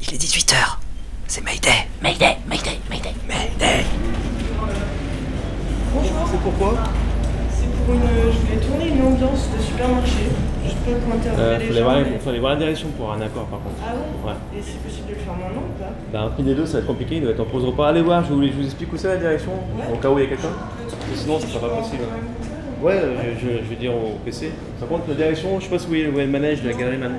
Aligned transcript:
Il 0.00 0.14
est 0.14 0.16
18h. 0.18 0.54
C'est 1.26 1.44
Mayday. 1.44 1.86
Mayday, 2.02 2.36
Mayday, 2.48 2.78
Mayday. 2.88 3.12
Mayday. 3.26 3.84
Bonjour. 5.94 6.10
C'est 6.30 6.40
pourquoi 6.40 6.74
C'est 7.50 7.66
pour 7.84 7.94
une. 7.94 8.00
Je 8.02 8.38
voulais 8.38 8.60
tourner 8.66 8.88
une 8.88 9.02
ambiance 9.06 9.48
de 9.56 9.62
supermarché. 9.62 10.12
Je 10.64 10.70
pas 10.70 10.98
comment 11.02 11.14
interviewer 11.16 11.44
euh, 11.44 11.58
les 11.58 11.74
gens. 11.78 11.82
voir, 11.84 11.96
mais- 12.00 12.18
fallait 12.18 12.38
voir 12.38 12.52
la 12.52 12.58
direction 12.58 12.88
pour 12.96 13.12
un 13.12 13.20
accord 13.20 13.46
par 13.46 13.60
contre. 13.60 13.76
Ah 13.82 13.92
bon 13.94 14.28
Ouais. 14.28 14.34
Et 14.56 14.62
c'est 14.62 14.78
possible 14.82 15.08
de 15.08 15.14
le 15.14 15.18
faire 15.20 15.34
maintenant 15.34 15.62
ou 15.62 15.82
pas 15.82 15.90
Bah, 16.12 16.20
un 16.26 16.28
prix 16.30 16.42
des 16.42 16.54
deux, 16.54 16.66
ça 16.66 16.74
va 16.74 16.78
être 16.80 16.86
compliqué, 16.86 17.16
il 17.16 17.22
doit 17.22 17.30
être 17.32 17.40
en 17.40 17.44
pause 17.44 17.64
repas. 17.64 17.88
Allez 17.88 18.02
voir, 18.02 18.24
je 18.24 18.32
vous, 18.32 18.42
je 18.46 18.52
vous 18.52 18.64
explique 18.64 18.92
où 18.92 18.96
c'est 18.96 19.08
la 19.08 19.16
direction, 19.16 19.52
Ouais. 19.52 19.92
au 19.92 19.96
cas 19.96 20.10
où 20.10 20.18
il 20.18 20.24
y 20.24 20.26
a 20.26 20.28
quelqu'un. 20.28 20.52
Sinon, 21.14 21.40
ça 21.40 21.46
sera 21.48 21.68
pas 21.68 21.76
possible. 21.76 22.02
Ouais, 22.82 22.92
euh, 22.92 23.16
je, 23.40 23.46
je- 23.46 23.64
je 23.64 23.68
vais 23.70 23.76
dire 23.76 23.92
au 23.92 24.18
PC. 24.24 24.52
Par 24.78 24.88
contre, 24.88 25.08
la 25.08 25.14
direction, 25.14 25.58
je 25.58 25.64
sais 25.64 25.70
pas 25.70 25.78
si 25.78 25.84
vous 25.86 25.90
voyez, 25.90 26.06
vous 26.06 26.12
voyez 26.12 26.26
le 26.26 26.32
manège 26.32 26.62
de 26.62 26.68
la 26.68 26.74
galerie. 26.74 26.98
Man- 26.98 27.12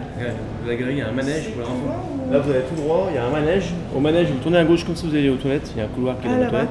de 0.63 0.69
la 0.69 0.75
galerie, 0.75 0.93
il 0.95 0.99
y 0.99 1.01
a 1.01 1.09
un 1.09 1.11
manège 1.11 1.49
pour 1.49 1.61
les 1.61 1.67
enfants. 1.67 2.05
Là, 2.31 2.39
vous 2.39 2.51
allez 2.51 2.61
tout 2.61 2.75
droit, 2.81 3.07
il 3.09 3.15
y 3.15 3.17
a 3.17 3.25
un 3.25 3.29
manège. 3.29 3.73
Au 3.95 3.99
manège, 3.99 4.27
vous 4.27 4.37
tournez 4.37 4.57
à 4.59 4.63
gauche 4.63 4.83
comme 4.85 4.95
si 4.95 5.07
vous 5.07 5.15
alliez 5.15 5.29
aux 5.29 5.35
toilettes. 5.37 5.71
Il 5.75 5.79
y 5.79 5.81
a 5.81 5.85
un 5.85 5.87
couloir 5.87 6.15
qui 6.19 6.27
est 6.27 6.29
Ah, 6.31 6.35
dans 6.35 6.43
les 6.43 6.49
toilettes. 6.49 6.69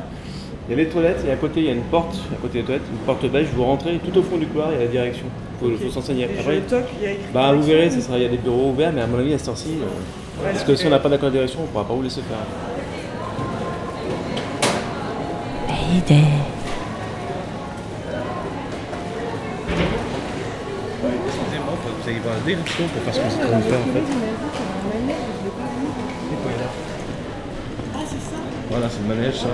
Il 0.69 0.71
y 0.71 0.75
a 0.75 0.77
les 0.85 0.89
toilettes 0.89 1.25
et 1.27 1.33
à 1.33 1.37
côté, 1.37 1.61
il 1.61 1.67
y 1.67 1.69
a 1.71 1.73
une 1.73 1.83
porte, 1.83 2.17
à 2.33 2.37
côté 2.41 2.59
des 2.61 2.65
toilettes, 2.65 2.83
une 2.93 2.99
porte 2.99 3.27
beige. 3.27 3.49
Vous 3.55 3.65
rentrez 3.65 3.99
tout 3.99 4.19
au 4.19 4.23
fond 4.23 4.37
du 4.37 4.47
couloir, 4.47 4.69
il 4.71 4.75
y 4.75 4.83
a 4.83 4.85
la 4.85 4.91
direction. 4.91 5.27
Il 5.63 5.71
faut, 5.77 5.85
faut 5.85 5.91
s'enseigner. 5.91 6.25
Après, 6.27 6.61
toque, 6.61 6.85
il 7.01 7.05
y 7.05 7.07
a 7.09 7.13
écrit 7.13 7.25
bah, 7.35 7.53
vous 7.53 7.63
verrez, 7.63 7.91
ça 7.91 8.01
sera, 8.01 8.17
il 8.19 8.23
y 8.23 8.27
a 8.27 8.29
des 8.29 8.37
bureaux 8.37 8.71
ouverts, 8.71 8.93
mais 8.95 9.01
à 9.01 9.07
mon 9.09 9.19
avis, 9.19 9.35
à 9.35 9.39
cette 9.39 9.49
heure-ci, 9.49 9.79
euh, 9.81 10.45
parce 10.53 10.63
que 10.63 10.77
si 10.77 10.87
on 10.87 10.91
n'a 10.91 11.01
pas 11.01 11.09
d'accord 11.09 11.31
de 11.31 11.35
direction, 11.35 11.61
on 11.61 11.65
ne 11.65 11.69
pourra 11.69 11.85
pas 11.85 11.95
vous 11.95 12.03
laisser 12.03 12.21
faire. 12.21 12.39
Mayday. 15.91 16.23
Vous 22.01 22.09
allez 22.09 22.21
voir 22.21 22.35
la 22.35 22.41
direction 22.41 22.85
pour 22.89 23.03
faire 23.03 23.15
ce 23.15 23.21
que 23.21 23.27
c'est 23.31 23.41
qu'on 23.41 23.61
faire 23.61 23.79
en 23.79 23.93
fait. 23.93 24.03
Ah, 27.95 27.99
c'est 28.07 28.17
ça 28.17 28.37
Voilà, 28.79 28.93
c'est 28.93 29.03
le 29.09 29.13
manège 29.13 29.35
ça. 29.35 29.49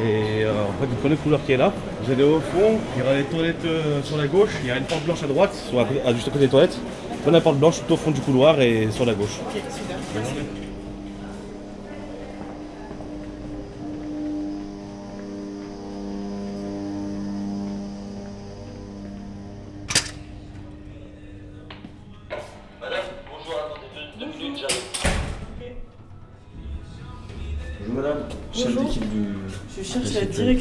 Et 0.00 0.44
euh, 0.44 0.52
en 0.52 0.80
fait, 0.80 0.86
vous 0.86 0.94
prenez 1.00 1.16
le 1.16 1.20
couloir 1.20 1.40
qui 1.44 1.52
est 1.52 1.56
là, 1.56 1.72
vous 2.04 2.12
allez 2.12 2.22
au 2.22 2.38
fond, 2.38 2.78
il 2.94 3.00
y 3.00 3.02
aura 3.02 3.14
les 3.16 3.24
toilettes 3.24 3.64
euh, 3.64 4.00
sur 4.04 4.16
la 4.16 4.28
gauche, 4.28 4.50
il 4.62 4.68
y 4.68 4.70
a 4.70 4.76
une 4.76 4.84
porte 4.84 5.02
blanche 5.04 5.24
à 5.24 5.26
droite, 5.26 5.54
soit 5.68 5.88
à 6.06 6.14
juste 6.14 6.28
à 6.28 6.30
côté 6.30 6.44
des 6.44 6.50
toilettes. 6.50 6.78
Prenez 7.22 7.38
la 7.38 7.40
porte 7.40 7.56
blanche 7.56 7.80
tout 7.84 7.94
au 7.94 7.96
fond 7.96 8.12
du 8.12 8.20
couloir 8.20 8.60
et 8.60 8.88
sur 8.92 9.04
la 9.04 9.14
gauche. 9.14 9.40
Ok, 9.48 9.60
super. 9.72 9.96
Merci. 10.14 10.65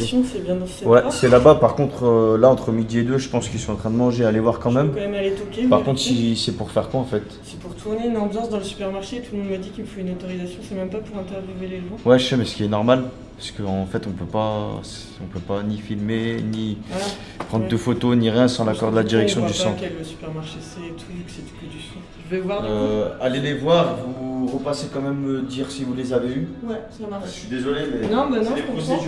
C'est 0.06 0.44
bien 0.44 0.56
dans 0.56 0.68
cette 0.68 0.88
Ouais, 0.88 1.02
c'est 1.10 1.30
là-bas. 1.30 1.56
Par 1.56 1.76
contre, 1.76 2.06
euh, 2.06 2.38
là, 2.38 2.50
entre 2.50 2.72
midi 2.72 3.00
et 3.00 3.04
deux, 3.04 3.18
je 3.18 3.30
pense 3.30 3.50
qu'ils 3.50 3.60
sont 3.60 3.74
en 3.74 3.76
train 3.76 3.90
de 3.90 3.96
manger. 3.96 4.26
Allez 4.26 4.40
voir 4.40 4.60
quand 4.60 4.72
même. 4.72 4.90
quand 4.90 5.00
même 5.00 5.14
aller 5.14 5.34
toquer. 5.34 5.64
Par 5.68 5.84
contre, 5.84 6.00
si 6.00 6.36
c'est 6.36 6.54
pour 6.54 6.72
faire 6.72 6.90
quoi 6.90 7.00
en 7.02 7.06
fait 7.06 7.24
C'est 7.44 7.60
pour 7.60 7.74
tourner 7.76 8.08
une 8.08 8.18
ambiance 8.18 8.50
dans 8.50 8.58
le 8.58 8.64
supermarché, 8.64 9.22
tout 9.22 9.36
le 9.36 9.42
monde 9.42 9.52
me 9.52 9.58
dit 9.58 9.70
qu'il 9.70 9.84
me 9.84 9.90
faut 9.90 10.00
une 10.00 10.12
autorisation, 10.12 10.60
c'est 10.68 10.76
même 10.76 10.90
pas 10.90 11.00
pour 11.00 11.18
interviewer 11.18 11.68
les 11.68 11.78
gens. 11.78 12.10
Ouais, 12.10 12.20
je 12.20 12.26
sais, 12.26 12.38
mais 12.38 12.46
ce 12.46 12.56
qui 12.56 12.64
est 12.64 12.70
normal, 12.70 13.06
parce 13.38 13.52
qu'en 13.52 13.86
fait, 13.86 14.08
on 14.08 14.12
peut 14.12 14.26
pas, 14.26 14.82
on 15.22 15.26
peut 15.28 15.40
pas 15.40 15.62
ni 15.64 15.78
filmer, 15.78 16.42
ni 16.42 16.78
Voilà. 16.90 17.06
prendre 17.50 17.64
Ouais. 17.66 17.70
de 17.70 17.78
photos, 17.78 18.16
ni 18.16 18.30
rien 18.30 18.48
sans 18.48 18.64
l'accord 18.66 18.92
de 18.92 18.96
la 18.96 19.02
Du 19.04 19.08
coup, 19.08 19.16
direction 19.16 19.44
on 19.44 19.48
du 19.48 19.54
centre. 19.54 19.76
pas 19.82 19.88
quel 19.96 20.06
supermarché 20.06 20.58
c'est 20.62 20.88
et 20.88 20.92
tout, 20.92 21.06
vu 21.12 21.24
que 21.24 21.32
c'est 21.32 21.42
que 21.42 21.66
du 21.72 21.80
son. 21.82 22.00
Je 22.30 22.36
vais 22.36 22.42
voir 22.42 22.62
du 22.62 22.68
Euh, 22.70 23.10
allez 23.22 23.40
les 23.42 23.54
voir. 23.56 23.98
Vous 23.98 24.48
repassez 24.48 24.88
quand 24.94 25.02
même 25.02 25.20
me 25.20 25.42
dire 25.42 25.70
si 25.70 25.84
vous 25.84 25.94
les 25.94 26.14
avez 26.14 26.30
eus. 26.34 26.48
coup. 26.62 26.68
Ouais, 26.70 26.82
ça 26.90 26.98
Je 27.06 27.10
marche. 27.10 27.30
suis 27.30 27.48
désolé, 27.50 27.82
mais 28.02 28.08
Non, 28.08 28.30
bah 28.30 28.38
non, 28.38 28.56
je 28.56 28.62
comprends. 28.64 29.00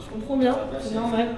Je 0.00 0.12
comprends 0.12 0.36
bien, 0.36 0.56
c'est 0.80 0.94
normal. 0.94 1.28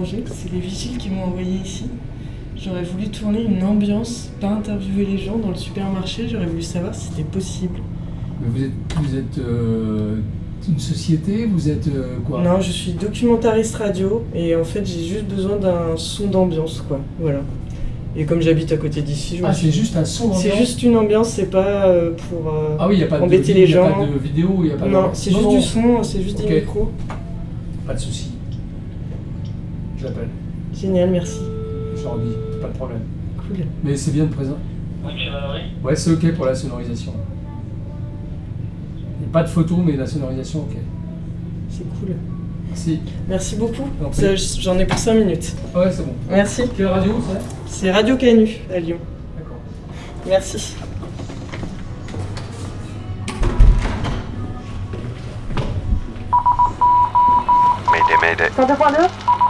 De 0.00 0.22
c'est 0.26 0.52
les 0.52 0.60
vigiles 0.60 0.96
qui 0.98 1.10
m'ont 1.10 1.24
envoyé 1.24 1.58
ici. 1.64 1.84
J'aurais 2.56 2.82
voulu 2.82 3.08
tourner 3.08 3.42
une 3.42 3.62
ambiance, 3.62 4.30
pas 4.40 4.48
interviewer 4.50 5.06
les 5.06 5.18
gens 5.18 5.38
dans 5.38 5.48
le 5.48 5.54
supermarché, 5.56 6.28
j'aurais 6.28 6.46
voulu 6.46 6.62
savoir 6.62 6.94
si 6.94 7.08
c'était 7.08 7.22
possible. 7.22 7.78
Mais 8.40 8.48
vous 8.50 8.64
êtes, 8.64 8.72
vous 9.02 9.16
êtes 9.16 9.38
euh, 9.38 10.16
une 10.68 10.78
société, 10.78 11.46
vous 11.46 11.68
êtes 11.70 11.88
euh, 11.88 12.16
quoi? 12.26 12.42
Non, 12.42 12.60
je 12.60 12.70
suis 12.70 12.92
documentariste 12.92 13.76
radio 13.76 14.22
et 14.34 14.54
en 14.56 14.64
fait 14.64 14.84
j'ai 14.86 15.04
juste 15.06 15.24
besoin 15.24 15.56
d'un 15.56 15.96
son 15.96 16.26
d'ambiance 16.28 16.82
quoi, 16.86 17.00
voilà. 17.18 17.40
Et 18.16 18.24
comme 18.24 18.42
j'habite 18.42 18.72
à 18.72 18.76
côté 18.76 19.02
d'ici, 19.02 19.36
je 19.38 19.44
Ah, 19.44 19.52
c'est 19.54 19.70
juste 19.70 19.96
un 19.96 20.04
son 20.04 20.34
C'est 20.34 20.56
juste 20.56 20.82
une 20.82 20.96
ambiance, 20.96 21.28
c'est 21.28 21.48
pas 21.50 21.86
euh, 21.86 22.10
pour. 22.28 22.52
euh, 22.52 22.76
Ah 22.78 22.88
oui, 22.88 22.96
il 22.96 22.98
n'y 22.98 23.04
a 23.04 23.06
pas 23.06 23.18
de 23.20 23.22
embêter 23.24 23.52
vi- 23.52 23.60
les 23.66 23.70
y 23.70 23.74
a 23.76 23.82
pas 23.84 23.90
gens. 23.90 24.06
de 24.06 24.18
vidéo, 24.18 24.48
il 24.58 24.64
n'y 24.64 24.70
a 24.72 24.76
pas 24.76 24.86
de... 24.86 24.90
non, 24.90 25.10
c'est 25.12 25.30
juste 25.30 25.42
non, 25.44 25.54
du 25.56 25.62
son, 25.62 26.02
c'est 26.02 26.20
juste 26.20 26.44
des 26.44 26.52
micros. 26.60 26.90
Pas 27.86 27.94
de 27.94 28.00
souci. 28.00 28.29
Je 30.00 30.06
l'appelle. 30.06 30.28
Génial, 30.74 31.10
merci. 31.10 31.40
Je 31.94 32.02
leur 32.02 32.18
dis, 32.18 32.32
pas 32.60 32.68
de 32.68 32.72
problème. 32.72 33.02
Cool. 33.36 33.66
Mais 33.84 33.96
c'est 33.96 34.12
bien 34.12 34.24
de 34.24 34.32
présent. 34.32 34.56
Ouais, 35.84 35.94
c'est 35.96 36.10
ok 36.12 36.34
pour 36.34 36.46
la 36.46 36.54
sonorisation. 36.54 37.12
Et 39.22 39.26
pas 39.26 39.42
de 39.42 39.48
photo, 39.48 39.76
mais 39.76 39.96
la 39.96 40.06
sonorisation, 40.06 40.60
ok. 40.60 40.76
C'est 41.68 41.84
cool. 41.98 42.16
Si. 42.74 43.00
Merci 43.28 43.56
beaucoup. 43.56 43.88
J'en 44.60 44.78
ai 44.78 44.86
pour 44.86 44.98
5 44.98 45.14
minutes. 45.14 45.54
Ouais, 45.74 45.90
c'est 45.90 46.06
bon. 46.06 46.14
Merci. 46.30 46.62
Quelle 46.76 46.86
radio, 46.86 47.20
c'est 47.66 47.80
C'est 47.80 47.90
Radio 47.90 48.16
Canu 48.16 48.48
à 48.74 48.78
Lyon. 48.78 48.98
D'accord. 49.36 49.58
Merci. 50.26 50.76
Mayday, 57.92 58.16
mayday. 58.22 58.48
102.2 58.56 59.49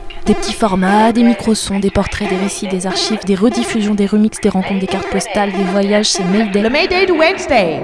Des 0.25 0.35
petits 0.35 0.53
formats, 0.53 1.11
des 1.11 1.23
micro-sons, 1.23 1.79
des 1.79 1.89
portraits, 1.89 2.29
des 2.29 2.37
récits, 2.37 2.67
des 2.67 2.85
archives, 2.85 3.23
des 3.25 3.35
rediffusions, 3.35 3.95
des 3.95 4.05
remixes, 4.05 4.39
des 4.39 4.49
rencontres, 4.49 4.79
des 4.79 4.87
cartes 4.87 5.09
postales, 5.09 5.51
des 5.51 5.63
voyages, 5.63 6.09
c'est 6.09 6.23
Mayday. 6.23 6.61
Le 6.61 6.69
Mayday 6.69 7.07
de 7.07 7.11
Wednesday. 7.11 7.81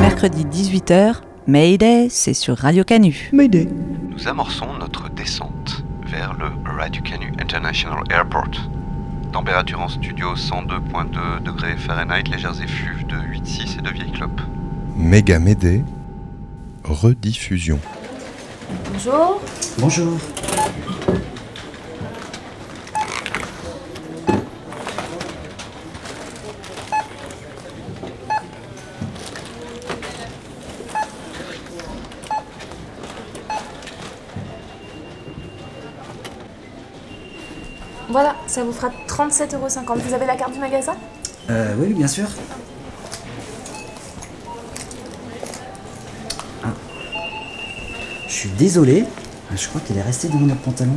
Mercredi 0.00 0.44
18h, 0.44 1.16
Mayday, 1.48 2.08
c'est 2.08 2.34
sur 2.34 2.56
Radio 2.56 2.84
Canu. 2.84 3.30
Mayday. 3.32 3.68
Nous 4.10 4.28
amorçons 4.28 4.68
notre 4.78 5.10
descente 5.10 5.84
vers 6.06 6.34
le 6.34 6.46
Radio 6.70 7.02
Canu 7.02 7.32
International 7.40 8.04
Airport. 8.10 8.68
Température 9.32 9.80
en 9.80 9.88
studio 9.88 10.36
102.2 10.36 11.42
degrés 11.42 11.76
Fahrenheit, 11.76 12.28
légères 12.30 12.62
effluves 12.62 13.06
de 13.06 13.16
8,6 13.16 13.78
et 13.78 13.82
de 13.82 13.90
vieilles 13.90 14.12
clopes. 14.12 14.40
Méga 14.96 15.40
Médé, 15.40 15.82
rediffusion. 16.84 17.80
Bonjour. 18.92 19.40
Bonjour. 19.78 20.18
Voilà, 38.10 38.36
ça 38.46 38.62
vous 38.62 38.72
fera 38.72 38.90
37,50€. 39.08 39.98
Vous 40.00 40.12
avez 40.12 40.26
la 40.26 40.36
carte 40.36 40.52
du 40.52 40.58
magasin? 40.58 40.94
Euh, 41.48 41.74
oui, 41.78 41.94
bien 41.94 42.06
sûr. 42.06 42.26
Ah. 46.62 46.68
Je 48.28 48.31
suis 48.48 48.56
désolé, 48.58 49.04
je 49.54 49.68
crois 49.68 49.80
qu'elle 49.86 49.98
est 49.98 50.02
restée 50.02 50.26
dans 50.28 50.40
notre 50.40 50.60
pantalon. 50.62 50.94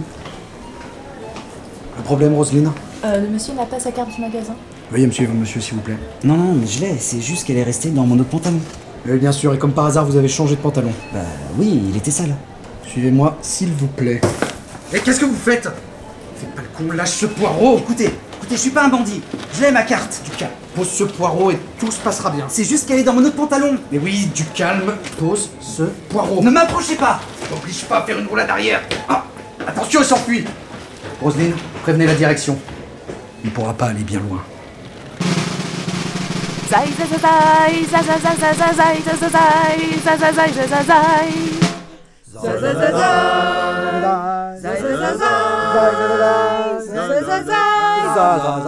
Un 1.99 2.01
problème, 2.01 2.33
Roselyne? 2.33 2.71
Euh, 3.03 3.21
Le 3.21 3.29
monsieur 3.29 3.53
n'a 3.53 3.65
pas 3.65 3.79
sa 3.79 3.91
carte 3.91 4.09
du 4.15 4.19
magasin. 4.19 4.55
Veuillez 4.91 5.05
me 5.05 5.11
suivre, 5.11 5.33
monsieur, 5.33 5.61
s'il 5.61 5.75
vous 5.75 5.81
plaît. 5.81 5.97
Non, 6.23 6.37
non, 6.37 6.53
mais 6.53 6.65
je 6.65 6.81
l'ai, 6.81 6.97
c'est 6.97 7.21
juste 7.21 7.45
qu'elle 7.45 7.57
est 7.57 7.63
restée 7.63 7.89
dans 7.89 8.05
mon 8.05 8.15
autre 8.19 8.29
pantalon. 8.29 8.59
Oui, 9.07 9.19
bien 9.19 9.31
sûr, 9.31 9.53
et 9.53 9.59
comme 9.59 9.73
par 9.73 9.85
hasard, 9.85 10.05
vous 10.05 10.17
avez 10.17 10.27
changé 10.27 10.55
de 10.55 10.61
pantalon. 10.61 10.91
Bah 11.13 11.19
oui, 11.59 11.83
il 11.89 11.95
était 11.95 12.09
sale. 12.09 12.35
Suivez-moi, 12.87 13.37
s'il 13.43 13.71
vous 13.73 13.87
plaît. 13.87 14.21
Et 14.91 14.99
qu'est-ce 14.99 15.19
que 15.19 15.25
vous 15.25 15.35
faites? 15.35 15.69
Faites 16.37 16.55
pas 16.55 16.61
le 16.63 16.67
con, 16.87 16.91
lâche 16.95 17.11
ce 17.11 17.27
poireau 17.27 17.77
Écoutez, 17.77 18.09
écoutez, 18.45 18.57
je 18.57 18.61
suis 18.61 18.71
pas 18.71 18.83
un 18.85 18.89
bandit. 18.89 19.23
J'ai 19.57 19.71
ma 19.71 19.81
carte. 19.81 20.21
Du 20.23 20.29
calme. 20.31 20.51
Pose 20.75 20.89
ce 20.89 21.03
poireau 21.03 21.49
et 21.49 21.59
tout 21.79 21.89
se 21.89 21.99
passera 21.99 22.29
bien. 22.29 22.45
C'est 22.47 22.63
juste 22.63 22.87
qu'elle 22.87 22.99
est 22.99 23.03
dans 23.03 23.13
mon 23.13 23.23
autre 23.23 23.35
pantalon. 23.35 23.77
Mais 23.91 23.97
oui, 23.97 24.29
du 24.35 24.45
calme. 24.45 24.93
Pose 25.17 25.49
ce 25.59 25.83
poireau. 26.09 26.43
Ne 26.43 26.51
m'approchez 26.51 26.95
pas 26.95 27.19
T'oblige 27.49 27.85
pas 27.85 27.99
à 27.99 28.03
faire 28.03 28.19
une 28.19 28.27
roulade 28.27 28.49
arrière. 28.49 28.81
Ah, 29.09 29.23
attention, 29.65 30.01
il 30.01 30.05
s'enfuit. 30.05 30.45
Roselyne, 31.21 31.55
prévenez 31.81 32.05
la 32.05 32.13
direction. 32.13 32.59
Il 33.43 33.51
pourra 33.51 33.73
pas 33.73 33.87
aller 33.87 34.03
bien 34.03 34.19
loin. 34.19 34.43
Radio 48.17 48.63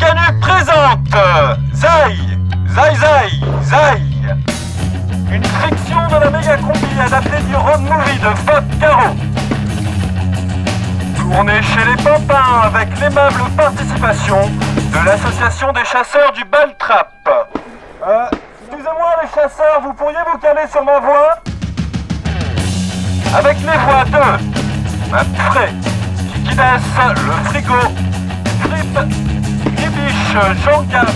Canu 0.00 0.26
présente 0.40 1.14
Zai, 1.72 2.16
Zai 2.66 2.96
Zai, 2.96 3.30
Zai. 3.62 4.02
Une 5.30 5.44
friction 5.44 6.08
de 6.08 6.16
la 6.24 6.30
méga 6.30 6.56
combi 6.56 7.00
adaptée 7.00 7.40
du 7.44 7.54
road 7.54 7.82
movie 7.82 8.18
de 8.18 8.34
Bob 8.46 8.64
Caro. 8.80 9.14
Tournée 11.16 11.62
chez 11.62 11.84
les 11.84 11.94
Pimpins 12.02 12.62
avec 12.64 12.98
l'aimable 12.98 13.48
participation 13.56 14.48
de 14.48 14.98
l'association 15.06 15.72
des 15.72 15.84
chasseurs 15.84 16.32
du 16.32 16.44
Baltrap. 16.46 17.12
Euh, 18.08 18.26
les 19.26 19.34
chasseurs, 19.34 19.80
vous 19.82 19.92
pourriez 19.92 20.18
vous 20.30 20.38
caler 20.38 20.66
sur 20.70 20.84
ma 20.84 20.98
voix 20.98 21.38
Avec 23.36 23.56
les 23.58 23.78
voix 23.78 24.04
de 24.04 25.10
Mapré, 25.10 25.72
Kikidas, 26.32 26.80
le 27.08 27.48
frigo, 27.48 27.74
Trip, 28.62 28.98
Gribiche, 29.76 30.36
Jean 30.64 30.82
Gap, 30.82 31.08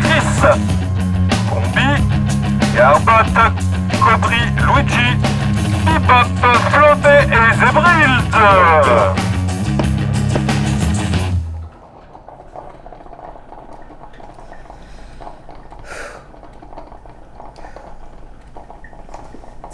Chris, 0.00 0.58
Combi, 1.48 2.02
Garbot, 2.74 3.32
Cobry, 4.00 4.40
Luigi, 4.56 5.16
Bebop, 5.84 6.46
Flopé 6.70 7.16
et 7.28 7.54
Zebrild. 7.54 9.31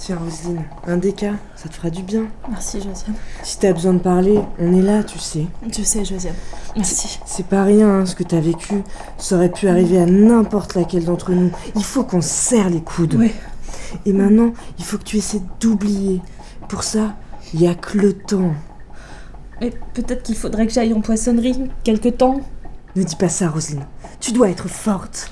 Tiens, 0.09 0.17
Roselyne, 0.25 0.65
un 0.87 0.97
déca, 0.97 1.33
ça 1.55 1.69
te 1.69 1.75
fera 1.75 1.91
du 1.91 2.03
bien. 2.03 2.29
Merci, 2.49 2.79
Josiane. 2.79 3.15
Si 3.43 3.59
t'as 3.59 3.75
besoin 3.75 3.93
de 3.93 3.99
parler, 3.99 4.41
on 4.59 4.73
est 4.73 4.81
là, 4.81 5.03
tu 5.05 5.19
sais. 5.19 5.45
Je 5.71 5.83
sais, 5.83 6.03
Josiane. 6.03 6.35
Merci. 6.75 7.21
C'est 7.27 7.45
pas 7.45 7.63
rien 7.63 7.91
hein, 7.91 8.07
ce 8.07 8.15
que 8.15 8.23
t'as 8.23 8.41
vécu. 8.41 8.83
Ça 9.19 9.37
aurait 9.37 9.53
pu 9.53 9.69
arriver 9.69 10.01
à 10.01 10.07
n'importe 10.07 10.77
laquelle 10.77 11.05
d'entre 11.05 11.33
nous. 11.33 11.51
Il 11.75 11.85
faut 11.85 12.05
qu'on 12.05 12.23
se 12.23 12.31
serre 12.31 12.71
les 12.71 12.81
coudes. 12.81 13.17
Oui. 13.19 13.33
Et 14.07 14.15
maintenant, 14.15 14.55
il 14.79 14.85
faut 14.87 14.97
que 14.97 15.05
tu 15.05 15.19
essaies 15.19 15.43
d'oublier. 15.61 16.23
Pour 16.71 16.85
ça, 16.85 17.15
il 17.53 17.61
y 17.61 17.67
a 17.67 17.75
que 17.75 17.99
le 17.99 18.15
temps. 18.15 18.55
Mais 19.61 19.75
peut-être 19.93 20.23
qu'il 20.23 20.37
faudrait 20.37 20.67
que 20.67 20.73
j'aille 20.73 20.95
en 20.95 21.03
poissonnerie 21.03 21.71
quelque 21.85 22.09
temps. 22.09 22.41
Ne 22.97 23.03
dis 23.03 23.17
pas 23.17 23.29
ça, 23.29 23.51
Roselyne. 23.51 23.85
Tu 24.21 24.33
dois 24.33 24.49
être 24.49 24.69
forte. 24.69 25.31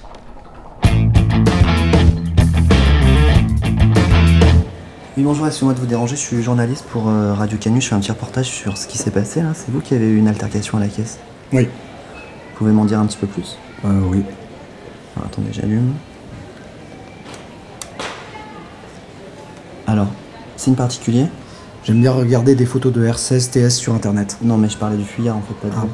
Oui, 5.17 5.23
bonjour, 5.23 5.47
excusez-moi 5.47 5.73
de 5.73 5.81
vous 5.81 5.87
déranger, 5.87 6.15
je 6.15 6.21
suis 6.21 6.43
journaliste 6.43 6.85
pour 6.91 7.09
euh, 7.09 7.33
Radio 7.33 7.57
Canu, 7.57 7.81
je 7.81 7.89
fais 7.89 7.95
un 7.95 8.01
petit 8.01 8.11
reportage 8.11 8.49
sur 8.49 8.77
ce 8.77 8.87
qui 8.87 8.99
s'est 8.99 9.11
passé 9.11 9.41
là. 9.41 9.53
C'est 9.55 9.71
vous 9.71 9.81
qui 9.81 9.95
avez 9.95 10.11
eu 10.11 10.19
une 10.19 10.29
altercation 10.29 10.77
à 10.77 10.81
la 10.83 10.89
caisse? 10.89 11.19
Oui. 11.55 11.65
Vous 11.65 12.59
pouvez 12.59 12.73
m'en 12.73 12.85
dire 12.85 13.01
un 13.01 13.07
petit 13.07 13.17
peu 13.17 13.27
plus? 13.27 13.57
Euh, 13.87 13.99
oui. 14.11 14.23
Alors, 15.17 15.29
attendez, 15.29 15.49
j'allume. 15.53 15.95
Alors, 19.87 20.09
signe 20.59 20.75
particulier 20.75 21.29
J'aime 21.85 22.03
bien 22.03 22.13
regarder 22.13 22.55
des 22.55 22.67
photos 22.67 22.93
de 22.93 23.09
R16 23.09 23.53
TS 23.53 23.71
sur 23.71 23.95
internet. 23.95 24.37
Non, 24.43 24.59
mais 24.59 24.69
je 24.69 24.77
parlais 24.77 24.99
du 24.99 25.05
fuyard 25.05 25.39
en 25.39 25.43
fait, 25.43 25.55
pas 25.55 25.75
de 25.75 25.81
vous. 25.81 25.89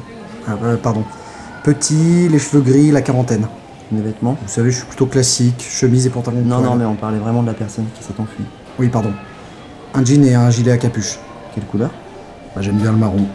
Ah, 0.49 0.57
euh, 0.63 0.75
pardon. 0.75 1.05
Petit, 1.63 2.27
les 2.27 2.39
cheveux 2.39 2.61
gris, 2.61 2.91
la 2.91 3.01
quarantaine. 3.01 3.47
Les 3.93 4.01
vêtements? 4.01 4.37
Vous 4.41 4.49
savez, 4.49 4.71
je 4.71 4.77
suis 4.79 4.85
plutôt 4.85 5.05
classique, 5.05 5.63
chemise 5.65 6.07
et 6.07 6.09
pantalon 6.09 6.41
Non, 6.43 6.59
non, 6.59 6.75
mais 6.75 6.83
on 6.83 6.95
parlait 6.95 7.19
vraiment 7.19 7.41
de 7.41 7.47
la 7.47 7.53
personne 7.53 7.85
qui 7.95 8.03
s'est 8.03 8.19
enfuie. 8.19 8.43
Oui, 8.79 8.89
pardon. 8.89 9.13
Un 9.93 10.03
jean 10.03 10.23
et 10.25 10.33
un 10.33 10.49
gilet 10.49 10.71
à 10.71 10.77
capuche. 10.77 11.17
Quelle 11.53 11.65
couleur? 11.65 11.91
Bah, 12.55 12.61
J'aime 12.61 12.77
bien 12.77 12.91
le 12.91 12.97
marron. 12.97 13.25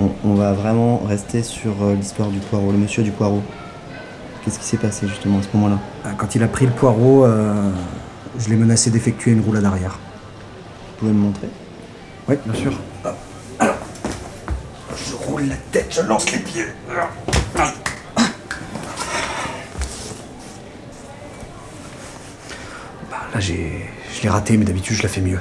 on, 0.00 0.10
on 0.24 0.34
va 0.34 0.52
vraiment 0.52 0.98
rester 1.06 1.42
sur 1.42 1.72
euh, 1.82 1.94
l'histoire 1.94 2.28
du 2.28 2.38
poireau, 2.40 2.72
le 2.72 2.78
monsieur 2.78 3.02
du 3.02 3.10
poireau. 3.12 3.42
Qu'est-ce 4.44 4.58
qui 4.58 4.64
s'est 4.66 4.76
passé 4.76 5.06
justement 5.08 5.38
à 5.38 5.42
ce 5.42 5.48
moment-là? 5.54 5.78
Ah, 6.04 6.10
Quand 6.16 6.34
il 6.34 6.42
a 6.42 6.48
pris 6.48 6.66
le 6.66 6.72
poireau, 6.72 7.24
euh, 7.24 7.70
je 8.38 8.48
l'ai 8.48 8.56
menacé 8.56 8.90
d'effectuer 8.90 9.30
une 9.32 9.40
roulade 9.40 9.64
arrière. 9.64 9.92
Vous 9.92 10.98
pouvez 10.98 11.12
me 11.12 11.18
montrer? 11.20 11.48
Oui, 12.28 12.36
bien 12.44 12.54
sûr. 12.54 12.72
Alors, 13.60 13.76
je 14.96 15.14
roule 15.14 15.46
la 15.48 15.56
tête, 15.70 15.86
je 15.90 16.02
lance 16.02 16.30
les 16.32 16.38
pieds. 16.38 16.64
Bah, 23.10 23.16
là, 23.32 23.40
j'ai, 23.40 23.88
l'ai 24.24 24.30
raté, 24.30 24.56
mais 24.56 24.64
d'habitude, 24.64 24.96
je 24.96 25.02
la 25.02 25.08
fais 25.08 25.20
mieux. 25.20 25.38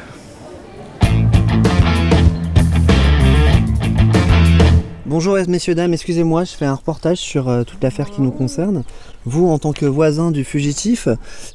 Bonjour 5.05 5.37
messieurs, 5.47 5.75
dames, 5.75 5.93
excusez-moi, 5.93 6.43
je 6.43 6.53
fais 6.53 6.65
un 6.65 6.73
reportage 6.73 7.19
sur 7.19 7.47
euh, 7.47 7.63
toute 7.63 7.81
l'affaire 7.83 8.09
qui 8.09 8.21
nous 8.21 8.31
concerne. 8.31 8.83
Vous, 9.25 9.47
en 9.47 9.59
tant 9.59 9.71
que 9.71 9.85
voisin 9.85 10.31
du 10.31 10.43
fugitif, 10.43 11.07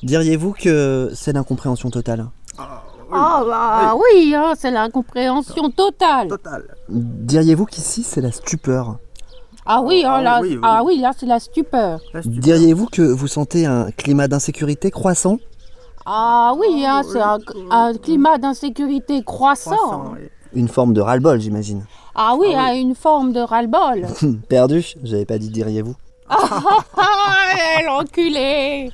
diriez-vous 0.03 0.53
que 0.53 1.11
c'est 1.15 1.33
l'incompréhension 1.33 1.91
totale? 1.91 2.29
Ah 3.11 3.43
bah 3.45 3.95
oui, 3.97 4.35
hein, 4.35 4.53
c'est 4.57 4.71
l'incompréhension 4.71 5.71
totale. 5.71 6.29
Diriez-vous 6.89 7.65
qu'ici 7.65 8.03
c'est 8.05 8.21
la 8.21 8.33
stupeur? 8.33 8.99
Ah 9.67 9.83
oui, 9.83 10.05
hein, 10.07 10.23
là, 10.23 10.41
oui, 10.41 10.51
oui. 10.53 10.61
ah 10.63 10.83
oui, 10.85 10.99
là 10.99 11.11
c'est 11.19 11.27
la 11.27 11.41
stupeur. 11.41 12.01
Diriez-vous 12.25 12.87
que 12.87 13.03
vous 13.03 13.27
sentez 13.27 13.67
un 13.67 13.91
climat 13.91 14.29
d'insécurité 14.29 14.91
croissant? 14.91 15.39
Ah 16.11 16.55
oui, 16.57 16.87
hein, 16.87 17.03
c'est 17.05 17.21
un, 17.21 17.39
un 17.71 17.93
climat 17.93 18.39
d'insécurité 18.39 19.23
croissant. 19.23 20.15
Une 20.55 20.69
forme 20.69 20.95
de 20.95 21.03
ras-le-bol, 21.03 21.39
j'imagine. 21.39 21.85
Ah 22.15 22.35
oui, 22.39 22.55
hein, 22.55 22.75
une 22.75 22.95
forme 22.95 23.35
de 23.35 23.41
ras-le-bol. 23.41 24.07
Perdu 24.49 24.83
J'avais 25.03 25.27
pas 25.27 25.37
dit 25.37 25.51
diriez-vous. 25.51 25.95
Ah 26.31 26.39
ah 26.63 26.79
ah, 26.97 27.83
l'enculé 27.85 28.91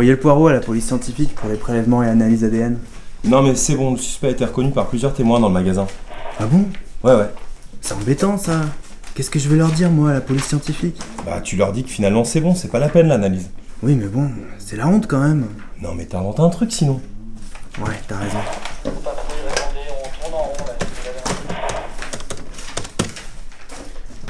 envoyé 0.00 0.12
le 0.12 0.18
poireau 0.18 0.46
à 0.46 0.54
la 0.54 0.60
police 0.60 0.86
scientifique 0.86 1.34
pour 1.34 1.50
les 1.50 1.56
prélèvements 1.56 2.02
et 2.02 2.08
analyses 2.08 2.42
ADN. 2.42 2.78
Non 3.24 3.42
mais 3.42 3.54
c'est 3.54 3.74
bon, 3.74 3.90
le 3.90 3.98
suspect 3.98 4.28
a 4.28 4.30
été 4.30 4.46
reconnu 4.46 4.70
par 4.70 4.86
plusieurs 4.86 5.12
témoins 5.12 5.38
dans 5.38 5.48
le 5.48 5.52
magasin. 5.52 5.86
Ah 6.38 6.46
bon? 6.46 6.64
Ouais 7.04 7.14
ouais. 7.14 7.28
C'est 7.82 7.92
embêtant 7.92 8.38
ça. 8.38 8.62
Qu'est-ce 9.14 9.28
que 9.28 9.38
je 9.38 9.46
vais 9.50 9.56
leur 9.56 9.68
dire 9.68 9.90
moi 9.90 10.08
à 10.08 10.14
la 10.14 10.20
police 10.22 10.46
scientifique? 10.46 10.98
Bah 11.26 11.42
tu 11.42 11.56
leur 11.56 11.72
dis 11.72 11.84
que 11.84 11.90
finalement 11.90 12.24
c'est 12.24 12.40
bon, 12.40 12.54
c'est 12.54 12.68
pas 12.68 12.78
la 12.78 12.88
peine 12.88 13.08
l'analyse. 13.08 13.50
Oui 13.82 13.94
mais 13.94 14.06
bon, 14.06 14.30
c'est 14.56 14.76
la 14.76 14.88
honte 14.88 15.06
quand 15.06 15.20
même. 15.20 15.44
Non 15.82 15.90
mais 15.94 16.06
t'as 16.06 16.20
inventé 16.20 16.40
un 16.40 16.48
truc 16.48 16.72
sinon. 16.72 16.98
Ouais, 17.86 18.00
t'as 18.08 18.16
raison. 18.16 18.38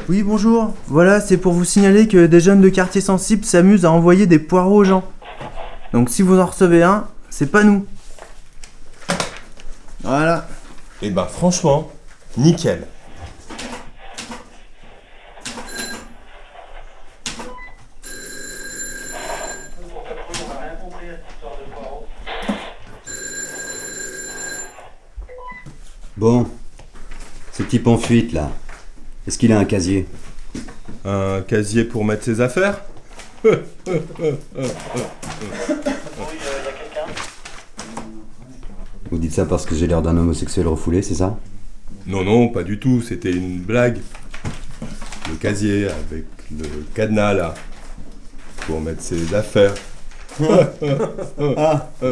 Oui, 0.08 0.24
bonjour. 0.24 0.74
Voilà, 0.88 1.20
c'est 1.20 1.36
pour 1.36 1.52
vous 1.52 1.64
signaler 1.64 2.08
que 2.08 2.26
des 2.26 2.40
jeunes 2.40 2.60
de 2.60 2.68
quartier 2.70 3.00
sensible 3.00 3.44
s'amusent 3.44 3.84
à 3.84 3.92
envoyer 3.92 4.26
des 4.26 4.40
poireaux 4.40 4.78
aux 4.78 4.84
gens. 4.84 5.04
Donc 5.92 6.09
si 6.09 6.23
vous 6.23 6.38
en 6.38 6.47
recevez 6.47 6.82
un, 6.82 7.09
c'est 7.30 7.50
pas 7.50 7.64
nous. 7.64 7.87
Voilà. 10.02 10.47
Et 11.02 11.11
bah 11.11 11.28
franchement, 11.30 11.90
nickel. 12.37 12.87
Bon. 26.16 26.47
Ce 27.52 27.62
type 27.62 27.87
en 27.87 27.99
fuite 27.99 28.32
là. 28.32 28.50
Est-ce 29.26 29.38
qu'il 29.38 29.52
a 29.52 29.59
un 29.59 29.64
casier? 29.64 30.06
Un 31.04 31.42
casier 31.42 31.85
pour 31.85 32.04
mettre 32.04 32.25
ses 32.25 32.40
affaires? 32.40 32.80
Vous 39.11 39.19
dites 39.19 39.33
ça 39.33 39.45
parce 39.45 39.67
que 39.67 39.75
j'ai 39.75 39.88
l'air 39.88 40.02
d'un 40.02 40.17
homosexuel 40.17 40.69
refoulé, 40.69 41.02
c'est 41.02 41.14
ça? 41.14 41.37
Non, 42.07 42.23
non, 42.23 42.49
pas 42.49 42.62
du 42.62 42.79
tout, 42.79 43.02
c'était 43.02 43.33
une 43.33 43.61
blague. 43.61 43.99
Le 45.29 45.35
casier 45.35 45.87
avec 45.87 46.26
le 46.57 46.85
cadenas 46.95 47.35
là. 47.35 47.55
Pour 48.67 48.81
mettre 48.81 49.02
ses 49.02 49.35
affaires. 49.35 49.75
Ah. 51.57 51.88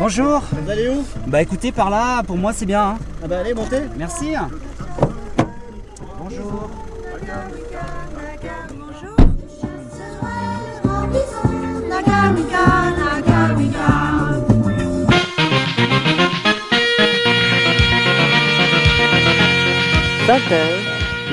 Bonjour 0.00 0.40
Bonjour 0.40 0.62
Vous 0.62 0.70
allez 0.70 0.88
où? 0.88 1.04
Bah 1.26 1.42
écoutez, 1.42 1.72
par 1.72 1.90
là, 1.90 2.22
pour 2.22 2.38
moi 2.38 2.54
c'est 2.54 2.64
bien. 2.64 2.82
hein. 2.82 2.98
Ah 3.22 3.28
bah 3.28 3.40
allez, 3.40 3.52
montez 3.52 3.82
Merci. 3.98 4.34
Bonjour. 6.18 6.70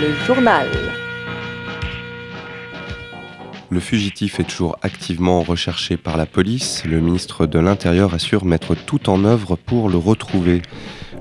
le 0.02 0.14
journal. 0.26 0.68
Le 3.70 3.80
fugitif 3.82 4.40
est 4.40 4.46
toujours 4.46 4.78
activement 4.82 5.42
recherché 5.42 5.98
par 5.98 6.16
la 6.16 6.26
police. 6.26 6.84
Le 6.86 7.02
ministre 7.02 7.46
de 7.46 7.60
l'Intérieur 7.60 8.14
assure 8.14 8.46
mettre 8.46 8.76
tout 8.76 9.10
en 9.10 9.26
œuvre 9.26 9.58
pour 9.58 9.90
le 9.90 9.98
retrouver. 9.98 10.62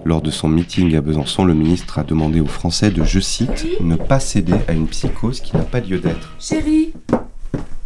Lors 0.04 0.22
de 0.22 0.30
son 0.30 0.46
meeting 0.46 0.94
à 0.94 1.00
Besançon, 1.00 1.44
le 1.44 1.54
ministre 1.54 1.98
a 1.98 2.04
demandé 2.04 2.38
aux 2.38 2.46
Français 2.46 2.92
de, 2.92 3.02
je 3.02 3.18
cite, 3.18 3.66
ne 3.80 3.96
pas 3.96 4.20
céder 4.20 4.54
à 4.68 4.72
une 4.74 4.86
psychose 4.86 5.40
qui 5.40 5.56
n'a 5.56 5.64
pas 5.64 5.80
lieu 5.80 5.98
d'être. 5.98 6.34
Chérie 6.38 6.92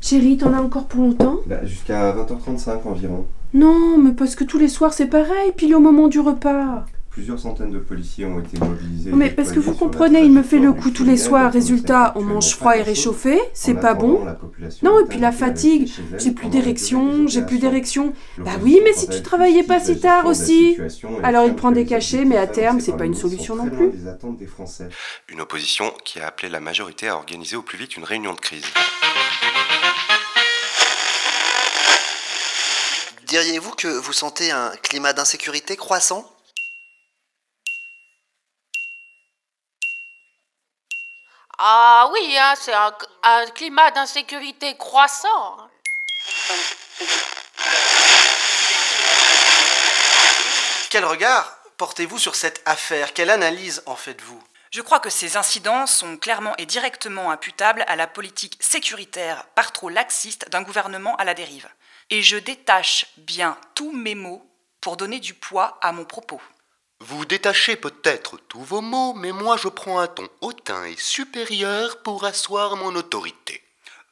Chérie, 0.02 0.36
t'en 0.36 0.52
as 0.52 0.60
encore 0.60 0.86
pour 0.86 1.02
longtemps? 1.02 1.38
Bah, 1.46 1.64
Jusqu'à 1.64 2.12
20h35 2.14 2.86
environ. 2.86 3.26
Non, 3.54 3.96
mais 3.98 4.12
parce 4.12 4.34
que 4.34 4.44
tous 4.44 4.58
les 4.58 4.68
soirs 4.68 4.92
c'est 4.92 5.06
pareil, 5.06 5.52
pile 5.56 5.74
au 5.74 5.80
moment 5.80 6.08
du 6.08 6.20
repas. 6.20 6.84
Plusieurs 7.20 7.38
centaines 7.38 7.70
de 7.70 7.78
policiers 7.78 8.24
ont 8.24 8.40
été 8.40 8.58
mobilisés. 8.58 9.10
Mais 9.12 9.28
parce 9.28 9.52
que 9.52 9.60
vous 9.60 9.74
comprenez, 9.74 10.22
il 10.22 10.32
me 10.32 10.42
fait 10.42 10.58
le 10.58 10.72
coup 10.72 10.90
tous 10.90 11.04
les 11.04 11.18
soirs. 11.18 11.52
Résultat, 11.52 12.14
on 12.16 12.22
mange 12.22 12.56
froid 12.56 12.78
et 12.78 12.82
réchauffé, 12.82 13.38
c'est 13.52 13.74
pas 13.74 13.92
bon. 13.92 14.24
Non, 14.82 14.98
et 14.98 15.04
puis 15.04 15.18
la 15.18 15.30
fatigue, 15.30 15.92
j'ai 16.16 16.30
plus 16.30 16.48
d'érection, 16.48 17.28
j'ai 17.28 17.42
plus 17.42 17.58
d'érection. 17.58 18.14
Bah 18.38 18.52
oui, 18.62 18.80
mais 18.82 18.94
si 18.94 19.06
tu 19.06 19.20
travaillais 19.20 19.64
pas 19.64 19.80
si 19.80 20.00
tard 20.00 20.24
aussi. 20.24 20.78
Alors 21.22 21.44
il 21.44 21.54
prend 21.54 21.72
des 21.72 21.84
cachets, 21.84 22.24
mais 22.24 22.38
à 22.38 22.46
terme, 22.46 22.80
c'est 22.80 22.96
pas 22.96 23.04
une 23.04 23.14
solution 23.14 23.54
non 23.54 23.68
plus. 23.68 23.92
Une 25.28 25.42
opposition 25.42 25.92
qui 26.02 26.20
a 26.20 26.26
appelé 26.26 26.48
la 26.48 26.60
majorité 26.60 27.08
à 27.08 27.16
organiser 27.16 27.54
au 27.54 27.62
plus 27.62 27.76
vite 27.76 27.98
une 27.98 28.04
réunion 28.04 28.32
de 28.32 28.40
crise. 28.40 28.64
Diriez-vous 33.26 33.72
que 33.72 33.88
vous 33.88 34.14
sentez 34.14 34.50
un 34.50 34.70
climat 34.82 35.12
d'insécurité 35.12 35.76
croissant? 35.76 36.24
Ah 41.62 42.08
oui, 42.10 42.38
hein, 42.38 42.54
c'est 42.58 42.72
un, 42.72 42.90
un 43.22 43.46
climat 43.50 43.90
d'insécurité 43.90 44.78
croissant. 44.78 45.58
Quel 50.88 51.04
regard 51.04 51.54
portez-vous 51.76 52.18
sur 52.18 52.34
cette 52.34 52.62
affaire? 52.64 53.12
Quelle 53.12 53.28
analyse 53.28 53.82
en 53.84 53.94
faites-vous? 53.94 54.42
Je 54.70 54.80
crois 54.80 55.00
que 55.00 55.10
ces 55.10 55.36
incidents 55.36 55.86
sont 55.86 56.16
clairement 56.16 56.54
et 56.56 56.64
directement 56.64 57.30
imputables 57.30 57.84
à 57.88 57.96
la 57.96 58.06
politique 58.06 58.56
sécuritaire 58.58 59.44
par 59.54 59.72
trop 59.72 59.90
laxiste 59.90 60.48
d'un 60.48 60.62
gouvernement 60.62 61.14
à 61.16 61.24
la 61.24 61.34
dérive. 61.34 61.68
Et 62.08 62.22
je 62.22 62.38
détache 62.38 63.04
bien 63.18 63.58
tous 63.74 63.92
mes 63.92 64.14
mots 64.14 64.48
pour 64.80 64.96
donner 64.96 65.20
du 65.20 65.34
poids 65.34 65.78
à 65.82 65.92
mon 65.92 66.06
propos. 66.06 66.40
Vous 67.02 67.24
détachez 67.24 67.76
peut-être 67.76 68.36
tous 68.48 68.60
vos 68.62 68.82
mots, 68.82 69.14
mais 69.14 69.32
moi 69.32 69.56
je 69.56 69.68
prends 69.68 70.00
un 70.00 70.06
ton 70.06 70.28
hautain 70.42 70.84
et 70.84 70.96
supérieur 70.98 72.02
pour 72.02 72.26
asseoir 72.26 72.76
mon 72.76 72.94
autorité. 72.94 73.62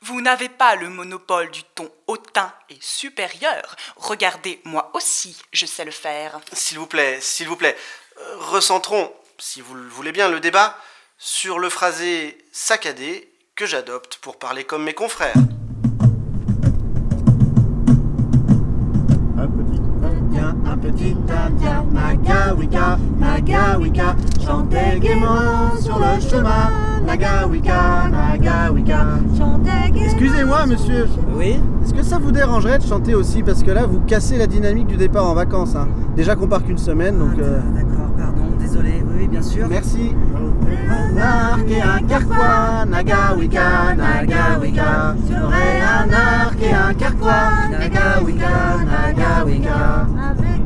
Vous 0.00 0.22
n'avez 0.22 0.48
pas 0.48 0.74
le 0.74 0.88
monopole 0.88 1.50
du 1.50 1.64
ton 1.64 1.90
hautain 2.06 2.50
et 2.70 2.78
supérieur. 2.80 3.76
Regardez, 3.96 4.62
moi 4.64 4.90
aussi, 4.94 5.36
je 5.52 5.66
sais 5.66 5.84
le 5.84 5.90
faire. 5.90 6.40
S'il 6.54 6.78
vous 6.78 6.86
plaît, 6.86 7.18
s'il 7.20 7.46
vous 7.46 7.56
plaît, 7.56 7.76
euh, 8.20 8.36
recentrons, 8.38 9.12
si 9.36 9.60
vous 9.60 9.74
le 9.74 9.88
voulez 9.88 10.12
bien, 10.12 10.28
le 10.28 10.40
débat 10.40 10.78
sur 11.18 11.58
le 11.58 11.68
phrasé 11.68 12.38
saccadé 12.52 13.30
que 13.54 13.66
j'adopte 13.66 14.16
pour 14.16 14.38
parler 14.38 14.64
comme 14.64 14.84
mes 14.84 14.94
confrères. 14.94 15.34
Un 19.36 20.78
petit 20.78 21.16
indien, 21.28 21.77
Nagawika, 22.28 22.98
Nagawika, 23.18 24.14
chantait 24.44 25.00
gaiement 25.00 25.74
sur 25.80 25.98
le 25.98 26.20
chemin. 26.20 26.70
Nagawika, 27.06 28.08
Nagawika, 28.10 29.06
chantait 29.36 29.90
gaiement. 29.92 30.04
Excusez-moi, 30.04 30.66
monsieur. 30.66 31.08
Oui 31.34 31.58
Est-ce 31.82 31.94
que 31.94 32.02
ça 32.02 32.18
vous 32.18 32.30
dérangerait 32.30 32.78
de 32.78 32.82
chanter 32.84 33.14
aussi? 33.14 33.42
Parce 33.42 33.62
que 33.62 33.70
là, 33.70 33.86
vous 33.86 34.00
cassez 34.00 34.36
la 34.36 34.46
dynamique 34.46 34.88
du 34.88 34.96
départ 34.98 35.24
en 35.26 35.32
vacances. 35.34 35.74
hein. 35.74 35.88
Déjà 36.16 36.36
qu'on 36.36 36.46
part 36.48 36.62
qu'une 36.64 36.76
semaine, 36.76 37.18
donc. 37.18 37.38
euh, 37.38 37.60
D'accord, 37.74 38.10
pardon, 38.18 38.42
désolé. 38.60 39.02
Oui, 39.06 39.14
oui, 39.20 39.28
bien 39.28 39.42
sûr. 39.42 39.66
Merci. 39.70 40.14
Un 40.90 41.16
arc 41.16 41.62
et 41.70 41.80
un 41.80 42.02
carquois, 42.06 42.84
Nagawika, 42.86 43.94
Nagawika. 43.96 45.14
J'aurais 45.30 45.80
un 45.80 46.12
arc 46.12 46.58
et 46.62 46.74
un 46.74 46.92
carquois, 46.92 47.68
Nagawika, 47.70 48.46
Nagawika. 48.84 50.06
Avec 50.30 50.62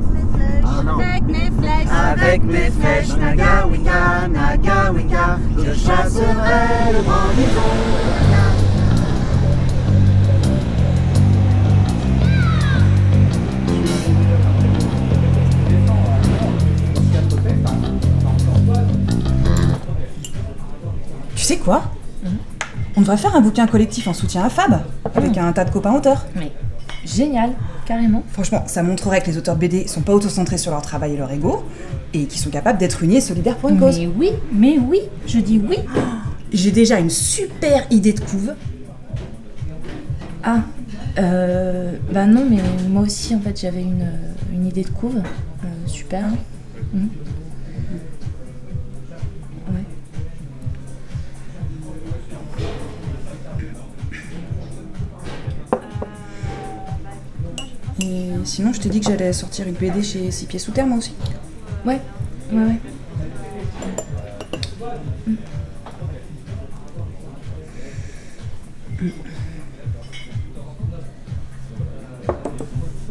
mes 0.82 1.50
flèches, 1.50 1.88
avec 1.90 2.42
mes 2.44 2.70
flèches, 2.70 3.16
Nagawika, 3.16 4.28
Nagawika, 4.28 5.38
je 5.58 5.72
chasserai 5.72 6.92
le 6.92 7.02
grand 7.02 7.28
bison. 7.36 7.72
Tu 21.36 21.42
sais 21.42 21.58
quoi? 21.58 21.82
On 22.96 23.00
devrait 23.00 23.16
faire 23.16 23.34
un 23.34 23.40
bouquin 23.40 23.66
collectif 23.66 24.06
en 24.06 24.14
soutien 24.14 24.44
à 24.44 24.50
Fab, 24.50 24.80
avec 25.14 25.36
un 25.38 25.52
tas 25.52 25.64
de 25.64 25.70
copains 25.70 25.92
auteurs. 25.92 26.24
Mais 26.36 26.52
génial, 27.04 27.50
carrément. 27.92 28.22
Franchement, 28.32 28.64
ça 28.66 28.82
montrerait 28.82 29.20
que 29.20 29.26
les 29.26 29.36
auteurs 29.36 29.56
BD 29.56 29.86
sont 29.86 30.00
pas 30.00 30.14
autocentrés 30.14 30.56
sur 30.56 30.70
leur 30.70 30.82
travail 30.82 31.12
et 31.14 31.16
leur 31.16 31.30
ego, 31.30 31.64
et 32.14 32.24
qu'ils 32.24 32.40
sont 32.40 32.50
capables 32.50 32.78
d'être 32.78 33.02
unis 33.02 33.16
et 33.16 33.20
solidaires 33.20 33.56
pour 33.56 33.68
une 33.68 33.78
cause. 33.78 33.98
Mais 33.98 34.06
oui, 34.06 34.30
mais 34.52 34.78
oui, 34.78 35.00
je 35.26 35.38
dis 35.38 35.60
oui. 35.68 35.76
J'ai 36.52 36.70
déjà 36.70 36.98
une 36.98 37.10
super 37.10 37.86
idée 37.90 38.12
de 38.12 38.20
couve. 38.20 38.54
Ah, 40.42 40.60
euh, 41.18 41.92
bah 42.12 42.26
non, 42.26 42.46
mais 42.48 42.58
moi 42.88 43.02
aussi, 43.02 43.34
en 43.34 43.40
fait, 43.40 43.60
j'avais 43.60 43.82
une, 43.82 44.02
euh, 44.02 44.52
une 44.54 44.66
idée 44.66 44.82
de 44.82 44.90
couve. 44.90 45.18
Euh, 45.18 45.66
super. 45.86 46.24
Mhm. 46.92 47.08
Sinon, 58.44 58.72
je 58.72 58.80
t'ai 58.80 58.88
dit 58.88 59.00
que 59.00 59.06
j'allais 59.06 59.32
sortir 59.32 59.66
une 59.66 59.74
BD 59.74 60.02
chez 60.02 60.30
Six 60.30 60.46
Pieds 60.46 60.58
Sous 60.58 60.72
Terre, 60.72 60.86
moi 60.86 60.98
aussi. 60.98 61.14
Ouais, 61.84 62.00
ouais, 62.52 62.64
ouais. 62.64 62.80
Mm. 65.26 65.36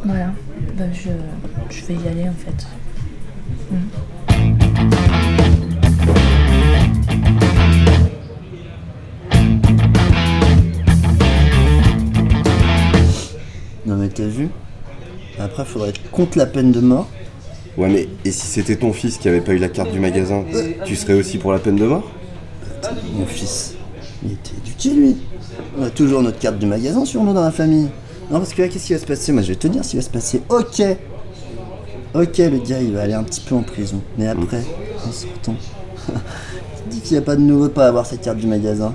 Voilà, 0.03 0.31
bah, 0.77 0.85
je, 0.93 1.09
je 1.69 1.85
vais 1.85 1.95
y 1.95 2.07
aller 2.07 2.27
en 2.27 2.33
fait. 2.33 2.67
Mm. 3.71 3.75
Après, 15.61 15.73
faudrait 15.73 15.89
être 15.89 16.11
contre 16.11 16.37
la 16.37 16.47
peine 16.47 16.71
de 16.71 16.79
mort. 16.79 17.07
Ouais, 17.77 17.87
mais 17.87 18.07
et 18.25 18.31
si 18.31 18.47
c'était 18.47 18.75
ton 18.75 18.93
fils 18.93 19.17
qui 19.17 19.29
avait 19.29 19.41
pas 19.41 19.53
eu 19.53 19.59
la 19.59 19.69
carte 19.69 19.91
du 19.91 19.99
magasin, 19.99 20.43
tu 20.85 20.95
serais 20.95 21.13
aussi 21.13 21.37
pour 21.37 21.51
la 21.51 21.59
peine 21.59 21.75
de 21.75 21.85
mort? 21.85 22.09
Mon 23.13 23.25
fils, 23.27 23.75
il 24.25 24.33
était 24.33 24.57
éduqué 24.57 24.89
lui. 24.89 25.17
On 25.77 25.83
a 25.83 25.89
toujours 25.89 26.21
notre 26.23 26.39
carte 26.39 26.57
du 26.57 26.65
magasin 26.65 27.05
sur 27.05 27.23
nous 27.23 27.33
dans 27.33 27.43
la 27.43 27.51
famille. 27.51 27.89
Non, 28.31 28.39
parce 28.39 28.53
que 28.53 28.61
là, 28.63 28.69
qu'est-ce 28.69 28.87
qui 28.87 28.93
va 28.93 28.99
se 28.99 29.05
passer? 29.05 29.31
Moi, 29.31 29.43
je 29.43 29.49
vais 29.49 29.55
te 29.55 29.67
dire 29.67 29.85
ce 29.85 29.91
qui 29.91 29.95
va 29.97 30.01
se 30.01 30.09
passer. 30.09 30.41
Ok 30.49 30.81
Ok, 32.13 32.37
le 32.39 32.57
gars, 32.57 32.81
il 32.81 32.93
va 32.93 33.03
aller 33.03 33.13
un 33.13 33.23
petit 33.23 33.41
peu 33.41 33.55
en 33.55 33.61
prison. 33.61 34.01
Mais 34.17 34.27
après, 34.27 34.63
en 35.07 35.11
sortant, 35.11 35.55
il 36.09 36.89
dit 36.89 37.01
qu'il 37.01 37.13
n'y 37.13 37.19
a 37.19 37.21
pas 37.21 37.35
de 37.35 37.41
nouveau 37.41 37.69
pas 37.69 37.85
à 37.85 37.87
avoir 37.87 38.05
cette 38.05 38.21
carte 38.21 38.37
du 38.37 38.47
magasin. 38.47 38.93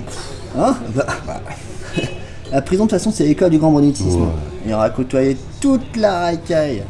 Hein? 0.58 0.76
Bah, 0.94 1.06
bah. 1.26 1.40
La 2.52 2.62
prison, 2.62 2.84
de 2.84 2.90
toute 2.90 2.98
façon, 2.98 3.10
c'est 3.10 3.24
l'école 3.24 3.50
du 3.50 3.58
grand 3.58 3.72
banditisme. 3.72 4.22
Ouais. 4.22 4.28
Il 4.66 4.72
aura 4.72 4.90
côtoyé 4.90 5.36
toute 5.60 5.96
la 5.96 6.20
racaille. 6.20 6.84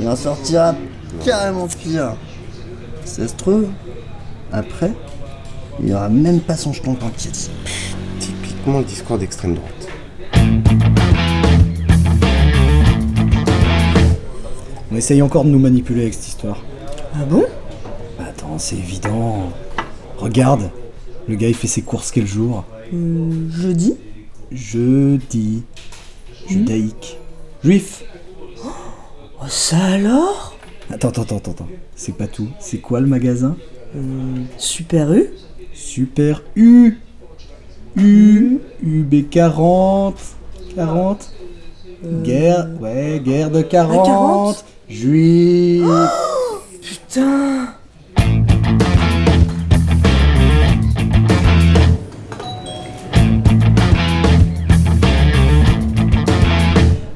Il 0.00 0.08
en 0.08 0.16
sortira 0.16 0.74
carrément 1.24 1.68
pire. 1.68 2.14
Ça 3.04 3.26
se 3.28 3.34
trouve, 3.34 3.66
après, 4.52 4.92
il 5.80 5.86
n'y 5.86 5.94
aura 5.94 6.08
même 6.08 6.40
pas 6.40 6.56
son 6.56 6.72
jeton 6.72 6.94
t'inquiète. 6.94 7.50
Typiquement 8.18 8.78
le 8.78 8.84
discours 8.84 9.18
d'extrême 9.18 9.54
droite. 9.54 9.88
On 14.90 14.96
essaye 14.96 15.22
encore 15.22 15.44
de 15.44 15.50
nous 15.50 15.58
manipuler 15.58 16.02
avec 16.02 16.14
cette 16.14 16.28
histoire. 16.28 16.58
Ah 17.14 17.24
bon? 17.28 17.44
Attends, 18.20 18.58
c'est 18.58 18.76
évident. 18.76 19.50
Regarde, 20.18 20.70
le 21.28 21.34
gars 21.36 21.48
il 21.48 21.54
fait 21.54 21.68
ses 21.68 21.82
courses 21.82 22.10
quel 22.10 22.26
jour? 22.26 22.64
Euh, 22.92 23.48
Jeudi 23.50 23.96
Jeudi. 24.54 25.62
Judaïque. 26.48 27.18
Juif. 27.64 28.04
Oh, 28.64 29.46
ça 29.48 29.78
alors? 29.78 30.56
Attends, 30.90 31.08
attends, 31.08 31.22
attends, 31.22 31.50
attends. 31.52 31.68
C'est 31.94 32.16
pas 32.16 32.26
tout. 32.26 32.48
C'est 32.60 32.78
quoi 32.78 33.00
le 33.00 33.06
magasin? 33.06 33.56
Euh, 33.96 34.00
Super 34.58 35.12
U? 35.12 35.30
Super 35.72 36.42
U. 36.56 36.98
U. 37.96 38.58
UB40. 38.84 40.14
40. 40.74 41.32
Guerre. 42.22 42.68
Ouais, 42.80 43.20
guerre 43.24 43.50
de 43.50 43.62
40. 43.62 44.06
40. 44.06 44.64
Juif. 44.88 45.84
Putain 46.82 47.74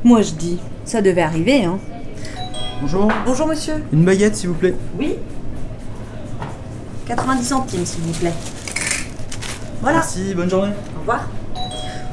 Moi 0.07 0.23
je 0.23 0.31
dis, 0.35 0.61
ça 0.85 1.03
devait 1.03 1.21
arriver, 1.23 1.65
hein. 1.65 1.81
Bonjour. 2.81 3.09
Bonjour 3.27 3.49
monsieur. 3.49 3.83
Une 3.93 4.05
baguette, 4.05 4.37
s'il 4.37 4.51
vous 4.51 4.55
plaît. 4.55 4.77
Oui 4.97 5.17
90 7.09 7.45
centimes 7.45 7.85
s'il 7.85 8.03
vous 8.03 8.13
plaît. 8.13 8.33
Voilà. 9.83 9.97
Merci, 9.97 10.33
bonne 10.37 10.49
journée. 10.49 10.71
Au 10.97 11.01
revoir. 11.01 11.29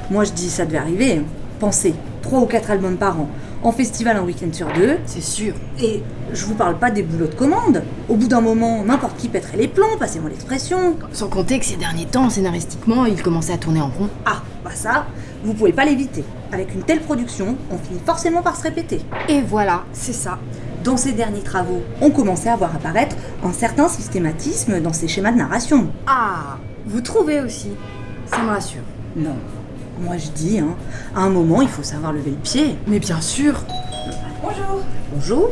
Moi 0.10 0.24
je 0.24 0.32
dis, 0.32 0.50
ça 0.50 0.66
devait 0.66 0.80
arriver. 0.80 1.18
hein. 1.18 1.24
Pensez, 1.60 1.94
3 2.24 2.40
ou 2.40 2.46
4 2.48 2.72
albums 2.72 2.98
par 2.98 3.20
an. 3.20 3.30
En 3.62 3.72
festival 3.72 4.18
un 4.18 4.24
week-end 4.24 4.52
sur 4.52 4.74
deux. 4.74 4.98
C'est 5.06 5.22
sûr. 5.22 5.54
Et 5.80 6.02
je 6.34 6.46
vous 6.46 6.56
parle 6.56 6.80
pas 6.80 6.90
des 6.90 7.04
boulots 7.04 7.28
de 7.28 7.36
commande. 7.36 7.84
Au 8.10 8.16
bout 8.16 8.28
d'un 8.28 8.42
moment, 8.42 8.84
n'importe 8.84 9.18
qui 9.18 9.28
pèterait 9.28 9.58
les 9.58 9.68
plombs, 9.68 9.98
passez-moi 10.00 10.32
l'expression. 10.32 10.96
Sans 11.12 11.28
compter 11.28 11.60
que 11.60 11.66
ces 11.66 11.76
derniers 11.76 12.06
temps, 12.08 12.32
scénaristiquement, 12.32 13.06
il 13.06 13.22
commençait 13.22 13.54
à 13.54 13.58
tourner 13.58 13.82
en 13.82 13.90
rond. 13.90 14.10
Ah, 14.26 14.42
bah 14.66 14.72
ça, 14.74 15.06
vous 15.44 15.54
pouvez 15.54 15.74
pas 15.74 15.86
l'éviter. 15.86 16.24
Avec 16.52 16.74
une 16.74 16.84
telle 16.84 17.02
production, 17.02 17.58
on 17.72 17.78
finit 17.78 18.00
forcément 18.06 18.42
par 18.42 18.56
se 18.56 18.64
répéter. 18.64 19.02
Et 19.28 19.42
voilà, 19.42 19.84
c'est 19.92 20.14
ça. 20.14 20.40
Dans 20.84 20.98
ces 20.98 21.12
derniers 21.12 21.42
travaux, 21.42 21.82
on 22.02 22.12
commençait 22.12 22.50
à 22.50 22.56
voir 22.56 22.76
apparaître 22.76 23.16
un 23.44 23.54
certain 23.54 23.88
systématisme 23.88 24.80
dans 24.82 24.94
ces 24.94 25.08
schémas 25.08 25.32
de 25.32 25.38
narration. 25.38 25.88
Ah, 26.08 26.58
vous 26.86 27.02
trouvez 27.02 27.42
aussi 27.42 27.70
Ça 28.26 28.42
me 28.42 28.50
rassure. 28.50 28.82
Non. 29.16 29.36
Moi 30.02 30.18
je 30.18 30.30
dis, 30.30 30.60
hein, 30.60 30.76
à 31.16 31.22
un 31.22 31.30
moment, 31.30 31.62
il 31.62 31.70
faut 31.70 31.84
savoir 31.84 32.14
lever 32.14 32.32
le 32.32 32.38
pied. 32.38 32.76
Mais 32.88 33.00
bien 33.00 33.22
sûr 33.22 33.62
Bonjour 34.42 34.82
Bonjour 35.14 35.52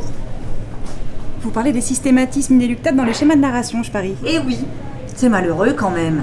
Vous 1.42 1.50
parlez 1.50 1.72
des 1.72 1.80
systématismes 1.80 2.54
inéluctables 2.54 2.96
dans 2.96 3.04
les 3.04 3.14
schémas 3.14 3.36
de 3.36 3.40
narration, 3.40 3.82
je 3.82 3.90
parie. 3.90 4.16
Eh 4.26 4.38
oui, 4.40 4.58
c'est 5.14 5.28
malheureux 5.28 5.74
quand 5.74 5.90
même. 5.90 6.22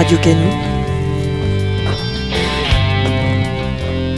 Radio 0.00 0.16
Canu. 0.16 0.48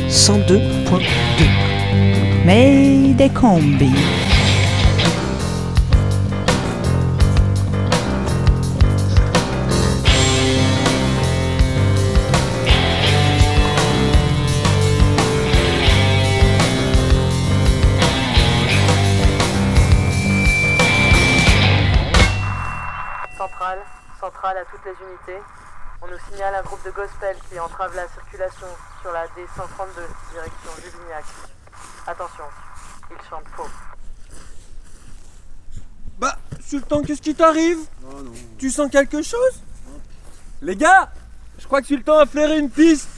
102.2. 0.08 2.44
Mayday 2.44 3.28
Combi. 3.30 3.90
Centrale, 23.36 23.80
centrale 24.20 24.58
à 24.58 24.64
toutes 24.70 24.84
les 24.84 24.92
unités. 24.92 25.42
On 26.02 26.08
nous 26.08 26.18
signale 26.30 26.54
un 26.56 26.62
groupe 26.62 26.84
de 26.84 26.90
gospel 26.90 27.36
qui 27.48 27.60
entrave 27.60 27.94
la 27.94 28.08
circulation 28.08 28.66
sur 29.00 29.12
la 29.12 29.24
D132, 29.26 30.32
direction 30.32 30.70
Juvignac. 30.82 31.24
Attention, 32.06 32.44
ils 33.10 33.28
chantent 33.30 33.48
faux. 33.56 33.68
Bah, 36.18 36.36
Sultan, 36.64 37.02
qu'est-ce 37.02 37.22
qui 37.22 37.34
t'arrive? 37.34 37.78
Tu 38.58 38.70
sens 38.70 38.90
quelque 38.90 39.22
chose? 39.22 39.62
Les 40.60 40.76
gars, 40.76 41.12
je 41.58 41.66
crois 41.66 41.80
que 41.80 41.86
Sultan 41.86 42.18
a 42.18 42.26
flairé 42.26 42.58
une 42.58 42.70
piste. 42.70 43.08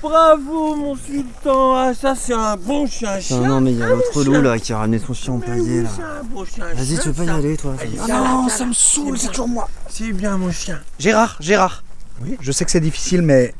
Bravo, 0.00 0.76
mon 0.76 0.96
Sultan. 0.96 1.74
Ah, 1.76 1.94
ça, 1.94 2.14
c'est 2.14 2.34
un 2.34 2.56
bon 2.56 2.86
chien. 2.86 3.18
Ah 3.30 3.34
non, 3.36 3.60
mais 3.60 3.72
il 3.72 3.78
y 3.78 3.82
a 3.82 3.88
l'autre 3.88 4.22
loup 4.22 4.40
là 4.42 4.58
qui 4.58 4.72
a 4.72 4.78
ramené 4.78 4.98
son 4.98 5.14
chien 5.14 5.34
empaillé 5.34 5.82
là. 5.82 5.88
bon 6.24 6.44
chien. 6.44 6.66
Vas-y, 6.74 6.98
tu 6.98 7.08
veux 7.08 7.14
pas 7.14 7.24
y 7.24 7.30
aller 7.30 7.56
toi 7.56 7.74
Ah 8.02 8.06
non, 8.08 8.48
ça 8.48 8.66
me 8.66 8.72
saoule, 8.72 9.18
c'est 9.18 9.28
toujours 9.28 9.48
moi. 9.48 9.68
C'est 9.88 10.12
bien, 10.12 10.36
mon 10.36 10.52
chien. 10.52 10.80
Gérard, 10.98 11.36
Gérard. 11.40 11.83
Oui, 12.20 12.36
je 12.40 12.52
sais 12.52 12.64
que 12.64 12.70
c'est 12.70 12.80
difficile, 12.80 13.22
mais 13.22 13.54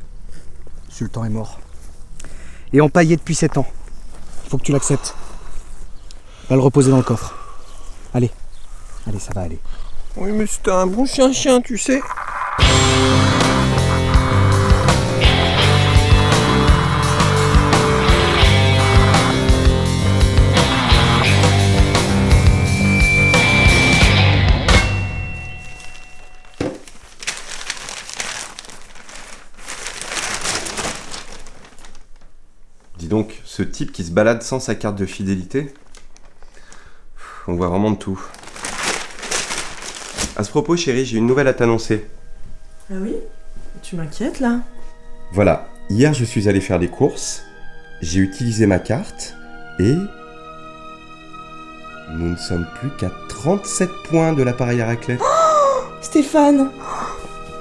Sultan 0.89 1.25
est 1.25 1.31
mort. 1.31 1.61
Et 2.73 2.81
empaillé 2.81 3.17
depuis 3.17 3.35
7 3.35 3.59
ans. 3.59 3.67
Faut 4.49 4.59
que 4.59 4.63
tu 4.63 4.73
l'acceptes. 4.73 5.15
Va 6.49 6.57
le 6.57 6.63
reposer 6.63 6.91
dans 6.91 6.99
le 6.99 7.03
coffre. 7.03 7.35
Allez, 8.13 8.31
allez, 9.07 9.19
ça 9.19 9.33
va 9.33 9.43
aller. 9.43 9.59
Oui, 10.17 10.31
mais 10.33 10.47
c'était 10.47 10.71
un 10.71 10.87
bon 10.87 11.07
chien-chien, 11.07 11.61
tu 11.61 11.77
sais. 11.79 12.01
Donc, 33.15 33.41
ce 33.45 33.63
type 33.63 33.93
qui 33.93 34.03
se 34.03 34.11
balade 34.11 34.43
sans 34.43 34.59
sa 34.59 34.75
carte 34.75 34.97
de 34.97 35.07
fidélité, 35.07 35.73
on 37.47 37.55
voit 37.55 37.69
vraiment 37.69 37.93
de 37.93 37.97
tout. 37.97 38.21
À 40.35 40.43
ce 40.43 40.51
propos, 40.51 40.77
chérie, 40.77 41.05
j'ai 41.05 41.19
une 41.19 41.27
nouvelle 41.29 41.47
à 41.47 41.55
t'annoncer. 41.55 42.09
Ah 42.91 42.97
oui? 43.01 43.15
Tu 43.85 43.95
m'inquiètes 43.95 44.41
là? 44.41 44.63
Voilà, 45.31 45.69
hier 45.91 46.13
je 46.13 46.25
suis 46.25 46.49
allé 46.49 46.61
faire 46.61 46.81
des 46.81 46.89
courses, 46.89 47.45
j'ai 48.03 48.19
utilisé 48.19 48.67
ma 48.67 48.81
carte 48.81 49.37
et. 49.79 49.95
Nous 52.15 52.31
ne 52.31 52.37
sommes 52.37 52.67
plus 52.81 52.91
qu'à 52.99 53.13
37 53.29 53.91
points 54.09 54.33
de 54.33 54.43
l'appareil 54.43 54.81
à 54.81 54.87
raclette. 54.87 55.21
Stéphane 56.03 56.69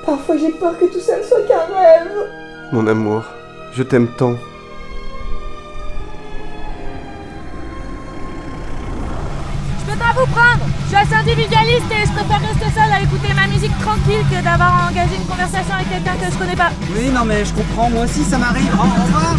Parfois 0.04 0.36
j'ai 0.36 0.50
peur 0.50 0.76
que 0.80 0.86
tout 0.86 1.00
ça 1.00 1.20
ne 1.20 1.24
soit 1.24 1.44
qu'un 1.48 1.72
rêve 1.72 2.12
Mon 2.72 2.88
amour, 2.88 3.24
je 3.76 3.84
t'aime 3.84 4.08
tant. 4.18 4.36
Vous 10.16 10.28
prendre 10.28 10.66
Je 10.84 10.88
suis 10.88 10.96
assez 10.96 11.16
individualiste 11.16 11.90
et 11.92 12.06
je 12.06 12.12
préfère 12.12 12.42
rester 12.42 12.70
seule 12.74 12.92
à 12.92 13.02
écouter 13.02 13.34
ma 13.34 13.48
musique 13.48 13.78
tranquille 13.80 14.24
que 14.30 14.44
d'avoir 14.44 14.90
engagé 14.90 15.16
une 15.16 15.26
conversation 15.26 15.74
avec 15.76 15.90
quelqu'un 15.90 16.16
que 16.16 16.32
je 16.32 16.38
connais 16.38 16.56
pas. 16.56 16.72
Oui, 16.96 17.10
non, 17.14 17.26
mais 17.26 17.46
je 17.46 17.54
comprends, 17.54 17.90
moi 17.90 18.04
aussi 18.04 18.24
ça 18.24 18.38
m'arrive. 18.38 18.74
Au 18.74 18.84
revoir 18.84 19.36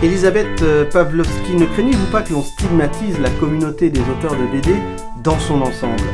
Elisabeth 0.00 0.62
euh, 0.62 0.84
Pavlovski, 0.84 1.54
ne 1.56 1.66
craignez-vous 1.66 2.06
pas 2.12 2.22
que 2.22 2.32
l'on 2.32 2.42
stigmatise 2.42 3.18
la 3.18 3.30
communauté 3.30 3.90
des 3.90 4.00
auteurs 4.00 4.36
de 4.36 4.46
BD 4.46 4.76
dans 5.24 5.38
son 5.40 5.60
ensemble? 5.60 6.04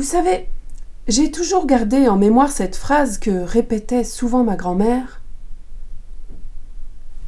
Vous 0.00 0.06
savez, 0.06 0.48
j'ai 1.08 1.30
toujours 1.30 1.66
gardé 1.66 2.08
en 2.08 2.16
mémoire 2.16 2.50
cette 2.50 2.74
phrase 2.74 3.18
que 3.18 3.44
répétait 3.44 4.02
souvent 4.02 4.44
ma 4.44 4.56
grand-mère. 4.56 5.20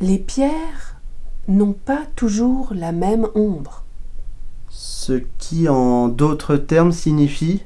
Les 0.01 0.17
pierres 0.17 0.97
n'ont 1.49 1.75
pas 1.75 2.01
toujours 2.17 2.73
la 2.75 2.93
même 2.93 3.29
ombre. 3.35 3.85
Ce 4.71 5.21
qui, 5.37 5.69
en 5.69 6.09
d'autres 6.09 6.57
termes, 6.57 6.93
signifie 6.93 7.63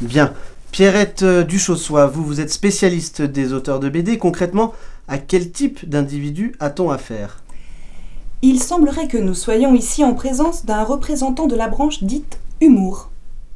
Bien. 0.00 0.32
Pierrette 0.72 1.24
Duchossois, 1.24 2.06
vous, 2.06 2.24
vous 2.24 2.40
êtes 2.40 2.52
spécialiste 2.52 3.20
des 3.20 3.52
auteurs 3.52 3.80
de 3.80 3.90
BD. 3.90 4.16
Concrètement, 4.16 4.72
à 5.08 5.18
quel 5.18 5.50
type 5.50 5.88
d'individu 5.88 6.54
a-t-on 6.60 6.90
affaire? 6.90 7.42
Il 8.42 8.62
semblerait 8.62 9.08
que 9.08 9.18
nous 9.18 9.34
soyons 9.34 9.74
ici 9.74 10.04
en 10.04 10.14
présence 10.14 10.64
d'un 10.64 10.84
représentant 10.84 11.46
de 11.46 11.56
la 11.56 11.66
branche 11.66 12.04
dite 12.04 12.38
humour. 12.60 13.10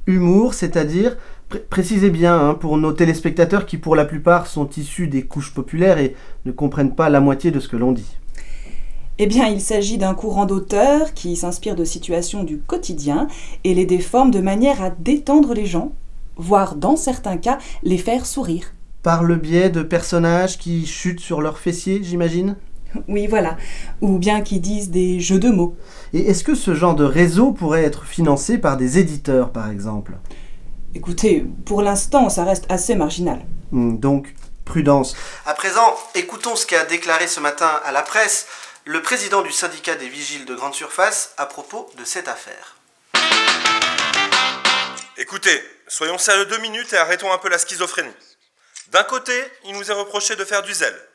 Humour, 0.06 0.54
c'est-à-dire, 0.54 1.16
pré- 1.48 1.60
précisez 1.60 2.10
bien 2.10 2.36
hein, 2.36 2.54
pour 2.54 2.76
nos 2.78 2.92
téléspectateurs 2.92 3.66
qui 3.66 3.78
pour 3.78 3.94
la 3.94 4.04
plupart 4.04 4.48
sont 4.48 4.68
issus 4.70 5.06
des 5.06 5.22
couches 5.22 5.54
populaires 5.54 5.98
et 5.98 6.16
ne 6.44 6.50
comprennent 6.52 6.96
pas 6.96 7.10
la 7.10 7.20
moitié 7.20 7.52
de 7.52 7.60
ce 7.60 7.68
que 7.68 7.76
l'on 7.76 7.92
dit. 7.92 8.16
Eh 9.18 9.26
bien, 9.26 9.46
il 9.46 9.60
s'agit 9.60 9.98
d'un 9.98 10.14
courant 10.14 10.46
d'auteurs 10.46 11.14
qui 11.14 11.36
s'inspire 11.36 11.76
de 11.76 11.84
situations 11.84 12.42
du 12.42 12.58
quotidien 12.58 13.28
et 13.62 13.74
les 13.74 13.84
déforme 13.84 14.32
de 14.32 14.40
manière 14.40 14.82
à 14.82 14.90
détendre 14.90 15.54
les 15.54 15.66
gens, 15.66 15.92
voire 16.36 16.74
dans 16.74 16.96
certains 16.96 17.36
cas 17.36 17.58
les 17.84 17.98
faire 17.98 18.26
sourire. 18.26 18.72
Par 19.02 19.24
le 19.24 19.34
biais 19.36 19.68
de 19.70 19.82
personnages 19.82 20.58
qui 20.58 20.86
chutent 20.86 21.20
sur 21.20 21.42
leurs 21.42 21.58
fessiers, 21.58 22.00
j'imagine 22.04 22.56
Oui, 23.08 23.26
voilà. 23.26 23.56
Ou 24.00 24.18
bien 24.18 24.42
qui 24.42 24.60
disent 24.60 24.90
des 24.90 25.18
jeux 25.18 25.40
de 25.40 25.50
mots. 25.50 25.76
Et 26.12 26.30
est-ce 26.30 26.44
que 26.44 26.54
ce 26.54 26.74
genre 26.74 26.94
de 26.94 27.04
réseau 27.04 27.50
pourrait 27.52 27.82
être 27.82 28.04
financé 28.04 28.58
par 28.58 28.76
des 28.76 28.98
éditeurs, 28.98 29.50
par 29.50 29.70
exemple? 29.70 30.12
Écoutez, 30.94 31.44
pour 31.64 31.82
l'instant, 31.82 32.28
ça 32.28 32.44
reste 32.44 32.66
assez 32.68 32.94
marginal. 32.94 33.44
Hmm, 33.72 33.96
Donc, 33.98 34.34
prudence. 34.64 35.16
À 35.46 35.54
présent, 35.54 35.94
écoutons 36.14 36.54
ce 36.54 36.66
qu'a 36.66 36.84
déclaré 36.84 37.26
ce 37.26 37.40
matin 37.40 37.70
à 37.84 37.90
la 37.90 38.02
presse 38.02 38.46
le 38.84 39.02
président 39.02 39.42
du 39.42 39.50
syndicat 39.52 39.94
des 39.96 40.08
vigiles 40.08 40.44
de 40.44 40.54
grande 40.54 40.74
surface 40.74 41.34
à 41.38 41.46
propos 41.46 41.88
de 41.98 42.04
cette 42.04 42.28
affaire. 42.28 42.76
Écoutez, 45.18 45.60
soyons 45.88 46.18
sérieux 46.18 46.46
deux 46.46 46.58
minutes 46.60 46.92
et 46.92 46.96
arrêtons 46.96 47.32
un 47.32 47.38
peu 47.38 47.48
la 47.48 47.58
schizophrénie. 47.58 48.10
D'un 48.88 49.04
côté, 49.04 49.50
il 49.64 49.74
nous 49.74 49.90
est 49.90 49.94
reproché 49.94 50.36
de 50.36 50.44
faire 50.44 50.62
du 50.62 50.72
zèle. 50.72 51.08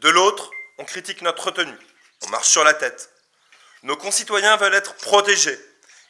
De 0.00 0.08
l'autre, 0.08 0.50
on 0.78 0.84
critique 0.84 1.22
notre 1.22 1.44
retenue. 1.44 1.78
On 2.22 2.28
marche 2.28 2.48
sur 2.48 2.64
la 2.64 2.74
tête. 2.74 3.10
Nos 3.82 3.96
concitoyens 3.96 4.56
veulent 4.56 4.74
être 4.74 4.94
protégés. 4.94 5.58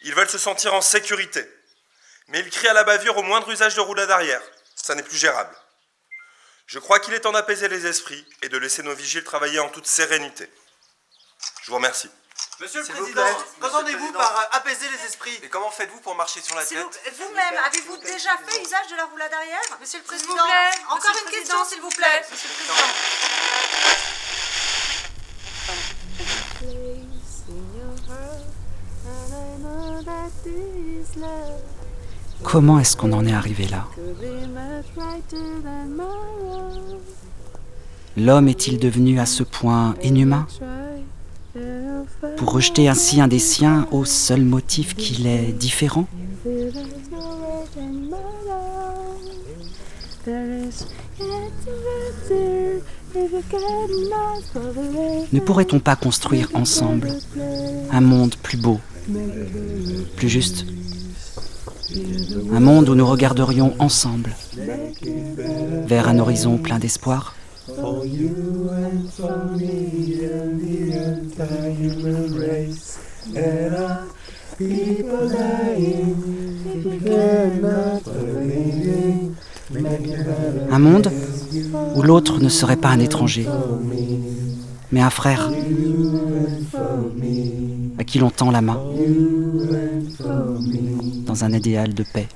Ils 0.02 0.14
veulent 0.14 0.28
se 0.28 0.38
sentir 0.38 0.74
en 0.74 0.80
sécurité. 0.80 1.46
Mais 2.28 2.40
ils 2.40 2.50
crient 2.50 2.68
à 2.68 2.72
la 2.72 2.84
bavure 2.84 3.16
au 3.18 3.22
moindre 3.22 3.50
usage 3.50 3.74
de 3.74 3.80
roulade 3.80 4.10
arrière. 4.10 4.42
Ça 4.74 4.94
n'est 4.94 5.02
plus 5.02 5.16
gérable. 5.16 5.54
Je 6.66 6.78
crois 6.78 7.00
qu'il 7.00 7.14
est 7.14 7.20
temps 7.20 7.32
d'apaiser 7.32 7.68
les 7.68 7.86
esprits 7.86 8.26
et 8.42 8.48
de 8.48 8.56
laisser 8.56 8.82
nos 8.82 8.94
vigiles 8.94 9.24
travailler 9.24 9.58
en 9.58 9.68
toute 9.68 9.86
sérénité. 9.86 10.48
Je 11.62 11.70
vous 11.70 11.76
remercie. 11.76 12.10
Monsieur 12.60 12.80
le 12.80 12.86
S'il 12.86 12.94
vous 12.94 13.00
Président, 13.02 13.22
plaît, 13.22 13.36
qu'entendez-vous 13.60 13.98
Monsieur 13.98 14.12
le 14.12 14.18
par 14.18 14.38
euh, 14.40 14.56
apaiser 14.58 14.86
les 14.88 15.06
esprits 15.06 15.38
Et 15.42 15.48
comment 15.48 15.70
faites-vous 15.70 16.00
pour 16.00 16.14
marcher 16.14 16.40
sur 16.40 16.54
la 16.56 16.64
S'il 16.64 16.76
tête 16.78 16.86
vous- 17.18 17.24
Vous-même, 17.26 17.54
avez-vous 17.66 17.96
déjà 17.98 18.30
fait 18.46 18.62
usage 18.62 18.88
de 18.90 18.96
la 18.96 19.04
roulade 19.04 19.32
arrière 19.32 19.60
Monsieur 19.80 19.98
le 19.98 20.04
Président, 20.04 20.32
vous 20.32 20.44
plaît, 20.44 20.82
encore 20.90 21.10
Monsieur 21.10 21.26
une 21.26 21.30
question, 21.32 21.64
s'il 21.64 21.80
vous 21.80 21.88
plaît. 21.90 22.22
Monsieur 22.30 22.48
le 22.48 22.54
Président. 22.54 23.92
Comment 32.42 32.78
est-ce 32.80 32.96
qu'on 32.96 33.12
en 33.12 33.24
est 33.26 33.32
arrivé 33.32 33.66
là 33.68 33.86
L'homme 38.16 38.48
est-il 38.48 38.78
devenu 38.78 39.20
à 39.20 39.26
ce 39.26 39.42
point 39.42 39.94
inhumain 40.02 40.46
Pour 42.36 42.52
rejeter 42.52 42.88
ainsi 42.88 43.20
un 43.20 43.28
des 43.28 43.38
siens 43.38 43.86
au 43.90 44.04
seul 44.04 44.42
motif 44.42 44.96
qu'il 44.96 45.26
est 45.26 45.52
différent. 45.52 46.06
Ne 55.32 55.40
pourrait-on 55.40 55.78
pas 55.80 55.96
construire 55.96 56.48
ensemble 56.54 57.12
un 57.90 58.00
monde 58.00 58.34
plus 58.36 58.56
beau, 58.56 58.80
plus 60.16 60.28
juste? 60.28 60.64
Un 62.54 62.60
monde 62.60 62.88
où 62.88 62.94
nous 62.94 63.06
regarderions 63.06 63.74
ensemble 63.78 64.34
vers 65.86 66.08
un 66.08 66.18
horizon 66.18 66.56
plein 66.56 66.78
d'espoir? 66.78 67.34
For 67.82 68.06
you 68.06 68.70
and 68.70 69.10
for 69.10 69.44
me 69.58 70.22
and 70.22 70.60
the 70.60 70.76
entire 71.02 71.70
human 71.72 72.32
race. 72.32 72.96
And 73.34 73.74
our 73.74 74.06
people 74.56 75.28
dying, 75.28 76.14
we 76.84 77.00
cannot 77.00 78.04
believe. 78.04 79.36
Make 79.70 80.06
it 80.06 80.24
better. 80.24 80.68
Un 80.70 80.78
monde 80.78 81.10
où 81.96 82.02
l'autre 82.02 82.40
ne 82.40 82.48
serait 82.48 82.76
pas 82.76 82.90
un 82.90 83.00
étranger, 83.00 83.48
mais 84.92 85.00
un 85.00 85.10
frère 85.10 85.50
à 87.98 88.04
qui 88.04 88.20
l'on 88.20 88.30
tend 88.30 88.52
la 88.52 88.62
main 88.62 88.80
dans 91.26 91.44
un 91.44 91.52
idéal 91.52 91.94
de 91.94 92.04
paix. 92.04 92.28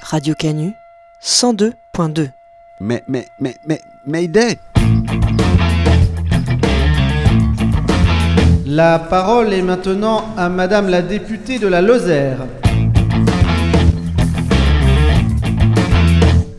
Radio 0.00 0.34
Canu 0.38 0.72
102.2. 1.26 2.28
Mais, 2.78 3.02
mais, 3.08 3.26
mais, 3.40 3.56
mais, 3.66 3.80
Mayday 4.06 4.58
La 8.64 9.00
parole 9.00 9.52
est 9.52 9.62
maintenant 9.62 10.26
à 10.36 10.48
Madame 10.48 10.88
la 10.88 11.02
députée 11.02 11.58
de 11.58 11.66
la 11.66 11.82
Lozère. 11.82 12.46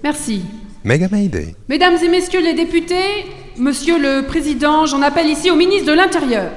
Merci. 0.03 0.43
Méga 0.83 1.07
Mayday. 1.09 1.55
Mesdames 1.69 1.95
et 2.03 2.09
messieurs 2.09 2.41
les 2.41 2.53
députés, 2.53 3.25
monsieur 3.57 3.97
le 3.97 4.27
président, 4.27 4.85
j'en 4.85 5.01
appelle 5.01 5.27
ici 5.27 5.49
au 5.49 5.55
ministre 5.55 5.87
de 5.87 5.93
l'Intérieur. 5.93 6.51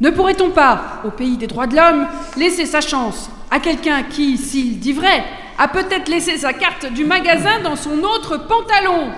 Ne 0.00 0.08
pourrait-on 0.08 0.52
pas, 0.52 1.02
au 1.04 1.10
pays 1.10 1.36
des 1.36 1.46
droits 1.46 1.66
de 1.66 1.76
l'homme, 1.76 2.06
laisser 2.38 2.64
sa 2.64 2.80
chance 2.80 3.28
à 3.50 3.60
quelqu'un 3.60 4.04
qui, 4.04 4.38
s'il 4.38 4.78
dit 4.78 4.94
vrai, 4.94 5.22
a 5.58 5.68
peut-être 5.68 6.08
laissé 6.08 6.36
sa 6.38 6.52
carte 6.52 6.86
du 6.86 7.04
magasin 7.04 7.60
dans 7.62 7.76
son 7.76 7.98
autre 8.02 8.36
pantalon 8.36 9.10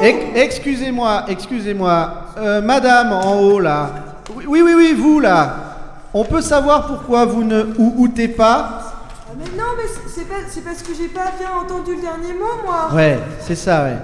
Ex- 0.00 0.26
excusez-moi, 0.36 1.24
excusez-moi. 1.28 2.12
Euh, 2.38 2.60
madame 2.60 3.12
en 3.12 3.40
haut 3.40 3.58
là. 3.58 3.90
Oui, 4.34 4.44
oui, 4.46 4.62
oui, 4.62 4.72
oui, 4.76 4.92
vous 4.96 5.18
là. 5.18 5.54
On 6.14 6.24
peut 6.24 6.40
savoir 6.40 6.86
pourquoi 6.86 7.24
vous 7.24 7.42
ne 7.42 7.64
ou 7.78 7.94
outez 7.98 8.28
pas? 8.28 8.80
Ah, 8.80 9.32
mais 9.36 9.44
non, 9.56 9.64
mais 9.76 9.82
c'est- 9.88 10.08
c'est 10.20 10.28
pas- 10.28 10.34
c'est 10.48 10.64
parce 10.64 10.82
que 10.82 10.92
j'ai 10.96 11.08
pas 11.08 11.32
bien 11.38 11.48
entendu 11.60 11.96
le 11.96 12.00
dernier 12.00 12.32
mot, 12.32 12.64
moi. 12.64 12.88
Ouais, 12.94 13.18
c'est 13.40 13.56
ça, 13.56 13.82
ouais. 13.84 13.96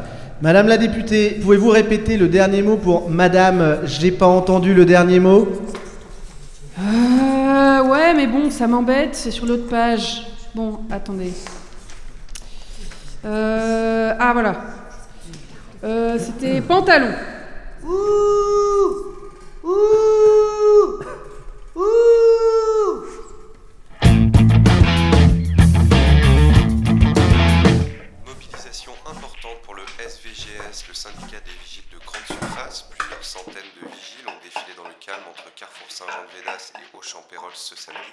Madame 0.44 0.68
la 0.68 0.76
députée, 0.76 1.38
pouvez-vous 1.40 1.70
répéter 1.70 2.18
le 2.18 2.28
dernier 2.28 2.60
mot 2.60 2.76
pour 2.76 3.08
Madame, 3.08 3.78
j'ai 3.84 4.10
pas 4.10 4.26
entendu 4.26 4.74
le 4.74 4.84
dernier 4.84 5.18
mot? 5.18 5.48
Euh, 6.78 7.82
ouais, 7.84 8.12
mais 8.12 8.26
bon, 8.26 8.50
ça 8.50 8.66
m'embête, 8.66 9.14
c'est 9.14 9.30
sur 9.30 9.46
l'autre 9.46 9.70
page. 9.70 10.26
Bon, 10.54 10.80
attendez. 10.90 11.32
Euh, 13.24 14.12
ah, 14.18 14.32
voilà. 14.34 14.54
Euh, 15.82 16.18
c'était 16.18 16.60
pantalon. 16.60 17.14
Ouh 17.82 19.06
Ouh 19.64 21.00
Ouh 21.74 22.43
syndicat 31.04 31.40
des 31.44 31.52
vigiles 31.60 31.84
de 31.92 31.98
grande 32.00 32.24
surface. 32.24 32.88
Plusieurs 32.88 33.22
centaines 33.22 33.72
de 33.76 33.84
vigiles 33.92 34.24
ont 34.24 34.40
défilé 34.40 34.72
dans 34.74 34.88
le 34.88 34.96
calme 35.04 35.20
entre 35.28 35.52
Carrefour 35.52 35.84
Saint-Jean-de-Védas 35.92 36.72
et 36.80 36.96
Auchamp-Pérols 36.96 37.52
ce 37.52 37.76
samedi. 37.76 38.08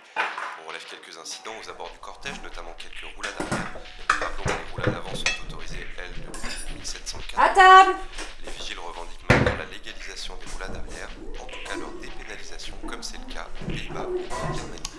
On 0.60 0.68
relève 0.68 0.84
quelques 0.92 1.16
incidents 1.16 1.56
aux 1.56 1.70
abords 1.70 1.92
du 1.96 2.00
cortège, 2.00 2.36
notamment 2.44 2.76
quelques 2.76 3.08
roulades 3.16 3.40
arrière. 3.40 3.80
Rappelons 4.20 4.44
que 4.44 4.60
les 4.60 4.72
roulades 4.76 4.96
avant 5.00 5.16
sont 5.16 5.32
autorisées, 5.48 5.88
elles, 6.04 6.12
depuis 6.20 6.52
1704. 6.84 7.40
À 7.40 7.50
table 7.56 7.96
Les 8.44 8.52
vigiles 8.52 8.80
revendiquent 8.84 9.24
maintenant 9.30 9.56
la 9.56 9.72
légalisation 9.72 10.36
des 10.36 10.52
roulades 10.52 10.76
arrière, 10.76 11.10
en 11.40 11.46
tout 11.48 11.64
cas 11.64 11.80
leur 11.80 11.96
dépénalisation, 12.04 12.76
comme 12.92 13.04
c'est 13.04 13.24
le 13.24 13.34
cas 13.34 13.48
aux 13.48 13.72
Pays-Bas 13.72 14.04
ou 14.04 14.20
en 14.20 14.52
Birmanie. 14.52 14.92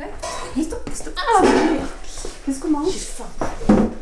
Ah, 0.00 0.10
Qu'est-ce 2.44 2.58
qu'on 2.60 2.70
mange? 2.70 2.90
J'ai 2.90 2.98
faim. 2.98 3.93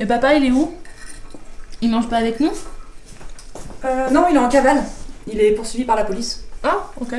Et 0.00 0.06
papa, 0.06 0.34
il 0.34 0.44
est 0.44 0.50
où? 0.52 0.72
Il 1.80 1.90
mange 1.90 2.08
pas 2.08 2.18
avec 2.18 2.38
nous? 2.38 2.52
Euh, 3.84 4.10
non, 4.10 4.26
il 4.30 4.36
est 4.36 4.38
en 4.38 4.48
cavale. 4.48 4.84
Il 5.26 5.40
est 5.40 5.52
poursuivi 5.52 5.84
par 5.84 5.96
la 5.96 6.04
police. 6.04 6.44
Ah, 6.62 6.90
ok. 7.00 7.14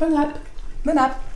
Bon 0.00 0.18
app. 0.18 0.38
Bon 0.84 0.98
app. 0.98 1.33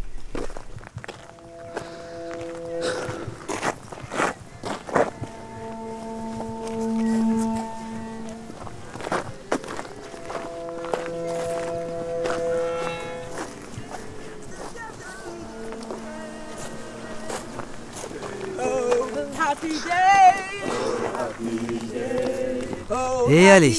Et 23.48 23.50
allez. 23.50 23.78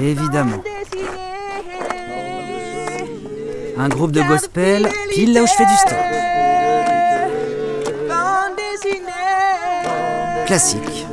Évidemment. 0.00 0.62
Un 3.76 3.88
groupe 3.90 4.12
de 4.12 4.22
gospel, 4.22 4.88
pile 5.10 5.34
là 5.34 5.42
où 5.42 5.46
je 5.46 5.52
fais 5.52 5.66
du 5.66 5.76
stop. 5.76 5.98
Classique. 10.46 11.06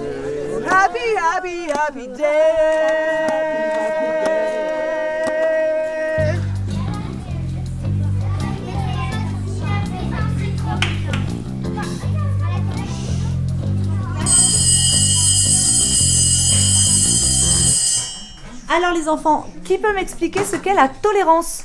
Alors 18.77 18.91
les 18.93 19.09
enfants, 19.09 19.47
qui 19.65 19.79
peut 19.79 19.91
m'expliquer 19.93 20.45
ce 20.45 20.55
qu'est 20.55 20.75
la 20.75 20.87
tolérance 20.87 21.63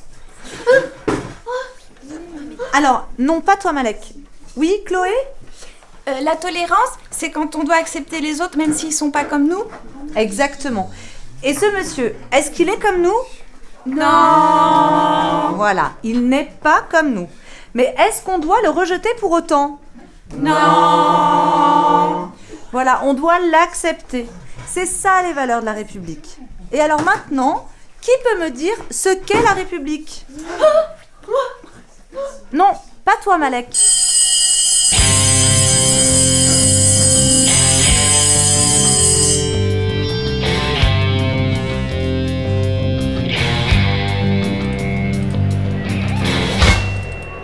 Alors, 2.72 3.06
non 3.18 3.42
pas 3.42 3.56
toi 3.56 3.74
Malek. 3.74 4.14
Oui, 4.56 4.72
Chloé 4.86 5.10
Euh, 6.08 6.20
la 6.22 6.36
tolérance, 6.36 6.94
c'est 7.10 7.30
quand 7.30 7.54
on 7.54 7.64
doit 7.64 7.74
accepter 7.76 8.20
les 8.20 8.40
autres 8.40 8.56
même 8.56 8.72
s'ils 8.72 8.94
sont 8.94 9.10
pas 9.10 9.24
comme 9.24 9.46
nous 9.46 9.62
Exactement. 10.16 10.90
Et 11.44 11.52
ce 11.54 11.66
monsieur, 11.78 12.16
est-ce 12.32 12.50
qu'il 12.50 12.70
est 12.70 12.78
comme 12.78 13.02
nous 13.02 13.20
Non. 13.86 15.52
Voilà, 15.56 15.92
il 16.02 16.26
n'est 16.28 16.50
pas 16.62 16.80
comme 16.90 17.12
nous. 17.12 17.28
Mais 17.74 17.94
est-ce 17.98 18.22
qu'on 18.24 18.38
doit 18.38 18.62
le 18.62 18.70
rejeter 18.70 19.10
pour 19.20 19.32
autant 19.32 19.80
Non. 20.38 22.32
Voilà, 22.72 23.02
on 23.04 23.12
doit 23.12 23.38
l'accepter. 23.38 24.26
C'est 24.66 24.86
ça 24.86 25.22
les 25.22 25.34
valeurs 25.34 25.60
de 25.60 25.66
la 25.66 25.72
République. 25.72 26.38
Et 26.74 26.80
alors 26.80 27.02
maintenant, 27.02 27.68
qui 28.00 28.10
peut 28.24 28.40
me 28.40 28.50
dire 28.50 28.74
ce 28.90 29.10
qu'est 29.10 29.42
la 29.42 29.52
République? 29.52 30.24
Non, 32.52 32.72
pas 33.04 33.16
toi 33.22 33.36
Malek. 33.36 33.66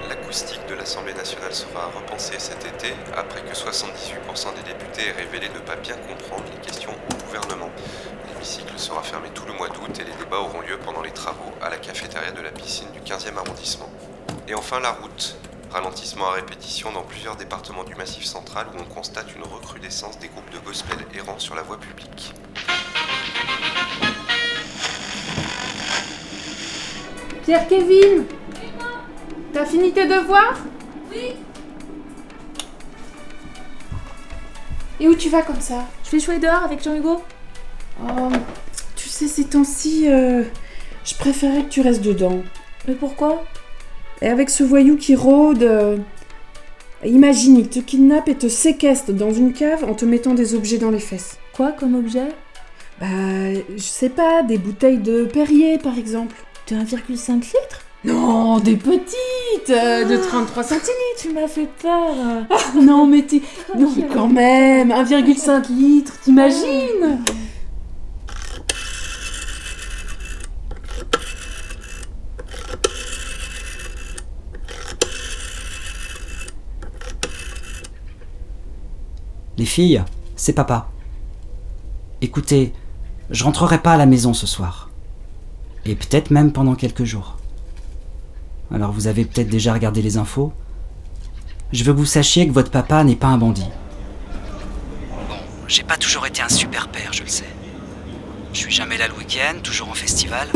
L'acoustique 0.08 0.60
de 0.68 0.74
l'Assemblée 0.74 1.12
nationale 1.12 1.52
sera 1.52 1.90
repensée 1.94 2.38
cet 2.38 2.64
été 2.64 2.94
après 3.14 3.42
que 3.42 3.54
78% 3.54 4.54
des 4.56 4.72
députés 4.72 5.08
aient 5.08 5.12
révélé 5.12 5.50
ne 5.50 5.60
pas 5.60 5.76
bien 5.76 5.96
comprendre 5.96 6.44
les 6.50 6.60
questions 6.66 6.92
au 6.92 7.24
gouvernement. 7.26 7.67
Sera 8.88 9.02
fermé 9.02 9.28
tout 9.34 9.44
le 9.44 9.52
mois 9.52 9.68
d'août 9.68 10.00
et 10.00 10.04
les 10.04 10.12
débats 10.12 10.38
auront 10.38 10.62
lieu 10.62 10.78
pendant 10.82 11.02
les 11.02 11.10
travaux 11.10 11.52
à 11.60 11.68
la 11.68 11.76
cafétéria 11.76 12.32
de 12.32 12.40
la 12.40 12.50
piscine 12.50 12.88
du 12.90 13.00
15e 13.00 13.36
arrondissement. 13.36 13.90
Et 14.48 14.54
enfin 14.54 14.80
la 14.80 14.92
route. 14.92 15.36
Ralentissement 15.70 16.28
à 16.28 16.32
répétition 16.32 16.90
dans 16.92 17.02
plusieurs 17.02 17.36
départements 17.36 17.84
du 17.84 17.94
Massif 17.96 18.24
central 18.24 18.66
où 18.72 18.80
on 18.80 18.84
constate 18.84 19.26
une 19.36 19.42
recrudescence 19.42 20.18
des 20.20 20.28
groupes 20.28 20.50
de 20.54 20.58
gospel 20.60 20.96
errants 21.14 21.38
sur 21.38 21.54
la 21.54 21.60
voie 21.60 21.78
publique. 21.78 22.32
Pierre-Kévin 27.44 28.24
T'as 29.52 29.66
fini 29.66 29.92
tes 29.92 30.06
devoirs? 30.06 30.56
Oui. 31.10 31.36
Et 34.98 35.08
où 35.08 35.14
tu 35.14 35.28
vas 35.28 35.42
comme 35.42 35.60
ça? 35.60 35.84
Je 36.04 36.12
vais 36.12 36.20
jouer 36.20 36.38
dehors 36.38 36.62
avec 36.62 36.82
Jean-Hugo. 36.82 37.22
Oh, 38.02 38.30
sais, 39.18 39.28
ces 39.28 39.44
temps-ci, 39.44 40.04
euh, 40.08 40.42
je 41.04 41.14
préférais 41.14 41.62
que 41.64 41.68
tu 41.68 41.80
restes 41.80 42.02
dedans. 42.02 42.42
Mais 42.86 42.94
pourquoi? 42.94 43.44
Et 44.22 44.28
avec 44.28 44.50
ce 44.50 44.62
voyou 44.64 44.96
qui 44.96 45.14
rôde. 45.14 45.62
euh, 45.62 45.96
Imagine, 47.04 47.56
il 47.58 47.68
te 47.68 47.78
kidnappe 47.78 48.28
et 48.28 48.34
te 48.34 48.48
séquestre 48.48 49.12
dans 49.12 49.30
une 49.32 49.52
cave 49.52 49.84
en 49.84 49.94
te 49.94 50.04
mettant 50.04 50.34
des 50.34 50.54
objets 50.56 50.78
dans 50.78 50.90
les 50.90 50.98
fesses. 50.98 51.38
Quoi 51.54 51.70
comme 51.72 51.94
objet? 51.94 52.26
Bah, 53.00 53.06
je 53.76 53.80
sais 53.82 54.08
pas, 54.08 54.42
des 54.42 54.58
bouteilles 54.58 54.98
de 54.98 55.24
Perrier 55.24 55.78
par 55.78 55.96
exemple. 55.96 56.34
De 56.68 56.74
1,5 56.74 57.34
litres? 57.34 57.82
Non, 58.04 58.58
des 58.58 58.76
petites 58.76 59.70
euh, 59.70 60.04
De 60.04 60.16
33 60.16 60.62
centilitres 60.62 60.92
Tu 61.20 61.32
m'as 61.32 61.46
fait 61.48 61.68
peur. 61.80 62.14
Non, 62.80 63.06
mais 63.06 63.22
t'es. 63.22 63.42
Non, 63.78 63.92
quand 64.12 64.28
même 64.28 64.90
1,5 64.90 65.68
litre, 65.72 66.18
t'imagines? 66.20 67.18
Les 79.58 79.66
filles, 79.66 80.04
c'est 80.36 80.52
papa. 80.52 80.88
Écoutez, 82.22 82.72
je 83.28 83.42
rentrerai 83.42 83.82
pas 83.82 83.94
à 83.94 83.96
la 83.96 84.06
maison 84.06 84.32
ce 84.32 84.46
soir. 84.46 84.88
Et 85.84 85.96
peut-être 85.96 86.30
même 86.30 86.52
pendant 86.52 86.76
quelques 86.76 87.02
jours. 87.02 87.38
Alors 88.72 88.92
vous 88.92 89.08
avez 89.08 89.24
peut-être 89.24 89.48
déjà 89.48 89.72
regardé 89.72 90.00
les 90.00 90.16
infos. 90.16 90.52
Je 91.72 91.82
veux 91.82 91.92
que 91.92 91.98
vous 91.98 92.06
sachiez 92.06 92.46
que 92.46 92.52
votre 92.52 92.70
papa 92.70 93.02
n'est 93.02 93.16
pas 93.16 93.26
un 93.26 93.38
bandit. 93.38 93.68
j'ai 95.66 95.82
pas 95.82 95.96
toujours 95.96 96.24
été 96.24 96.40
un 96.40 96.48
super 96.48 96.86
père, 96.86 97.12
je 97.12 97.24
le 97.24 97.28
sais. 97.28 97.52
Je 98.52 98.58
suis 98.58 98.72
jamais 98.72 98.96
là 98.96 99.08
le 99.08 99.14
week-end, 99.14 99.58
toujours 99.60 99.88
en 99.88 99.94
festival. 99.94 100.46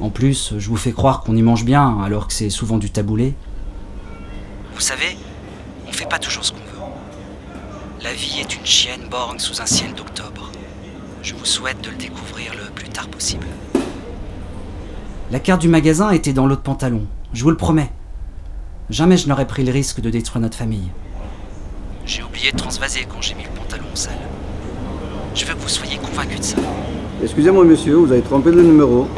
En 0.00 0.08
plus, 0.08 0.54
je 0.56 0.68
vous 0.70 0.76
fais 0.76 0.92
croire 0.92 1.20
qu'on 1.20 1.36
y 1.36 1.42
mange 1.42 1.66
bien, 1.66 2.00
alors 2.00 2.28
que 2.28 2.32
c'est 2.32 2.48
souvent 2.48 2.78
du 2.78 2.88
taboulé. 2.88 3.34
Vous 4.74 4.80
savez, 4.80 5.18
on 5.86 5.92
fait 5.92 6.08
pas 6.08 6.18
toujours 6.18 6.46
ce 6.46 6.52
qu'on 6.52 6.58
veut. 6.58 6.67
La 8.00 8.12
vie 8.12 8.38
est 8.40 8.54
une 8.54 8.64
chienne 8.64 9.08
borgne 9.10 9.40
sous 9.40 9.60
un 9.60 9.66
ciel 9.66 9.92
d'octobre. 9.92 10.52
Je 11.20 11.34
vous 11.34 11.44
souhaite 11.44 11.80
de 11.82 11.90
le 11.90 11.96
découvrir 11.96 12.52
le 12.54 12.70
plus 12.70 12.88
tard 12.88 13.08
possible. 13.08 13.46
La 15.32 15.40
carte 15.40 15.60
du 15.60 15.66
magasin 15.68 16.10
était 16.10 16.32
dans 16.32 16.46
l'autre 16.46 16.62
pantalon, 16.62 17.06
je 17.32 17.42
vous 17.42 17.50
le 17.50 17.56
promets. 17.56 17.90
Jamais 18.88 19.16
je 19.16 19.28
n'aurais 19.28 19.48
pris 19.48 19.64
le 19.64 19.72
risque 19.72 20.00
de 20.00 20.10
détruire 20.10 20.40
notre 20.40 20.56
famille. 20.56 20.90
J'ai 22.06 22.22
oublié 22.22 22.52
de 22.52 22.56
transvaser 22.56 23.04
quand 23.08 23.20
j'ai 23.20 23.34
mis 23.34 23.42
le 23.42 23.50
pantalon 23.50 23.86
en 23.92 23.96
salle. 23.96 24.12
Je 25.34 25.44
veux 25.44 25.54
que 25.54 25.60
vous 25.60 25.68
soyez 25.68 25.96
convaincu 25.96 26.38
de 26.38 26.44
ça. 26.44 26.56
Excusez-moi 27.20 27.64
monsieur, 27.64 27.96
vous 27.96 28.12
avez 28.12 28.22
trompé 28.22 28.52
le 28.52 28.62
numéro. 28.62 29.08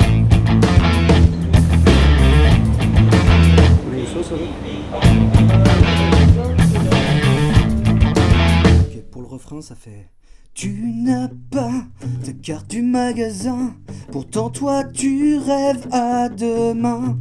Ça 9.62 9.74
fait. 9.74 10.08
Tu 10.54 10.70
n'as 10.70 11.28
pas 11.50 11.84
ta 12.24 12.32
carte 12.32 12.68
du 12.68 12.82
magasin, 12.82 13.74
pourtant 14.10 14.50
toi 14.50 14.84
tu 14.84 15.38
rêves 15.38 15.86
à 15.92 16.28
demain. 16.28 17.16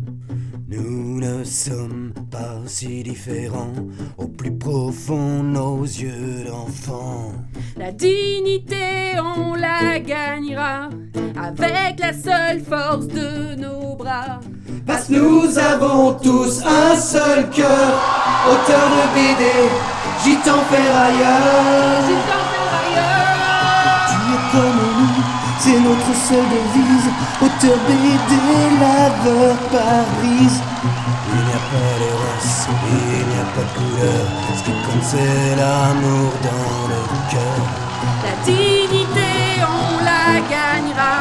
Nous 0.67 1.19
ne 1.19 1.43
sommes 1.43 2.13
pas 2.31 2.61
si 2.65 3.03
différents, 3.03 3.73
au 4.17 4.27
plus 4.27 4.55
profond 4.55 5.43
nos 5.43 5.81
yeux 5.81 6.45
d'enfant. 6.47 7.33
La 7.75 7.91
dignité, 7.91 9.19
on 9.19 9.55
la 9.55 9.99
gagnera 9.99 10.89
avec 11.35 11.99
la 11.99 12.13
seule 12.13 12.61
force 12.61 13.07
de 13.07 13.55
nos 13.55 13.95
bras. 13.95 14.39
Parce 14.85 15.07
que 15.07 15.13
nous 15.13 15.57
avons 15.57 16.13
tous 16.13 16.61
un 16.65 16.95
seul 16.95 17.49
cœur, 17.49 17.93
auteur 18.47 18.89
de 18.89 19.03
BD, 19.15 19.98
gitan 20.23 20.59
ferrailleur. 20.69 22.03
Tu 24.09 24.17
es 24.35 24.41
comme 24.51 24.81
nous, 24.97 25.23
c'est 25.59 25.79
notre 25.79 26.13
seule 26.27 26.49
devise, 26.55 27.09
auteur 27.45 27.77
BD, 27.87 28.31
laveur 28.81 29.55
Paris. 29.71 30.53
Il 31.31 31.41
n'y 31.45 31.53
a 31.53 31.63
pas 31.71 31.93
de 32.01 32.09
race, 32.21 32.67
il 32.91 33.25
n'y 33.29 33.39
a 33.39 33.47
pas 33.55 33.65
de 33.67 33.73
couleur, 33.77 34.23
ce 34.57 34.61
qui 34.63 34.73
compte 34.85 35.03
c'est 35.03 35.55
l'amour 35.59 36.31
dans 36.47 36.79
le 36.91 37.01
cœur. 37.31 37.61
La 38.23 38.33
dignité, 38.45 39.31
on 39.61 40.03
la 40.03 40.25
gagnera 40.55 41.15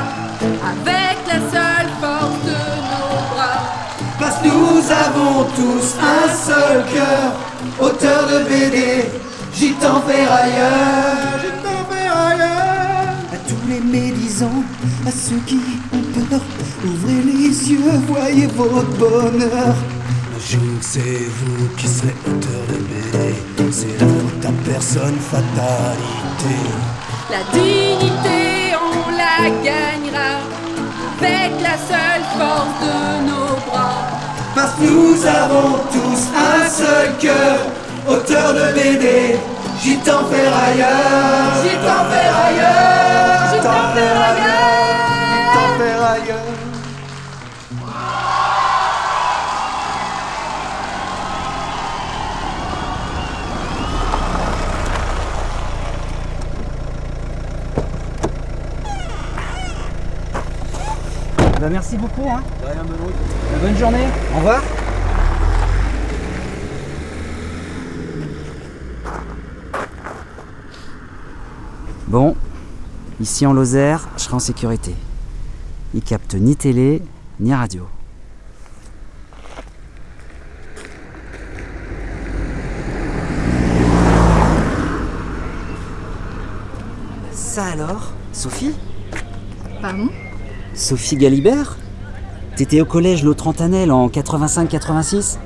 avec 0.70 1.07
avons 4.90 5.44
tous 5.56 5.96
un 6.00 6.28
seul 6.34 6.84
cœur, 6.92 7.32
auteur 7.80 8.26
de 8.26 8.44
BD, 8.48 9.04
gitan 9.54 10.00
ferrailleur. 10.02 11.40
Gitan 11.42 11.84
ferrailleur. 11.90 13.08
À 13.32 13.36
tous 13.48 13.68
les 13.68 13.80
médisants, 13.80 14.62
à 15.06 15.10
ceux 15.10 15.40
qui 15.46 15.60
ont 15.92 16.28
peur, 16.28 16.40
ouvrez 16.84 17.22
les 17.24 17.70
yeux, 17.70 18.00
voyez 18.08 18.46
votre 18.46 18.88
bonheur. 18.98 19.74
Un 20.36 20.40
jour 20.50 20.78
c'est 20.80 21.00
vous 21.00 21.68
qui 21.76 21.88
serez 21.88 22.14
auteur 22.26 22.62
de 22.68 22.78
BD, 22.88 23.34
c'est 23.72 24.00
la 24.00 24.06
faute 24.06 24.44
à 24.46 24.70
personne, 24.70 25.18
fatalité. 25.18 26.56
La 27.30 27.42
dignité, 27.52 28.74
on 28.80 29.10
la 29.10 29.50
gagnera 29.62 30.40
avec 31.20 31.60
la 31.60 31.76
seule 31.76 32.24
force 32.38 32.80
de 32.80 33.26
nos 33.26 33.70
bras. 33.70 34.17
Parce 34.60 34.72
que 34.72 34.90
nous 34.90 35.24
avons 35.24 35.78
tous 35.92 36.20
un 36.34 36.68
seul 36.68 37.16
cœur, 37.20 37.58
auteur 38.08 38.54
de 38.54 38.72
BD, 38.72 39.38
gitan 39.80 40.24
ferrailleur. 40.28 41.62
Gitan 41.62 42.04
ferrailleur. 42.10 43.52
Gitan 43.54 43.94
ferrailleur. 43.94 44.77
Bah 61.60 61.68
merci 61.68 61.96
beaucoup, 61.96 62.22
hein. 62.30 62.40
Bonne 63.60 63.76
journée. 63.76 64.06
Au 64.32 64.36
revoir. 64.36 64.62
Bon, 72.06 72.36
ici 73.20 73.44
en 73.44 73.52
Lozère, 73.52 74.08
je 74.16 74.22
serai 74.22 74.34
en 74.34 74.38
sécurité. 74.38 74.94
Ils 75.94 76.02
captent 76.02 76.36
ni 76.36 76.54
télé, 76.54 77.02
ni 77.40 77.52
radio. 77.52 77.88
Ça 87.32 87.64
alors 87.64 88.12
Sophie? 88.32 88.76
Pardon? 89.82 90.08
Sophie 90.78 91.16
Galibert? 91.16 91.76
T'étais 92.54 92.80
au 92.80 92.84
collège 92.84 93.24
l'autre 93.24 93.48
Antanel 93.48 93.90
en 93.90 94.06
85-86 94.08 95.36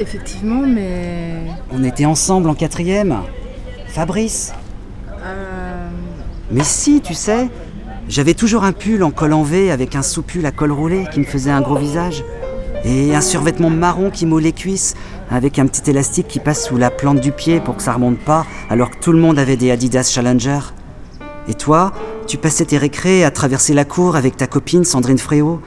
Effectivement, 0.00 0.62
mais. 0.66 1.46
On 1.70 1.84
était 1.84 2.06
ensemble 2.06 2.50
en 2.50 2.54
quatrième. 2.54 3.20
Fabrice? 3.86 4.52
Euh. 5.22 5.88
Mais 6.50 6.64
si, 6.64 7.00
tu 7.02 7.14
sais, 7.14 7.48
j'avais 8.08 8.34
toujours 8.34 8.64
un 8.64 8.72
pull 8.72 9.04
en 9.04 9.12
col 9.12 9.32
en 9.32 9.44
V 9.44 9.70
avec 9.70 9.94
un 9.94 10.02
sous-pull 10.02 10.44
à 10.44 10.50
col 10.50 10.72
roulé 10.72 11.06
qui 11.12 11.20
me 11.20 11.24
faisait 11.24 11.52
un 11.52 11.60
gros 11.60 11.76
visage. 11.76 12.24
Et 12.84 13.14
un 13.14 13.20
survêtement 13.20 13.70
marron 13.70 14.10
qui 14.10 14.26
moule 14.26 14.42
les 14.42 14.52
cuisses, 14.52 14.94
avec 15.30 15.60
un 15.60 15.66
petit 15.66 15.88
élastique 15.88 16.26
qui 16.26 16.40
passe 16.40 16.66
sous 16.66 16.76
la 16.76 16.90
plante 16.90 17.20
du 17.20 17.30
pied 17.30 17.60
pour 17.60 17.76
que 17.76 17.82
ça 17.82 17.92
remonte 17.92 18.18
pas, 18.18 18.44
alors 18.68 18.90
que 18.90 18.98
tout 18.98 19.12
le 19.12 19.20
monde 19.20 19.38
avait 19.38 19.56
des 19.56 19.70
Adidas 19.70 20.10
Challenger. 20.12 20.60
Et 21.46 21.54
toi, 21.54 21.92
tu 22.30 22.38
passais 22.38 22.64
tes 22.64 22.78
récrés 22.78 23.24
à 23.24 23.32
traverser 23.32 23.74
la 23.74 23.84
cour 23.84 24.14
avec 24.14 24.36
ta 24.36 24.46
copine 24.46 24.84
Sandrine 24.84 25.18
Fréau. 25.18 25.60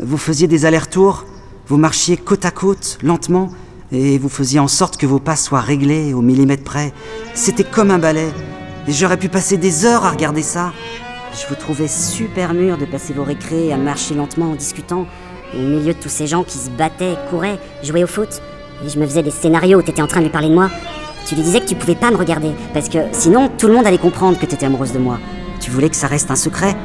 Vous 0.00 0.16
faisiez 0.16 0.46
des 0.46 0.64
allers-retours, 0.64 1.24
vous 1.66 1.76
marchiez 1.76 2.16
côte 2.16 2.44
à 2.44 2.52
côte, 2.52 2.98
lentement, 3.02 3.50
et 3.90 4.16
vous 4.16 4.28
faisiez 4.28 4.60
en 4.60 4.68
sorte 4.68 4.96
que 4.96 5.06
vos 5.06 5.18
pas 5.18 5.34
soient 5.34 5.60
réglés 5.60 6.14
au 6.14 6.22
millimètre 6.22 6.62
près. 6.62 6.92
C'était 7.34 7.64
comme 7.64 7.90
un 7.90 7.98
ballet. 7.98 8.28
Et 8.86 8.92
j'aurais 8.92 9.16
pu 9.16 9.28
passer 9.28 9.56
des 9.56 9.86
heures 9.86 10.04
à 10.04 10.10
regarder 10.10 10.42
ça. 10.42 10.72
Je 11.32 11.48
vous 11.48 11.56
trouvais 11.56 11.88
super 11.88 12.54
mûr 12.54 12.78
de 12.78 12.84
passer 12.84 13.12
vos 13.12 13.24
récrés 13.24 13.72
à 13.72 13.76
marcher 13.76 14.14
lentement 14.14 14.52
en 14.52 14.54
discutant, 14.54 15.08
au 15.52 15.62
milieu 15.62 15.94
de 15.94 15.98
tous 15.98 16.10
ces 16.10 16.28
gens 16.28 16.44
qui 16.44 16.58
se 16.58 16.70
battaient, 16.70 17.16
couraient, 17.28 17.58
jouaient 17.82 18.04
au 18.04 18.06
foot. 18.06 18.40
Et 18.86 18.88
je 18.88 19.00
me 19.00 19.06
faisais 19.06 19.24
des 19.24 19.32
scénarios 19.32 19.80
où 19.80 19.82
t'étais 19.82 20.02
en 20.02 20.06
train 20.06 20.20
de 20.20 20.26
lui 20.26 20.32
parler 20.32 20.48
de 20.48 20.54
moi. 20.54 20.70
Tu 21.26 21.34
lui 21.34 21.42
disais 21.42 21.58
que 21.58 21.66
tu 21.66 21.74
pouvais 21.74 21.96
pas 21.96 22.12
me 22.12 22.16
regarder, 22.16 22.52
parce 22.72 22.88
que 22.88 22.98
sinon 23.10 23.50
tout 23.58 23.66
le 23.66 23.74
monde 23.74 23.86
allait 23.88 23.98
comprendre 23.98 24.38
que 24.38 24.46
t'étais 24.46 24.66
amoureuse 24.66 24.92
de 24.92 25.00
moi. 25.00 25.18
Tu 25.64 25.70
voulais 25.70 25.88
que 25.88 25.96
ça 25.96 26.08
reste 26.08 26.30
un 26.30 26.36
secret 26.36 26.76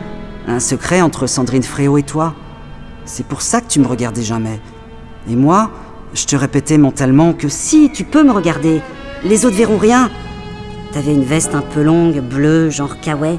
Un 0.47 0.61
secret 0.61 1.01
entre 1.01 1.27
Sandrine 1.27 1.63
Fréau 1.63 1.97
et 1.97 2.03
toi 2.03 2.33
C'est 3.03 3.25
pour 3.25 3.41
ça 3.41 3.59
que 3.59 3.67
tu 3.67 3.81
me 3.81 3.87
regardais 3.87 4.21
jamais. 4.21 4.61
Et 5.29 5.35
moi, 5.35 5.69
je 6.13 6.23
te 6.23 6.37
répétais 6.37 6.77
mentalement 6.77 7.33
que 7.33 7.49
Si, 7.49 7.91
tu 7.91 8.05
peux 8.05 8.23
me 8.23 8.31
regarder. 8.31 8.81
Les 9.25 9.45
autres 9.45 9.57
verront 9.57 9.77
rien. 9.77 10.09
T'avais 10.93 11.13
une 11.13 11.25
veste 11.25 11.55
un 11.55 11.61
peu 11.61 11.83
longue, 11.83 12.21
bleue, 12.21 12.69
genre 12.69 13.01
kawaii. 13.01 13.37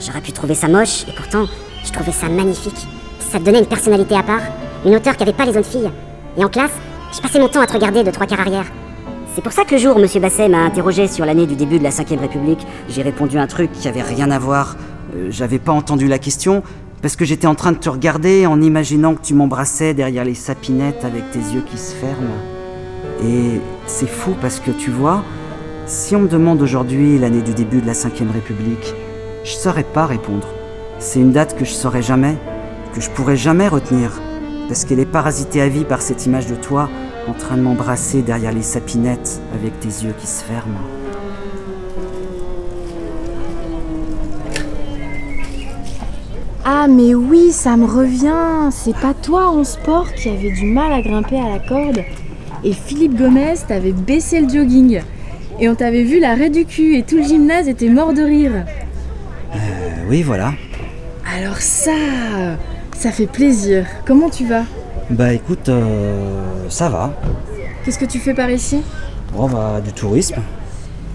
J'aurais 0.00 0.20
pu 0.20 0.32
trouver 0.32 0.54
ça 0.54 0.68
moche, 0.68 1.04
et 1.08 1.14
pourtant, 1.16 1.46
je 1.82 1.90
trouvais 1.90 2.12
ça 2.12 2.28
magnifique. 2.28 2.86
Ça 3.20 3.38
te 3.38 3.44
donnait 3.44 3.60
une 3.60 3.66
personnalité 3.66 4.14
à 4.14 4.22
part, 4.22 4.42
une 4.84 4.94
hauteur 4.94 5.16
qu'avaient 5.16 5.32
pas 5.32 5.46
les 5.46 5.56
autres 5.56 5.70
filles. 5.70 5.90
Et 6.36 6.44
en 6.44 6.50
classe, 6.50 6.72
je 7.10 7.22
passais 7.22 7.38
mon 7.38 7.48
temps 7.48 7.62
à 7.62 7.66
te 7.66 7.72
regarder 7.72 8.04
de 8.04 8.10
trois 8.10 8.26
quarts 8.26 8.40
arrière. 8.40 8.66
C'est 9.34 9.42
pour 9.42 9.52
ça 9.52 9.64
que 9.64 9.74
le 9.74 9.80
jour 9.80 9.96
où 9.96 9.98
Monsieur 9.98 10.20
Basset 10.20 10.48
m'a 10.48 10.62
interrogé 10.62 11.08
sur 11.08 11.26
l'année 11.26 11.48
du 11.48 11.56
début 11.56 11.80
de 11.80 11.82
la 11.82 11.90
5ème 11.90 12.20
République, 12.20 12.64
j'ai 12.88 13.02
répondu 13.02 13.36
un 13.36 13.48
truc 13.48 13.72
qui 13.72 13.88
avait 13.88 14.00
rien 14.00 14.30
à 14.30 14.38
voir. 14.38 14.76
Euh, 15.16 15.26
J'avais 15.30 15.58
pas 15.58 15.72
entendu 15.72 16.06
la 16.06 16.20
question 16.20 16.62
parce 17.02 17.16
que 17.16 17.24
j'étais 17.24 17.48
en 17.48 17.56
train 17.56 17.72
de 17.72 17.78
te 17.78 17.88
regarder 17.88 18.46
en 18.46 18.62
imaginant 18.62 19.16
que 19.16 19.22
tu 19.22 19.34
m'embrassais 19.34 19.92
derrière 19.92 20.24
les 20.24 20.34
sapinettes 20.34 21.04
avec 21.04 21.32
tes 21.32 21.40
yeux 21.40 21.64
qui 21.68 21.76
se 21.78 21.94
ferment. 21.96 22.36
Et 23.24 23.60
c'est 23.86 24.08
fou 24.08 24.36
parce 24.40 24.60
que 24.60 24.70
tu 24.70 24.92
vois, 24.92 25.24
si 25.86 26.14
on 26.14 26.20
me 26.20 26.28
demande 26.28 26.62
aujourd'hui 26.62 27.18
l'année 27.18 27.42
du 27.42 27.54
début 27.54 27.80
de 27.80 27.86
la 27.88 27.92
5ème 27.92 28.30
République, 28.32 28.94
je 29.42 29.50
saurais 29.50 29.82
pas 29.82 30.06
répondre. 30.06 30.46
C'est 31.00 31.18
une 31.18 31.32
date 31.32 31.58
que 31.58 31.64
je 31.64 31.72
saurais 31.72 32.02
jamais, 32.02 32.36
que 32.94 33.00
je 33.00 33.10
pourrais 33.10 33.36
jamais 33.36 33.66
retenir, 33.66 34.12
parce 34.68 34.84
qu'elle 34.84 35.00
est 35.00 35.04
parasitée 35.04 35.60
à 35.60 35.68
vie 35.68 35.84
par 35.84 36.02
cette 36.02 36.24
image 36.24 36.46
de 36.46 36.54
toi 36.54 36.88
en 37.28 37.32
train 37.32 37.56
de 37.56 37.62
m'embrasser 37.62 38.22
derrière 38.22 38.52
les 38.52 38.62
sapinettes 38.62 39.40
avec 39.54 39.78
tes 39.80 39.88
yeux 39.88 40.14
qui 40.18 40.26
se 40.26 40.44
ferment. 40.44 40.78
Ah 46.64 46.86
mais 46.88 47.14
oui, 47.14 47.52
ça 47.52 47.76
me 47.76 47.84
revient. 47.84 48.70
C'est 48.70 48.96
pas 48.96 49.14
toi 49.14 49.48
en 49.48 49.64
sport 49.64 50.12
qui 50.14 50.28
avait 50.28 50.50
du 50.50 50.64
mal 50.64 50.92
à 50.92 51.02
grimper 51.02 51.38
à 51.38 51.50
la 51.50 51.58
corde 51.58 52.00
et 52.64 52.72
Philippe 52.72 53.16
Gomez 53.16 53.54
t'avait 53.68 53.92
baissé 53.92 54.40
le 54.40 54.48
jogging 54.48 55.02
et 55.60 55.68
on 55.68 55.74
t'avait 55.74 56.02
vu 56.02 56.20
l'arrêt 56.20 56.50
du 56.50 56.64
cul 56.64 56.96
et 56.96 57.02
tout 57.02 57.16
le 57.16 57.22
gymnase 57.22 57.68
était 57.68 57.90
mort 57.90 58.14
de 58.14 58.22
rire. 58.22 58.64
Euh, 59.54 59.58
oui, 60.08 60.22
voilà. 60.22 60.54
Alors 61.36 61.58
ça, 61.58 61.92
ça 62.96 63.10
fait 63.10 63.26
plaisir. 63.26 63.86
Comment 64.06 64.30
tu 64.30 64.46
vas? 64.46 64.64
Bah 65.10 65.32
écoute, 65.32 65.68
euh, 65.68 66.68
ça 66.68 66.88
va. 66.88 67.12
Qu'est-ce 67.84 67.98
que 67.98 68.06
tu 68.06 68.18
fais 68.18 68.34
par 68.34 68.50
ici? 68.50 68.82
Bon, 69.32 69.48
bah, 69.48 69.80
du 69.84 69.92
tourisme. 69.92 70.36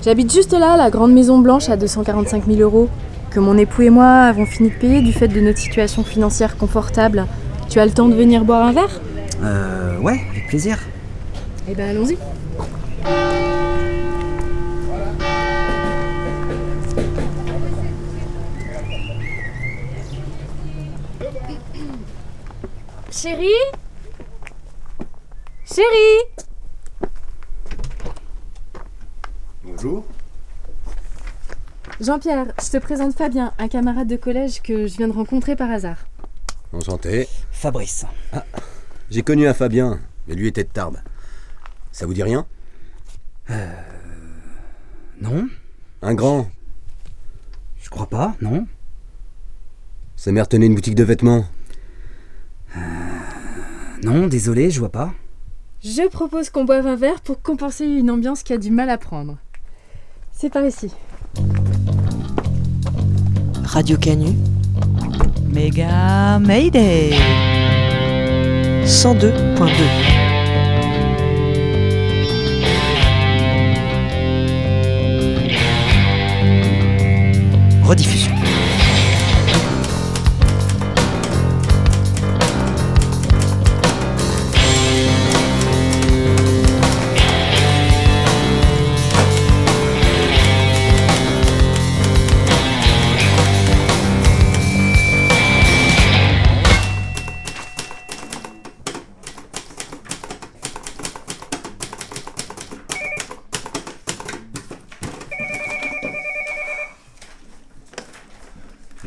J'habite 0.04 0.32
juste 0.32 0.54
là, 0.54 0.78
la 0.78 0.90
grande 0.90 1.12
maison 1.12 1.40
blanche 1.40 1.70
à 1.70 1.76
245 1.76 2.46
000 2.48 2.60
euros, 2.62 2.88
que 3.32 3.40
mon 3.40 3.58
époux 3.58 3.82
et 3.82 3.90
moi 3.90 4.06
avons 4.06 4.46
fini 4.46 4.70
de 4.70 4.76
payer 4.76 5.02
du 5.02 5.12
fait 5.12 5.28
de 5.28 5.40
notre 5.42 5.58
situation 5.58 6.04
financière 6.04 6.56
confortable. 6.58 7.26
Tu 7.68 7.80
as 7.80 7.86
le 7.86 7.92
temps 7.92 8.08
de 8.08 8.16
venir 8.16 8.46
boire 8.46 8.66
un 8.66 8.74
verre? 8.74 9.02
Euh, 9.44 10.00
ouais, 10.00 10.22
avec 10.32 10.48
plaisir. 10.48 10.78
Eh 11.68 11.76
ben 11.76 11.90
allons-y. 11.90 12.18
Chérie? 23.12 23.48
Chérie 25.80 26.46
Bonjour. 29.64 30.04
Jean-Pierre, 32.02 32.48
je 32.62 32.70
te 32.70 32.78
présente 32.80 33.16
Fabien, 33.16 33.54
un 33.58 33.70
camarade 33.70 34.10
de 34.10 34.18
collège 34.18 34.62
que 34.62 34.88
je 34.88 34.98
viens 34.98 35.08
de 35.08 35.14
rencontrer 35.14 35.56
par 35.56 35.72
hasard. 35.72 36.06
Enchanté. 36.74 37.30
Fabrice. 37.52 38.06
Ah, 38.34 38.44
j'ai 39.10 39.22
connu 39.22 39.48
un 39.48 39.54
Fabien, 39.54 40.02
mais 40.28 40.36
lui 40.36 40.48
était 40.48 40.66
de 40.66 40.70
Tarbes. 40.70 41.00
Ça 41.94 42.06
vous 42.06 42.14
dit 42.14 42.24
rien? 42.24 42.46
Euh. 43.50 43.72
Non 45.22 45.48
Un 46.02 46.14
grand. 46.14 46.52
Je 47.82 47.90
crois 47.90 48.10
pas, 48.10 48.36
non 48.42 48.68
Sa 50.18 50.34
mère 50.34 50.50
tenait 50.50 50.66
une 50.66 50.76
boutique 50.76 50.96
de 50.96 51.06
vêtements. 51.06 51.46
Non, 54.04 54.28
désolé, 54.28 54.72
je 54.72 54.80
vois 54.80 54.92
pas. 54.92 55.14
Je 55.82 56.06
propose 56.10 56.50
qu'on 56.50 56.66
boive 56.66 56.88
un 56.88 56.98
verre 56.98 57.22
pour 57.22 57.42
compenser 57.42 57.86
une 57.86 58.12
ambiance 58.12 58.44
qui 58.44 58.52
a 58.52 58.58
du 58.58 58.70
mal 58.70 58.90
à 58.90 58.98
prendre. 58.98 59.38
C'est 60.34 60.50
par 60.50 60.66
ici. 60.66 60.92
Radio 63.64 63.98
Canu. 63.98 64.36
Méga 65.48 66.38
Mayday 66.40 67.12
102.2 68.84 69.70
Rediffusion. 77.84 78.39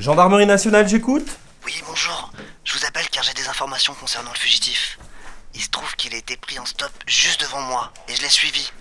Gendarmerie 0.02 0.46
nationale, 0.46 0.88
j'écoute 0.88 1.38
Oui, 1.64 1.80
bonjour. 1.86 2.32
Je 2.64 2.76
vous 2.76 2.84
appelle 2.84 3.06
car 3.12 3.22
j'ai 3.22 3.34
des 3.34 3.46
informations 3.46 3.94
concernant 3.94 4.32
le 4.32 4.36
fugitif. 4.36 4.98
Il 5.54 5.60
se 5.60 5.70
trouve 5.70 5.94
qu'il 5.94 6.12
a 6.12 6.16
été 6.16 6.36
pris 6.36 6.58
en 6.58 6.66
stop 6.66 6.90
juste 7.06 7.40
devant 7.40 7.60
moi 7.60 7.92
et 8.08 8.16
je 8.16 8.20
l'ai 8.20 8.28
suivi. 8.28 8.72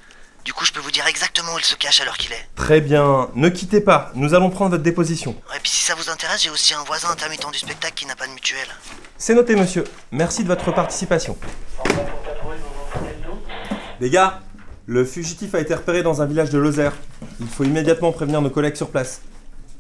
Du 0.46 0.52
coup, 0.52 0.66
je 0.66 0.72
peux 0.72 0.80
vous 0.80 0.90
dire 0.90 1.06
exactement 1.06 1.54
où 1.54 1.60
il 1.60 1.64
se 1.64 1.76
cache 1.76 2.02
à 2.02 2.06
l'heure 2.06 2.18
qu'il 2.18 2.32
est. 2.32 2.48
Très 2.56 2.82
bien, 2.82 3.30
ne 3.36 3.50
quittez 3.50 3.82
pas, 3.82 4.12
nous 4.16 4.34
allons 4.34 4.50
prendre 4.50 4.72
votre 4.72 4.82
déposition. 4.82 5.36
Et 5.56 5.60
puis 5.60 5.70
si 5.70 5.84
ça 5.84 5.94
vous 5.94 6.10
intéresse, 6.10 6.42
j'ai 6.42 6.50
aussi 6.50 6.74
un 6.74 6.84
voisin 6.86 7.12
intermittent 7.12 7.52
du 7.52 7.60
spectacle 7.60 7.94
qui 7.94 8.08
n'a 8.08 8.16
pas 8.16 8.26
de 8.26 8.32
mutuelle. 8.32 8.70
C'est 9.20 9.36
noté, 9.36 9.56
monsieur. 9.56 9.84
Merci 10.12 10.42
de 10.42 10.48
votre 10.48 10.72
participation. 10.72 11.38
Les 14.00 14.10
gars, 14.10 14.40
le 14.88 15.06
fugitif 15.06 15.54
a 15.54 15.60
été 15.60 15.76
repéré 15.76 16.02
dans 16.02 16.24
un 16.24 16.26
village 16.26 16.50
de 16.50 16.58
Lozère. 16.58 16.94
Il 17.40 17.48
faut 17.48 17.64
immédiatement 17.64 18.12
prévenir 18.12 18.42
nos 18.42 18.50
collègues 18.50 18.76
sur 18.76 18.90
place. 18.90 19.22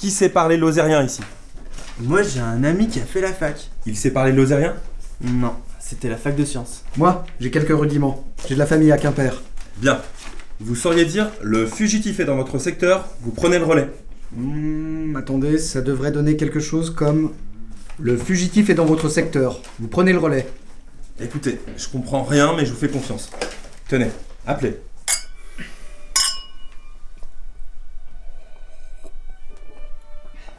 Qui 0.01 0.09
sait 0.09 0.29
parler 0.29 0.57
lozérien 0.57 1.03
ici? 1.03 1.21
Moi, 1.99 2.23
j'ai 2.23 2.39
un 2.39 2.63
ami 2.63 2.87
qui 2.87 2.99
a 2.99 3.03
fait 3.03 3.21
la 3.21 3.31
fac. 3.31 3.69
Il 3.85 3.95
sait 3.95 4.09
parler 4.09 4.31
lozérien? 4.31 4.73
Non, 5.21 5.53
c'était 5.79 6.09
la 6.09 6.17
fac 6.17 6.35
de 6.35 6.43
sciences. 6.43 6.83
Moi, 6.97 7.23
j'ai 7.39 7.51
quelques 7.51 7.77
rudiments. 7.79 8.25
J'ai 8.47 8.55
de 8.55 8.59
la 8.59 8.65
famille 8.65 8.91
à 8.91 8.97
Quimper. 8.97 9.43
Bien. 9.77 10.01
Vous 10.59 10.73
sauriez 10.73 11.05
dire, 11.05 11.29
le 11.43 11.67
fugitif 11.67 12.19
est 12.19 12.25
dans 12.25 12.35
votre 12.35 12.57
secteur, 12.57 13.09
vous 13.21 13.29
prenez 13.29 13.59
le 13.59 13.65
relais. 13.65 13.91
Hmm, 14.35 15.15
attendez, 15.15 15.59
ça 15.59 15.81
devrait 15.81 16.11
donner 16.11 16.35
quelque 16.35 16.59
chose 16.59 16.89
comme 16.89 17.33
Le 17.99 18.17
fugitif 18.17 18.71
est 18.71 18.73
dans 18.73 18.85
votre 18.85 19.07
secteur. 19.07 19.61
Vous 19.79 19.87
prenez 19.87 20.13
le 20.13 20.17
relais. 20.19 20.47
Écoutez, 21.19 21.59
je 21.77 21.87
comprends 21.87 22.23
rien, 22.23 22.55
mais 22.57 22.65
je 22.65 22.71
vous 22.71 22.79
fais 22.79 22.89
confiance. 22.89 23.29
Tenez, 23.87 24.09
appelez. 24.47 24.77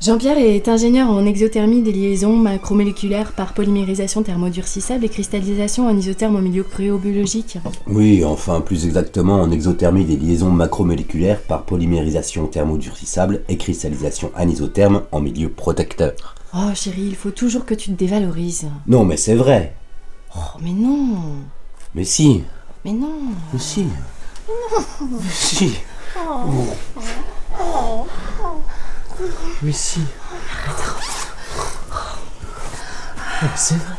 Jean-Pierre 0.02 0.38
est 0.38 0.66
ingénieur 0.66 1.08
en 1.10 1.24
exothermie 1.24 1.80
des 1.80 1.92
liaisons 1.92 2.36
macromoléculaires 2.36 3.30
par 3.30 3.54
polymérisation 3.54 4.24
thermodurcissable 4.24 5.04
et 5.04 5.08
cristallisation 5.08 5.86
en 5.86 5.96
isotherme 5.96 6.34
au 6.34 6.40
milieu 6.40 6.64
cryobiologique. 6.64 7.58
Oui, 7.86 8.24
enfin 8.24 8.60
plus 8.62 8.84
exactement 8.84 9.40
en 9.40 9.52
exothermie 9.52 10.04
des 10.04 10.16
liaisons 10.16 10.50
macromoléculaires 10.50 11.40
par 11.40 11.62
polymérisation 11.62 12.48
thermodurcissable 12.48 13.42
et 13.48 13.56
cristallisation 13.56 14.32
anisotherme 14.34 15.02
en 15.12 15.20
milieu 15.20 15.48
protecteur. 15.48 16.34
Oh 16.52 16.74
chérie, 16.74 17.06
il 17.06 17.14
faut 17.14 17.30
toujours 17.30 17.64
que 17.64 17.74
tu 17.74 17.92
te 17.92 17.96
dévalorises. 17.96 18.66
Non 18.88 19.04
mais 19.04 19.16
c'est 19.16 19.36
vrai. 19.36 19.76
Oh 20.36 20.58
mais 20.60 20.72
non 20.72 21.16
Mais 21.94 22.02
si. 22.02 22.42
Mais 22.84 22.92
non 22.92 23.20
Mais 23.52 23.60
si. 23.60 23.84
Mais 24.48 24.54
non 24.72 24.84
Mais 25.12 25.30
si. 25.30 25.74
Oh. 26.16 26.40
Oh. 27.60 28.06
Mais 29.62 29.72
si. 29.72 30.00
C'est 33.56 33.74
vrai. 33.76 33.96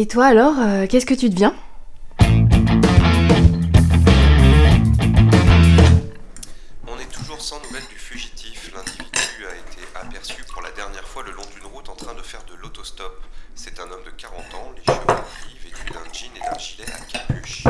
Et 0.00 0.06
toi 0.06 0.24
alors, 0.24 0.54
euh, 0.58 0.86
qu'est-ce 0.86 1.04
que 1.04 1.12
tu 1.12 1.28
deviens 1.28 1.54
On 6.88 6.98
est 6.98 7.12
toujours 7.12 7.38
sans 7.38 7.60
nouvelles 7.64 7.86
du 7.90 7.96
fugitif. 7.96 8.72
L'individu 8.74 9.44
a 9.44 9.52
été 9.52 9.86
aperçu 9.94 10.42
pour 10.50 10.62
la 10.62 10.70
dernière 10.70 11.06
fois 11.06 11.22
le 11.22 11.32
long 11.32 11.42
d'une 11.54 11.66
route 11.70 11.90
en 11.90 11.96
train 11.96 12.14
de 12.14 12.22
faire 12.22 12.40
de 12.44 12.54
l'autostop. 12.62 13.20
C'est 13.54 13.78
un 13.78 13.90
homme 13.90 14.02
de 14.06 14.10
40 14.12 14.38
ans, 14.54 14.72
les 14.74 14.82
cheveux 14.84 15.04
gris, 15.06 15.58
vêtu 15.64 15.92
d'un 15.92 16.12
jean 16.14 16.30
et 16.34 16.50
d'un 16.50 16.58
gilet 16.58 16.86
à 16.88 17.00
capuche. 17.18 17.64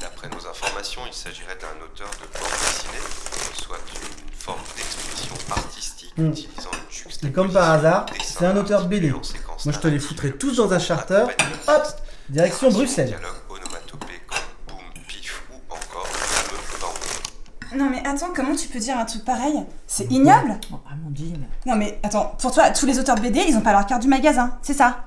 D'après 0.00 0.28
nos 0.28 0.46
informations, 0.46 1.02
il 1.08 1.12
s'agirait 1.12 1.56
d'un 1.56 1.84
auteur 1.84 2.10
de 2.20 2.26
bande 2.38 2.58
dessinée, 2.62 3.02
soit 3.60 3.78
une 3.78 4.32
forme 4.38 4.62
d'expression 4.76 5.34
artistique 5.50 5.92
Hmm. 6.16 6.28
utilisant 6.28 6.70
une 6.72 6.92
juxtaposition. 6.92 7.28
Et 7.28 7.32
comme 7.32 7.50
par 7.50 7.70
hasard, 7.70 8.06
c'est 8.22 8.44
un 8.44 8.54
auteur 8.56 8.82
de 8.82 8.88
BD. 8.88 9.12
Moi 9.64 9.72
je 9.72 9.78
te 9.78 9.88
les 9.88 9.98
foutrais 9.98 10.30
tous 10.30 10.56
dans 10.56 10.72
un 10.72 10.78
charter. 10.78 11.24
Hop 11.68 11.82
Direction 12.28 12.70
Bruxelles. 12.70 13.16
Non 17.74 17.88
mais 17.90 18.02
attends, 18.06 18.28
comment 18.34 18.54
tu 18.54 18.68
peux 18.68 18.78
dire 18.78 18.98
un 18.98 19.04
truc 19.06 19.24
pareil? 19.24 19.64
C'est 19.86 20.10
ignoble? 20.10 20.58
Amandine. 20.92 21.46
Non 21.64 21.74
mais 21.76 21.98
attends, 22.02 22.34
pour 22.38 22.52
toi, 22.52 22.68
tous 22.70 22.84
les 22.86 22.98
auteurs 22.98 23.14
de 23.14 23.20
BD, 23.22 23.44
ils 23.48 23.56
ont 23.56 23.62
pas 23.62 23.72
leur 23.72 23.86
carte 23.86 24.02
du 24.02 24.08
magasin, 24.08 24.58
c'est 24.62 24.74
ça? 24.74 25.04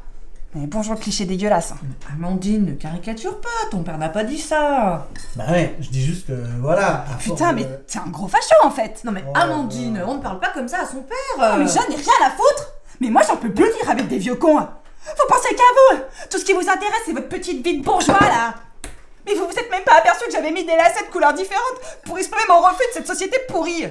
Mais 0.55 0.65
bonjour 0.67 0.93
le 0.95 0.99
cliché 0.99 1.25
dégueulasse. 1.25 1.73
Amandine, 2.13 2.65
ne 2.65 2.71
caricature 2.73 3.39
pas, 3.41 3.49
ton 3.69 3.83
père 3.83 3.97
n'a 3.97 4.07
pas 4.09 4.23
dit 4.23 4.39
ça. 4.39 5.05
Bah 5.35 5.43
ouais, 5.51 5.75
je 5.81 5.89
dis 5.89 6.03
juste 6.03 6.27
que 6.27 6.33
voilà. 6.61 7.01
à 7.01 7.05
force 7.19 7.23
Putain, 7.25 7.49
de- 7.51 7.55
mais 7.57 7.65
t'es 7.87 7.99
un 7.99 8.07
gros 8.09 8.27
facho 8.29 8.55
en 8.63 8.71
fait 8.71 9.01
Non 9.03 9.11
mais 9.11 9.23
Oh. 9.27 9.31
Amandine, 9.35 10.01
on 10.07 10.15
ne 10.15 10.21
parle 10.21 10.39
pas 10.39 10.49
comme 10.53 10.67
ça 10.69 10.77
à 10.81 10.85
son 10.87 11.01
père. 11.03 11.51
Non 11.51 11.57
mais 11.57 11.67
j'en 11.67 11.81
ai 11.91 11.95
rien 11.95 12.25
à 12.25 12.31
foutre 12.31 12.71
Mais 12.99 13.09
moi 13.09 13.21
j'en 13.27 13.37
peux 13.37 13.51
plus 13.51 13.71
dire 13.71 13.89
avec 13.89 14.07
des 14.07 14.17
vieux 14.17 14.35
cons. 14.35 14.59
Vous 14.59 15.27
pensez 15.27 15.53
qu'à 15.55 15.63
vous. 15.95 15.99
Tout 16.29 16.37
ce 16.39 16.45
qui 16.45 16.53
vous 16.53 16.67
intéresse 16.69 17.01
c'est 17.05 17.13
votre 17.13 17.29
petite 17.29 17.63
vie 17.63 17.79
de 17.79 17.83
bourgeois 17.83 18.19
là. 18.21 18.55
Mais 19.25 19.33
vous 19.33 19.45
vous 19.47 19.57
êtes 19.59 19.69
même 19.71 19.83
pas 19.83 19.95
aperçu 19.95 20.25
que 20.25 20.31
j'avais 20.31 20.51
mis 20.51 20.63
des 20.65 20.75
lacets 20.75 21.05
de 21.07 21.11
couleurs 21.11 21.33
différentes 21.33 21.79
pour 22.05 22.17
exprimer 22.17 22.43
mon 22.47 22.59
refus 22.61 22.87
de 22.89 22.93
cette 22.93 23.07
société 23.07 23.37
pourrie. 23.47 23.85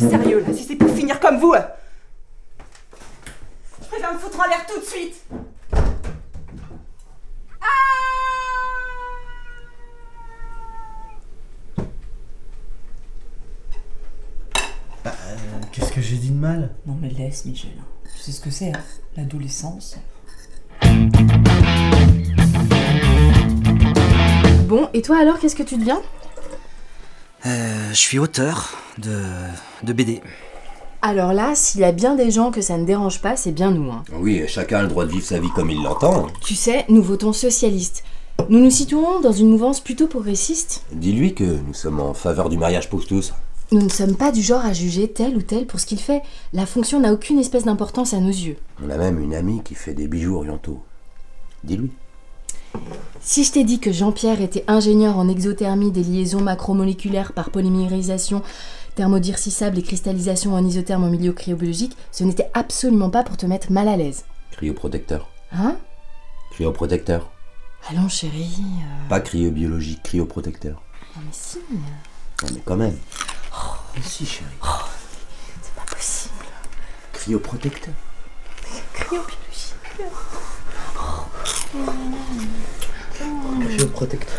Mais 0.00 0.10
Sérieux 0.10 0.44
là, 0.46 0.54
si 0.54 0.64
c'est 0.64 0.76
pour 0.76 0.94
finir 0.94 1.18
comme 1.20 1.38
vous. 1.38 1.54
Je 3.82 3.86
préfère 3.88 4.12
me 4.12 4.18
foutre 4.18 4.38
en 4.40 4.48
l'air 4.48 4.64
tout 4.66 4.78
de 4.80 4.84
suite. 4.84 5.16
Euh, 15.06 15.10
Qu'est-ce 15.72 15.92
que 15.92 16.00
j'ai 16.00 16.16
dit 16.16 16.30
de 16.30 16.36
mal? 16.38 16.74
Non 16.86 16.96
mais 17.00 17.08
laisse 17.08 17.44
Michel. 17.44 17.70
Sais 18.28 18.34
ce 18.34 18.40
que 18.42 18.50
c'est, 18.50 18.68
hein 18.68 18.82
l'adolescence. 19.16 19.96
Bon, 24.66 24.90
et 24.92 25.00
toi 25.00 25.16
alors, 25.18 25.38
qu'est-ce 25.38 25.56
que 25.56 25.62
tu 25.62 25.78
deviens? 25.78 26.02
Euh, 27.46 27.88
je 27.88 27.96
suis 27.96 28.18
auteur 28.18 28.76
de, 28.98 29.22
de 29.82 29.92
BD. 29.94 30.20
Alors 31.00 31.32
là, 31.32 31.54
s'il 31.54 31.80
y 31.80 31.84
a 31.84 31.92
bien 31.92 32.16
des 32.16 32.30
gens 32.30 32.50
que 32.50 32.60
ça 32.60 32.76
ne 32.76 32.84
dérange 32.84 33.22
pas, 33.22 33.34
c'est 33.34 33.52
bien 33.52 33.70
nous. 33.70 33.90
hein. 33.90 34.04
Oui, 34.20 34.42
chacun 34.46 34.80
a 34.80 34.82
le 34.82 34.88
droit 34.88 35.06
de 35.06 35.10
vivre 35.10 35.24
sa 35.24 35.38
vie 35.38 35.48
comme 35.54 35.70
il 35.70 35.82
l'entend. 35.82 36.26
Tu 36.44 36.54
sais, 36.54 36.84
nous 36.90 37.02
votons 37.02 37.32
socialistes. 37.32 38.04
Nous 38.50 38.58
nous 38.58 38.70
situons 38.70 39.20
dans 39.20 39.32
une 39.32 39.48
mouvance 39.48 39.80
plutôt 39.80 40.06
progressiste. 40.06 40.82
Dis-lui 40.92 41.32
que 41.32 41.44
nous 41.44 41.72
sommes 41.72 41.98
en 41.98 42.12
faveur 42.12 42.50
du 42.50 42.58
mariage 42.58 42.90
pour 42.90 43.06
tous. 43.06 43.32
Nous 43.70 43.82
ne 43.82 43.88
sommes 43.90 44.16
pas 44.16 44.32
du 44.32 44.40
genre 44.42 44.64
à 44.64 44.72
juger 44.72 45.12
tel 45.12 45.36
ou 45.36 45.42
tel 45.42 45.66
pour 45.66 45.78
ce 45.78 45.84
qu'il 45.86 46.00
fait. 46.00 46.22
La 46.54 46.64
fonction 46.64 47.00
n'a 47.00 47.12
aucune 47.12 47.38
espèce 47.38 47.64
d'importance 47.64 48.14
à 48.14 48.18
nos 48.20 48.28
yeux. 48.30 48.56
On 48.82 48.88
a 48.88 48.96
même 48.96 49.18
une 49.20 49.34
amie 49.34 49.62
qui 49.62 49.74
fait 49.74 49.92
des 49.94 50.08
bijoux 50.08 50.36
orientaux. 50.36 50.82
Dis-lui. 51.64 51.90
Si 53.20 53.44
je 53.44 53.52
t'ai 53.52 53.64
dit 53.64 53.78
que 53.78 53.92
Jean-Pierre 53.92 54.40
était 54.40 54.64
ingénieur 54.68 55.18
en 55.18 55.28
exothermie 55.28 55.90
des 55.90 56.02
liaisons 56.02 56.40
macromoléculaires 56.40 57.32
par 57.32 57.50
polymérisation, 57.50 58.42
thermodircissable 58.94 59.78
et 59.78 59.82
cristallisation 59.82 60.54
en 60.54 60.64
isotherme 60.64 61.04
en 61.04 61.10
milieu 61.10 61.32
cryobiologique, 61.32 61.96
ce 62.10 62.24
n'était 62.24 62.50
absolument 62.54 63.10
pas 63.10 63.22
pour 63.22 63.36
te 63.36 63.44
mettre 63.46 63.70
mal 63.72 63.88
à 63.88 63.96
l'aise. 63.96 64.24
Cryoprotecteur. 64.52 65.28
Hein? 65.52 65.76
Cryoprotecteur. 66.52 67.30
Allons 67.90 68.08
chérie. 68.08 68.56
euh, 68.60 69.08
Pas 69.08 69.20
cryobiologique, 69.20 70.02
cryoprotecteur. 70.02 70.82
Non 71.16 71.22
mais 71.24 71.32
si. 71.32 71.58
Non 72.42 72.48
mais 72.54 72.60
quand 72.64 72.76
même. 72.76 72.96
Si 74.02 74.26
chérie. 74.26 74.50
C'est 75.62 75.74
pas 75.74 75.94
possible. 75.94 76.44
Cryoprotecteur. 77.12 77.94
Cryobiologie. 78.94 79.74
Cryoprotecteur. 83.76 84.38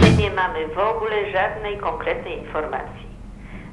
My 0.00 0.10
nie 0.18 0.30
mamy 0.30 0.68
w 0.68 0.78
ogóle 0.78 1.32
żadnej 1.32 1.78
konkretnej 1.78 2.38
informacji, 2.38 2.95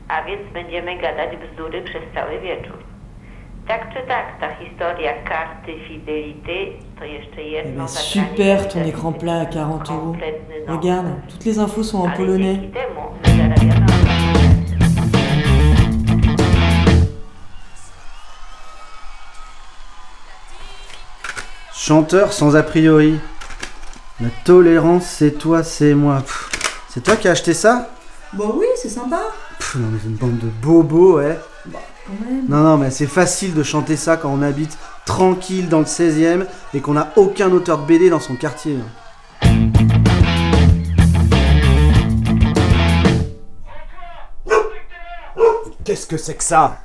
a 0.07 0.23
więc 0.23 0.53
będziemy 0.53 0.97
gadać 0.97 1.37
bzdury 1.37 1.81
przez 1.81 2.01
cały 2.13 2.39
wieczór. 2.39 2.77
Tak 3.67 3.93
czy 3.93 4.07
tak, 4.07 4.39
ta 4.39 4.55
historia 4.55 5.13
karty 5.23 5.73
Fidelity 5.87 6.73
to 6.99 7.05
jeszcze 7.05 7.41
Eh 7.41 7.51
jedno 7.51 7.85
ben, 7.85 7.87
zagranie 7.87 8.59
super 8.59 8.67
ton 8.67 8.85
écran 8.85 9.13
plat 9.13 9.41
à 9.41 9.45
40 9.45 9.93
euros. 9.93 10.15
Regarde, 10.67 11.07
toutes 11.29 11.45
les 11.45 11.59
infos 11.59 11.83
sont 11.83 12.01
en 12.01 12.09
ale 12.09 12.17
polonais. 12.17 12.59
Chanteur 21.73 22.33
sans 22.33 22.55
a 22.55 22.63
priori. 22.63 23.19
La 24.21 24.29
tolérance, 24.45 25.05
c'est 25.05 25.37
toi, 25.37 25.63
c'est 25.63 25.93
moi. 25.95 26.23
C'est 26.89 27.01
toi 27.01 27.15
qui 27.15 27.27
as 27.27 27.31
acheté 27.31 27.53
ça? 27.53 27.89
Bah 28.33 28.45
oui, 28.53 28.67
c'est 28.75 28.89
sympa. 28.89 29.21
Pff, 29.63 29.75
Non 29.75 29.87
mais 29.91 29.99
c'est 30.01 30.09
une 30.09 30.15
bande 30.15 30.39
de 30.39 30.49
bobos, 30.61 31.17
ouais. 31.19 31.39
Quand 31.63 32.29
même. 32.29 32.45
Non, 32.49 32.63
non, 32.63 32.77
mais 32.77 32.91
c'est 32.91 33.07
facile 33.07 33.53
de 33.53 33.63
chanter 33.63 33.95
ça 33.95 34.17
quand 34.17 34.29
on 34.29 34.41
habite 34.41 34.77
tranquille 35.05 35.69
dans 35.69 35.79
le 35.79 35.85
16ème 35.85 36.45
et 36.73 36.81
qu'on 36.81 36.93
n'a 36.93 37.13
aucun 37.15 37.49
auteur 37.49 37.77
de 37.77 37.85
BD 37.85 38.09
dans 38.09 38.19
son 38.19 38.35
quartier. 38.35 38.75
Qu'est-ce 45.85 46.07
que 46.07 46.17
c'est 46.17 46.35
que 46.35 46.43
ça? 46.43 46.81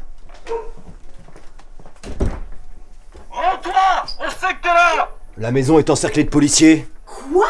Rends-toi 3.31 3.73
On 4.21 4.31
sait 4.31 4.55
que 4.55 4.63
t'es 4.63 4.69
là 4.69 5.11
La 5.37 5.51
maison 5.51 5.81
est 5.81 5.91
encerclée 5.91 6.23
de 6.23 6.31
policiers. 6.31 6.87
Quoi? 7.05 7.49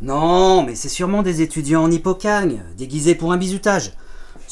Non, 0.00 0.62
mais 0.62 0.74
c'est 0.74 0.88
sûrement 0.88 1.22
des 1.22 1.42
étudiants 1.42 1.82
en 1.82 1.90
hippocagne, 1.90 2.62
déguisés 2.78 3.14
pour 3.14 3.32
un 3.32 3.36
bizutage. 3.36 3.92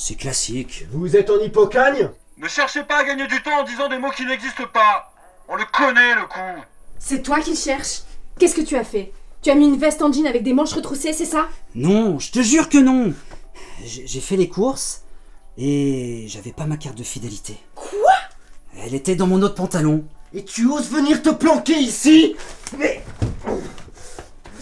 C'est 0.00 0.14
classique. 0.14 0.86
Vous 0.92 1.16
êtes 1.16 1.28
en 1.28 1.40
hippocagne? 1.40 2.08
Ne 2.36 2.46
cherchez 2.46 2.84
pas 2.84 2.98
à 2.98 3.04
gagner 3.04 3.26
du 3.26 3.42
temps 3.42 3.58
en 3.58 3.64
disant 3.64 3.88
des 3.88 3.98
mots 3.98 4.12
qui 4.12 4.24
n'existent 4.24 4.68
pas 4.72 5.12
On 5.48 5.56
le 5.56 5.64
connaît, 5.72 6.14
le 6.14 6.24
coup 6.28 6.62
C'est 7.00 7.20
toi 7.20 7.40
qui 7.40 7.50
le 7.50 7.56
cherches? 7.56 8.02
Qu'est-ce 8.38 8.54
que 8.54 8.60
tu 8.60 8.76
as 8.76 8.84
fait? 8.84 9.12
Tu 9.42 9.50
as 9.50 9.56
mis 9.56 9.66
une 9.66 9.76
veste 9.76 10.00
en 10.00 10.12
jean 10.12 10.28
avec 10.28 10.44
des 10.44 10.52
manches 10.52 10.72
retroussées, 10.72 11.12
c'est 11.12 11.24
ça? 11.24 11.48
Non, 11.74 12.20
je 12.20 12.30
te 12.30 12.40
jure 12.40 12.68
que 12.68 12.78
non. 12.78 13.12
J'ai 13.84 14.06
j'ai 14.06 14.20
fait 14.20 14.36
les 14.36 14.48
courses 14.48 15.02
et 15.58 16.26
j'avais 16.28 16.52
pas 16.52 16.66
ma 16.66 16.76
carte 16.76 16.96
de 16.96 17.02
fidélité. 17.02 17.58
Quoi? 17.74 18.12
Elle 18.80 18.94
était 18.94 19.16
dans 19.16 19.26
mon 19.26 19.42
autre 19.42 19.56
pantalon. 19.56 20.04
Et 20.32 20.44
tu 20.44 20.70
oses 20.70 20.88
venir 20.90 21.22
te 21.22 21.30
planquer 21.30 21.76
ici? 21.76 22.36
Mais. 22.78 23.02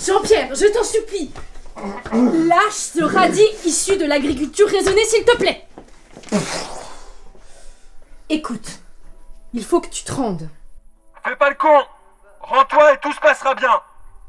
Jean-Pierre, 0.00 0.54
je 0.54 0.64
t'en 0.72 0.82
supplie 0.82 1.30
Lâche 2.12 2.72
ce 2.72 3.02
radis 3.02 3.48
issu 3.64 3.96
de 3.96 4.06
l'agriculture 4.06 4.68
raisonnée, 4.68 5.04
s'il 5.04 5.24
te 5.24 5.36
plaît 5.36 5.68
Écoute, 8.28 8.80
il 9.52 9.64
faut 9.64 9.80
que 9.80 9.88
tu 9.88 10.02
te 10.04 10.12
rendes. 10.12 10.48
Fais 11.24 11.36
pas 11.36 11.50
le 11.50 11.56
con 11.56 11.82
Rends-toi 12.40 12.94
et 12.94 12.98
tout 12.98 13.12
se 13.12 13.20
passera 13.20 13.54
bien 13.54 13.80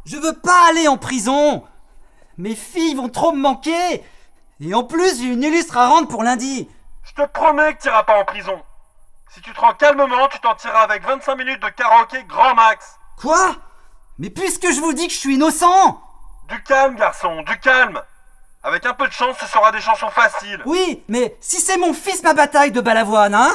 Je 0.06 0.18
veux 0.18 0.34
pas 0.34 0.68
aller 0.70 0.88
en 0.88 0.98
prison. 0.98 1.64
Mes 2.38 2.56
filles 2.56 2.96
vont 2.96 3.10
trop 3.10 3.32
me 3.32 3.40
manquer. 3.40 4.04
Et 4.60 4.74
en 4.74 4.84
plus, 4.84 5.20
j'ai 5.20 5.28
une 5.28 5.44
illustre 5.44 5.78
à 5.78 5.88
rendre 5.88 6.08
pour 6.08 6.24
lundi. 6.24 6.68
Je 7.04 7.14
te 7.14 7.28
promets 7.30 7.76
que 7.76 7.82
t'iras 7.82 8.04
pas 8.04 8.20
en 8.20 8.26
prison 8.26 8.62
Si 9.34 9.42
tu 9.42 9.54
te 9.54 9.60
rends 9.60 9.74
calmement, 9.74 10.28
tu 10.28 10.40
t'en 10.40 10.56
tireras 10.56 10.82
avec 10.82 11.04
25 11.04 11.36
minutes 11.36 11.62
de 11.62 11.70
karaoké 11.70 12.24
grand 12.28 12.54
max 12.56 12.98
Quoi? 13.18 13.56
Mais 14.20 14.30
puisque 14.30 14.70
je 14.72 14.82
vous 14.82 14.94
dis 14.94 15.08
que 15.08 15.14
je 15.14 15.20
suis 15.20 15.36
innocent 15.36 16.02
Du 16.48 16.62
calme, 16.64 16.96
garçon, 16.96 17.42
du 17.44 17.60
calme 17.60 18.02
Avec 18.64 18.86
un 18.86 18.94
peu 18.94 19.08
de 19.08 19.12
chance, 19.14 19.36
ce 19.40 19.46
sera 19.48 19.72
des 19.72 19.82
chansons 19.82 20.10
faciles 20.10 20.62
Oui, 20.66 21.04
mais 21.08 21.36
si 21.42 21.58
c'est 21.60 21.78
mon 21.78 21.94
fils 21.94 22.24
ma 22.24 22.34
bataille 22.34 22.72
de 22.72 22.82
Balavoine, 22.82 23.36
hein? 23.36 23.52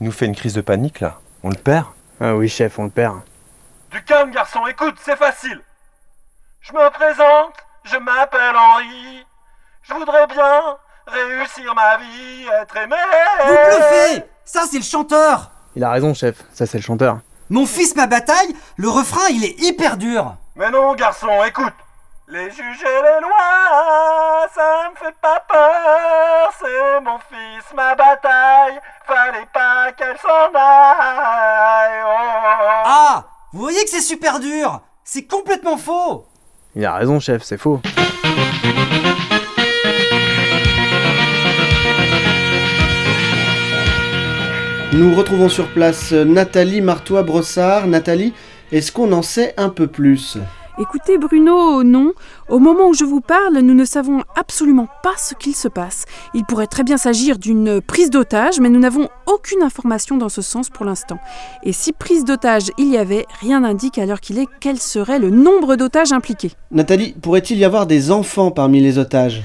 Il 0.00 0.06
nous 0.06 0.12
fait 0.12 0.26
une 0.26 0.34
crise 0.34 0.54
de 0.54 0.60
panique 0.60 1.00
là. 1.00 1.18
On 1.42 1.50
le 1.50 1.56
perd? 1.56 1.86
Ah 2.20 2.34
oui, 2.34 2.48
chef, 2.48 2.78
on 2.78 2.84
le 2.84 2.90
perd. 2.90 3.20
Du 3.90 4.02
calme, 4.04 4.30
garçon, 4.30 4.66
écoute, 4.66 4.96
c'est 5.02 5.16
facile 5.16 5.60
Je 6.60 6.72
me 6.72 6.90
présente, 6.90 7.54
je 7.84 7.96
m'appelle 7.98 8.56
Henri 8.56 9.26
Je 9.82 9.92
voudrais 9.94 10.26
bien 10.28 10.60
réussir 11.06 11.74
ma 11.74 11.98
vie, 11.98 12.46
être 12.62 12.76
aimé 12.76 12.96
Vous 13.46 13.54
bluffez 13.54 14.24
Ça, 14.44 14.62
c'est 14.70 14.78
le 14.78 14.84
chanteur 14.84 15.50
Il 15.76 15.84
a 15.84 15.90
raison, 15.90 16.14
chef. 16.14 16.36
Ça, 16.54 16.64
c'est 16.64 16.78
le 16.78 16.82
chanteur. 16.84 17.18
Mon 17.50 17.66
fils 17.66 17.94
ma 17.96 18.06
bataille, 18.06 18.56
le 18.76 18.88
refrain, 18.88 19.28
il 19.30 19.44
est 19.44 19.60
hyper 19.60 19.98
dur. 19.98 20.36
Mais 20.56 20.70
non, 20.70 20.94
garçon, 20.94 21.44
écoute. 21.44 21.74
Les 22.32 22.48
juges 22.50 22.80
et 22.80 23.02
les 23.02 23.20
lois, 23.20 24.48
ça 24.54 24.88
me 24.90 24.96
fait 24.96 25.14
pas 25.20 25.44
peur. 25.46 26.50
C'est 26.58 27.00
mon 27.04 27.18
fils, 27.18 27.74
ma 27.76 27.94
bataille. 27.94 28.80
Fallait 29.06 29.46
pas 29.52 29.92
qu'elle 29.92 30.16
s'en 30.16 30.50
aille. 30.54 32.00
Oh. 32.06 32.82
Ah 32.86 33.24
Vous 33.52 33.60
voyez 33.60 33.84
que 33.84 33.90
c'est 33.90 34.00
super 34.00 34.40
dur 34.40 34.80
C'est 35.04 35.26
complètement 35.26 35.76
faux 35.76 36.24
Il 36.74 36.86
a 36.86 36.94
raison, 36.94 37.20
chef, 37.20 37.42
c'est 37.42 37.58
faux. 37.58 37.82
Nous 44.94 45.14
retrouvons 45.14 45.50
sur 45.50 45.70
place 45.74 46.12
Nathalie 46.12 46.80
Martois-Brossard. 46.80 47.86
Nathalie, 47.88 48.32
est-ce 48.70 48.90
qu'on 48.90 49.12
en 49.12 49.20
sait 49.20 49.52
un 49.58 49.68
peu 49.68 49.86
plus? 49.86 50.38
Écoutez 50.78 51.18
Bruno, 51.18 51.82
non. 51.82 52.12
Au 52.48 52.58
moment 52.58 52.88
où 52.88 52.94
je 52.94 53.04
vous 53.04 53.20
parle, 53.20 53.58
nous 53.58 53.74
ne 53.74 53.84
savons 53.84 54.22
absolument 54.36 54.88
pas 55.02 55.12
ce 55.18 55.34
qu'il 55.34 55.54
se 55.54 55.68
passe. 55.68 56.06
Il 56.32 56.44
pourrait 56.44 56.66
très 56.66 56.82
bien 56.82 56.96
s'agir 56.96 57.38
d'une 57.38 57.82
prise 57.82 58.08
d'otage, 58.08 58.58
mais 58.58 58.70
nous 58.70 58.80
n'avons 58.80 59.10
aucune 59.26 59.62
information 59.62 60.16
dans 60.16 60.30
ce 60.30 60.40
sens 60.40 60.70
pour 60.70 60.86
l'instant. 60.86 61.18
Et 61.62 61.72
si 61.72 61.92
prise 61.92 62.24
d'otage 62.24 62.70
il 62.78 62.88
y 62.88 62.96
avait, 62.96 63.26
rien 63.40 63.60
n'indique 63.60 63.98
à 63.98 64.06
l'heure 64.06 64.20
qu'il 64.20 64.38
est 64.38 64.48
quel 64.60 64.78
serait 64.78 65.18
le 65.18 65.28
nombre 65.28 65.76
d'otages 65.76 66.12
impliqués. 66.12 66.52
Nathalie, 66.70 67.14
pourrait-il 67.20 67.58
y 67.58 67.66
avoir 67.66 67.86
des 67.86 68.10
enfants 68.10 68.50
parmi 68.50 68.80
les 68.80 68.98
otages? 68.98 69.42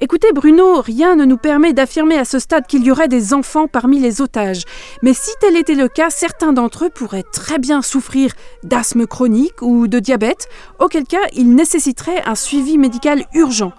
Écoutez 0.00 0.28
Bruno, 0.32 0.80
rien 0.80 1.16
ne 1.16 1.24
nous 1.24 1.38
permet 1.38 1.72
d'affirmer 1.72 2.16
à 2.16 2.24
ce 2.24 2.38
stade 2.38 2.68
qu'il 2.68 2.84
y 2.84 2.90
aurait 2.92 3.08
des 3.08 3.34
enfants 3.34 3.66
parmi 3.66 3.98
les 3.98 4.20
otages. 4.20 4.62
Mais 5.02 5.12
si 5.12 5.30
tel 5.40 5.56
était 5.56 5.74
le 5.74 5.88
cas, 5.88 6.08
certains 6.08 6.52
d'entre 6.52 6.84
eux 6.84 6.90
pourraient 6.90 7.24
très 7.24 7.58
bien 7.58 7.82
souffrir 7.82 8.30
d'asthme 8.62 9.08
chronique 9.08 9.60
ou 9.60 9.88
de 9.88 9.98
diabète, 9.98 10.46
auquel 10.78 11.02
cas 11.02 11.26
ils 11.32 11.52
nécessiteraient 11.52 12.22
un 12.26 12.36
suivi 12.36 12.78
médical 12.78 13.24
urgent. 13.34 13.72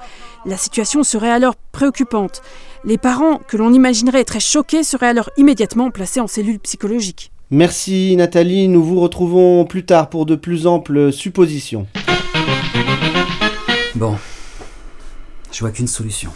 La 0.45 0.57
situation 0.57 1.03
serait 1.03 1.31
alors 1.31 1.55
préoccupante. 1.71 2.41
Les 2.83 2.97
parents, 2.97 3.39
que 3.47 3.55
l'on 3.55 3.71
imaginerait 3.71 4.25
très 4.25 4.41
choqués, 4.41 4.83
seraient 4.83 5.07
alors 5.07 5.29
immédiatement 5.37 5.89
placés 5.89 6.19
en 6.19 6.27
cellule 6.27 6.59
psychologique. 6.59 7.31
Merci 7.49 8.17
Nathalie, 8.17 8.67
nous 8.67 8.83
vous 8.83 8.99
retrouvons 8.99 9.63
plus 9.63 9.85
tard 9.85 10.09
pour 10.09 10.25
de 10.25 10.35
plus 10.35 10.67
amples 10.67 11.13
suppositions. 11.13 11.87
Bon. 13.95 14.17
Je 15.51 15.59
vois 15.59 15.71
qu'une 15.71 15.87
solution. 15.87 16.33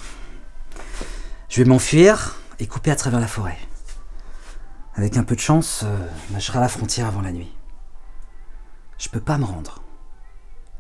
Je 1.50 1.62
vais 1.62 1.70
m'enfuir 1.70 2.40
et 2.60 2.68
couper 2.68 2.92
à 2.92 2.96
travers 2.96 3.20
la 3.20 3.28
forêt. 3.28 3.58
Avec 4.96 5.18
un 5.18 5.24
peu 5.24 5.36
de 5.36 5.40
chance, 5.40 5.82
euh, 5.84 6.08
je 6.34 6.40
serai 6.40 6.60
à 6.60 6.62
la 6.62 6.70
frontière 6.70 7.08
avant 7.08 7.22
la 7.22 7.32
nuit. 7.32 7.56
Je 8.98 9.10
peux 9.10 9.20
pas 9.20 9.38
me 9.38 9.46
rendre. 9.46 9.84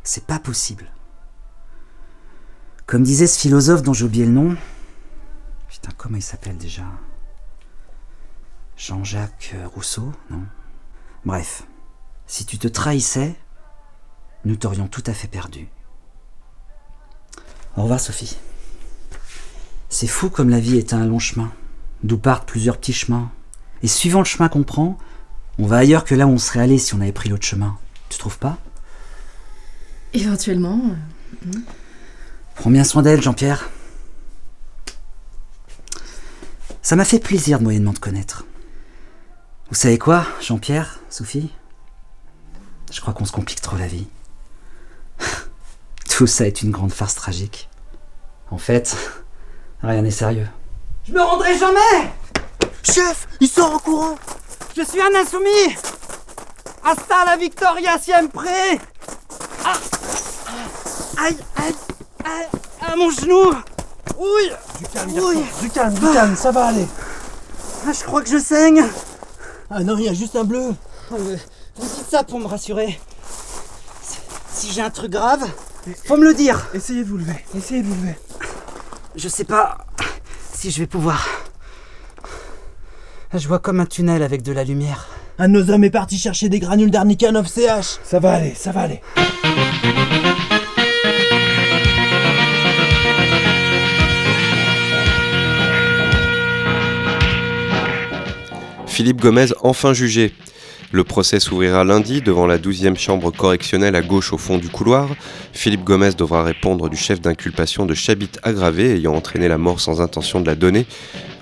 C'est 0.03 0.25
pas 0.25 0.39
possible. 0.39 0.91
Comme 2.85 3.03
disait 3.03 3.27
ce 3.27 3.39
philosophe 3.39 3.83
dont 3.83 3.93
j'ai 3.93 4.05
oublié 4.05 4.25
le 4.25 4.31
nom. 4.31 4.57
Putain, 5.67 5.91
comment 5.97 6.17
il 6.17 6.21
s'appelle 6.21 6.57
déjà? 6.57 6.83
Jean-Jacques 8.77 9.55
Rousseau, 9.73 10.11
non? 10.29 10.43
Bref, 11.25 11.63
si 12.27 12.45
tu 12.45 12.57
te 12.57 12.67
trahissais, 12.67 13.35
nous 14.45 14.55
t'aurions 14.55 14.87
tout 14.87 15.03
à 15.05 15.13
fait 15.13 15.27
perdu. 15.27 15.69
Au 17.77 17.83
revoir 17.83 17.99
Sophie. 17.99 18.37
C'est 19.89 20.07
fou 20.07 20.29
comme 20.29 20.49
la 20.49 20.59
vie 20.59 20.77
est 20.77 20.93
un 20.93 21.05
long 21.05 21.19
chemin, 21.19 21.51
d'où 22.03 22.17
partent 22.17 22.47
plusieurs 22.47 22.77
petits 22.77 22.93
chemins. 22.93 23.31
Et 23.81 23.87
suivant 23.87 24.19
le 24.19 24.25
chemin 24.25 24.49
qu'on 24.49 24.63
prend, 24.63 24.97
on 25.59 25.67
va 25.67 25.77
ailleurs 25.77 26.03
que 26.03 26.15
là 26.15 26.25
où 26.27 26.31
on 26.31 26.37
serait 26.37 26.61
allé 26.61 26.77
si 26.77 26.93
on 26.95 27.01
avait 27.01 27.11
pris 27.11 27.29
l'autre 27.29 27.45
chemin. 27.45 27.77
Tu 28.09 28.17
trouves 28.17 28.37
pas? 28.39 28.57
Éventuellement. 30.13 30.79
euh, 31.47 31.51
Prends 32.55 32.69
bien 32.69 32.83
soin 32.83 33.01
d'elle, 33.01 33.21
Jean-Pierre. 33.21 33.69
Ça 36.81 36.95
m'a 36.95 37.05
fait 37.05 37.19
plaisir 37.19 37.59
de 37.59 37.63
moyennement 37.63 37.93
te 37.93 37.99
connaître. 37.99 38.45
Vous 39.69 39.75
savez 39.75 39.97
quoi, 39.97 40.25
Jean-Pierre, 40.41 40.99
Sophie? 41.09 41.51
Je 42.91 43.01
crois 43.01 43.13
qu'on 43.13 43.25
se 43.25 43.31
complique 43.31 43.61
trop 43.61 43.77
la 43.77 43.87
vie. 43.87 44.07
Tout 46.15 46.27
ça 46.27 46.45
est 46.45 46.61
une 46.61 46.69
grande 46.69 46.91
farce 46.91 47.15
tragique. 47.15 47.69
En 48.51 48.59
fait, 48.59 48.95
rien 49.81 50.03
n'est 50.03 50.11
sérieux. 50.11 50.47
Je 51.07 51.11
me 51.11 51.19
rendrai 51.19 51.57
jamais 51.57 52.13
Chef, 52.83 53.27
il 53.39 53.47
sort 53.47 53.73
en 53.73 53.79
courant 53.79 54.15
Je 54.77 54.83
suis 54.83 55.01
un 55.01 55.19
insoumis 55.19 55.75
Hasta 56.85 57.25
la 57.25 57.35
victoria 57.35 57.97
siempre 57.97 58.45
Ah 59.65 59.73
Aïe, 61.17 61.37
aïe, 61.55 61.75
aïe, 62.25 62.47
ah, 62.81 62.95
mon 62.95 63.09
genou 63.09 63.51
Oui 64.15 64.51
Du 64.77 64.85
calme, 64.89 65.11
du 65.61 65.69
calme, 65.71 65.93
du 65.95 66.11
calme, 66.11 66.35
ça 66.35 66.51
va 66.51 66.67
aller. 66.67 66.87
Ah, 67.87 67.91
je 67.91 68.03
crois 68.03 68.21
que 68.21 68.29
je 68.29 68.37
saigne 68.37 68.85
Ah 69.71 69.83
non, 69.83 69.97
il 69.97 70.03
y 70.03 70.09
a 70.09 70.13
juste 70.13 70.35
un 70.35 70.43
bleu. 70.43 70.75
Vous 71.09 71.35
dites 71.75 72.07
ça 72.11 72.23
pour 72.23 72.39
me 72.39 72.45
rassurer. 72.45 73.01
Si 74.53 74.71
j'ai 74.71 74.81
un 74.81 74.91
truc 74.91 75.09
grave, 75.09 75.43
faut 76.05 76.17
me 76.17 76.25
le 76.25 76.33
dire. 76.33 76.67
Essayez 76.73 77.03
de 77.03 77.09
vous 77.09 77.17
lever, 77.17 77.43
essayez 77.55 77.81
de 77.81 77.87
vous 77.87 78.01
lever. 78.01 78.15
Je 79.15 79.27
sais 79.27 79.43
pas 79.43 79.77
si 80.53 80.71
je 80.71 80.79
vais 80.79 80.87
pouvoir. 80.87 81.27
Je 83.33 83.47
vois 83.47 83.59
comme 83.59 83.79
un 83.79 83.85
tunnel 83.85 84.23
avec 84.23 84.43
de 84.43 84.51
la 84.51 84.63
lumière. 84.63 85.07
Un 85.39 85.47
de 85.47 85.53
nos 85.53 85.71
hommes 85.71 85.83
est 85.83 85.89
parti 85.89 86.17
chercher 86.17 86.49
des 86.49 86.59
granules 86.59 86.91
d'arnica 86.91 87.31
9CH. 87.31 87.97
Ça 88.03 88.19
va 88.19 88.33
aller, 88.33 88.53
ça 88.53 88.71
va 88.71 88.81
aller. 88.81 89.01
Philippe 98.85 99.21
Gomez 99.21 99.47
enfin 99.61 99.93
jugé. 99.93 100.33
Le 100.93 101.03
procès 101.03 101.39
s'ouvrira 101.39 101.83
lundi 101.83 102.21
devant 102.21 102.45
la 102.45 102.59
12e 102.59 102.95
chambre 102.95 103.31
correctionnelle 103.31 103.95
à 103.95 104.03
gauche 104.03 104.31
au 104.31 104.37
fond 104.37 104.59
du 104.59 104.69
couloir. 104.69 105.09
Philippe 105.51 105.83
Gomez 105.83 106.11
devra 106.15 106.43
répondre 106.43 106.87
du 106.87 106.95
chef 106.95 107.19
d'inculpation 107.19 107.87
de 107.87 107.95
chabit 107.95 108.29
aggravé 108.43 108.95
ayant 108.97 109.15
entraîné 109.15 109.47
la 109.47 109.57
mort 109.57 109.79
sans 109.79 110.01
intention 110.01 110.39
de 110.39 110.45
la 110.45 110.53
donner. 110.53 110.85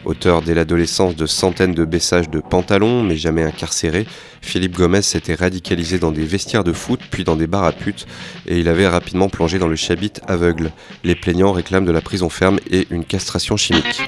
Auteur 0.06 0.41
dès 0.41 0.54
l'adolescence 0.54 1.18
de 1.18 1.26
centaines 1.26 1.74
de 1.74 1.84
baissages 1.84 2.30
de 2.30 2.39
pantalons, 2.39 3.04
mais 3.04 3.18
jamais 3.18 3.43
incarcéré, 3.43 4.08
Philippe 4.41 4.78
Gomez 4.78 5.02
s'était 5.02 5.36
radicalisé 5.36 5.99
dans 5.99 6.14
des 6.14 6.24
vestiaires 6.24 6.64
de 6.64 6.72
foot, 6.72 7.02
puis 7.12 7.26
dans 7.26 7.36
des 7.36 7.45
bars 7.45 7.66
à 7.66 7.74
putes, 7.74 8.08
et 8.47 8.58
il 8.58 8.70
avait 8.70 8.88
rapidement 8.88 9.28
plongé 9.28 9.60
dans 9.60 9.68
le 9.68 9.76
chabit 9.76 10.14
aveugle. 10.30 10.72
Les 11.04 11.16
plaignants 11.16 11.52
réclament 11.52 11.86
de 11.86 11.91
la 11.91 12.02
prison 12.02 12.30
ferme 12.30 12.60
et 12.72 12.88
une 12.89 13.04
castration 13.04 13.58
chimique. 13.58 14.02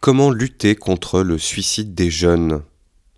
Comment 0.00 0.30
lutter 0.30 0.76
contre 0.76 1.20
le 1.20 1.36
suicide 1.36 1.94
des 1.94 2.08
jeunes? 2.08 2.62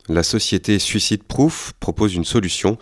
La 0.08 0.22
société 0.22 0.78
Suicide 0.78 1.22
Proof 1.22 1.72
propose 1.80 2.14
une 2.14 2.26
solution 2.26 2.76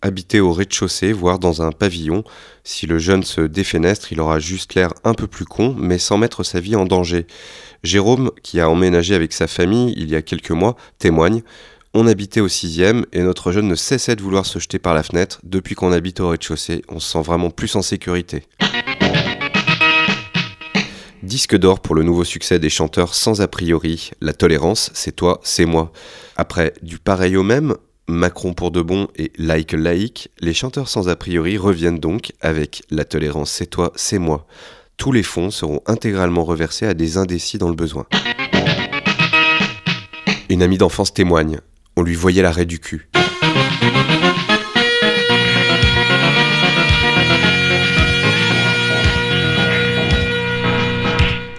habiter 0.00 0.38
au 0.38 0.52
rez-de-chaussée, 0.52 1.12
voire 1.12 1.40
dans 1.40 1.60
un 1.60 1.72
pavillon. 1.72 2.22
Si 2.62 2.86
le 2.86 2.98
jeune 2.98 3.24
se 3.24 3.40
défenestre, 3.40 4.12
il 4.12 4.20
aura 4.20 4.38
juste 4.38 4.74
l'air 4.74 4.94
un 5.02 5.14
peu 5.14 5.26
plus 5.26 5.44
con, 5.44 5.74
mais 5.76 5.98
sans 5.98 6.18
mettre 6.18 6.44
sa 6.44 6.60
vie 6.60 6.76
en 6.76 6.84
danger. 6.84 7.26
Jérôme, 7.82 8.30
qui 8.44 8.60
a 8.60 8.70
emménagé 8.70 9.16
avec 9.16 9.32
sa 9.32 9.48
famille 9.48 9.92
il 9.96 10.08
y 10.08 10.14
a 10.14 10.22
quelques 10.22 10.52
mois, 10.52 10.76
témoigne. 11.00 11.42
On 11.94 12.06
habitait 12.06 12.40
au 12.40 12.48
sixième 12.48 13.06
et 13.12 13.22
notre 13.22 13.50
jeune 13.50 13.66
ne 13.66 13.74
cessait 13.74 14.14
de 14.14 14.22
vouloir 14.22 14.46
se 14.46 14.60
jeter 14.60 14.78
par 14.78 14.94
la 14.94 15.02
fenêtre. 15.02 15.40
Depuis 15.42 15.74
qu'on 15.74 15.90
habite 15.90 16.20
au 16.20 16.28
rez-de-chaussée, 16.28 16.82
on 16.88 17.00
se 17.00 17.10
sent 17.10 17.22
vraiment 17.22 17.50
plus 17.50 17.74
en 17.74 17.82
sécurité. 17.82 18.44
Disque 21.28 21.58
d'or 21.58 21.80
pour 21.80 21.94
le 21.94 22.02
nouveau 22.02 22.24
succès 22.24 22.58
des 22.58 22.70
chanteurs 22.70 23.14
sans 23.14 23.42
a 23.42 23.48
priori. 23.48 24.12
La 24.22 24.32
tolérance, 24.32 24.90
c'est 24.94 25.14
toi, 25.14 25.40
c'est 25.44 25.66
moi. 25.66 25.92
Après 26.36 26.72
du 26.80 26.98
pareil 26.98 27.36
au 27.36 27.42
même, 27.42 27.74
Macron 28.06 28.54
pour 28.54 28.70
de 28.70 28.80
bon 28.80 29.08
et 29.14 29.30
Like 29.36 29.72
Laïque, 29.72 30.30
les 30.40 30.54
chanteurs 30.54 30.88
sans 30.88 31.10
a 31.10 31.16
priori 31.16 31.58
reviennent 31.58 31.98
donc 31.98 32.32
avec 32.40 32.82
La 32.90 33.04
tolérance, 33.04 33.50
c'est 33.50 33.66
toi, 33.66 33.92
c'est 33.94 34.18
moi. 34.18 34.46
Tous 34.96 35.12
les 35.12 35.22
fonds 35.22 35.50
seront 35.50 35.82
intégralement 35.84 36.44
reversés 36.44 36.86
à 36.86 36.94
des 36.94 37.18
indécis 37.18 37.58
dans 37.58 37.68
le 37.68 37.76
besoin. 37.76 38.06
Une 40.48 40.62
amie 40.62 40.78
d'enfance 40.78 41.12
témoigne. 41.12 41.58
On 41.94 42.00
lui 42.00 42.14
voyait 42.14 42.40
l'arrêt 42.40 42.64
du 42.64 42.80
cul. 42.80 43.10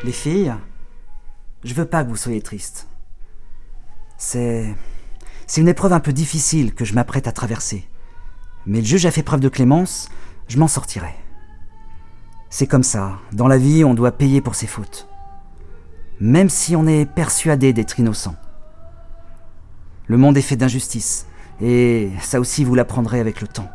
Les 0.10 0.14
filles, 0.14 0.56
je 1.64 1.76
veux 1.76 1.86
pas 1.86 2.04
que 2.04 2.10
vous 2.10 2.16
soyez 2.16 2.42
tristes. 2.42 2.88
C'est. 4.18 4.76
C'est 5.46 5.62
une 5.62 5.68
épreuve 5.68 5.94
un 5.94 6.00
peu 6.00 6.12
difficile 6.12 6.74
que 6.74 6.84
je 6.84 6.96
m'apprête 6.96 7.28
à 7.28 7.32
traverser. 7.32 7.88
Mais 8.66 8.80
le 8.80 8.88
juge 8.88 9.06
a 9.06 9.12
fait 9.12 9.22
preuve 9.22 9.40
de 9.40 9.50
clémence, 9.50 10.10
je 10.48 10.58
m'en 10.58 10.68
sortirai. 10.68 11.14
C'est 12.50 12.66
comme 12.66 12.82
ça, 12.82 13.20
dans 13.34 13.48
la 13.48 13.60
vie, 13.60 13.84
on 13.84 13.94
doit 13.94 14.12
payer 14.12 14.42
pour 14.42 14.56
ses 14.56 14.66
fautes. 14.66 15.08
Même 16.20 16.50
si 16.50 16.76
on 16.76 16.88
est 16.88 17.06
persuadé 17.06 17.72
d'être 17.72 18.00
innocent. 18.00 18.36
Le 20.08 20.18
monde 20.18 20.38
est 20.38 20.42
fait 20.42 20.56
d'injustice, 20.56 21.28
Et 21.62 22.10
ça 22.20 22.40
aussi, 22.40 22.64
vous 22.64 22.74
l'apprendrez 22.74 23.20
avec 23.20 23.42
le 23.42 23.48
temps. 23.48 23.70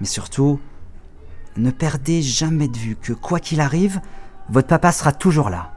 Mais 0.00 0.08
surtout, 0.08 0.58
ne 1.56 1.70
perdez 1.70 2.22
jamais 2.22 2.66
de 2.66 2.76
vue 2.76 2.96
que 2.96 3.12
quoi 3.12 3.38
qu'il 3.38 3.60
arrive, 3.60 4.00
votre 4.48 4.68
papa 4.68 4.92
sera 4.92 5.12
toujours 5.12 5.50
là. 5.50 5.70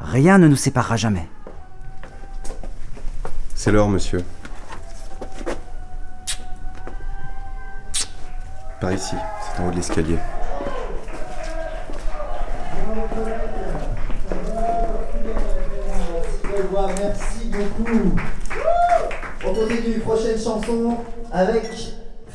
Rien 0.00 0.38
ne 0.38 0.48
nous 0.48 0.56
séparera 0.56 0.96
jamais. 0.96 1.28
C'est 3.54 3.72
l'heure, 3.72 3.88
monsieur. 3.88 4.24
Par 8.80 8.92
ici, 8.92 9.16
c'est 9.40 9.62
en 9.62 9.66
haut 9.66 9.70
de 9.70 9.76
l'escalier. 9.76 10.18
Merci 16.98 17.50
beaucoup. 17.50 18.16
On 19.46 19.54
continue, 19.54 20.00
prochaine 20.00 20.38
chanson 20.38 20.98
avec 21.32 21.70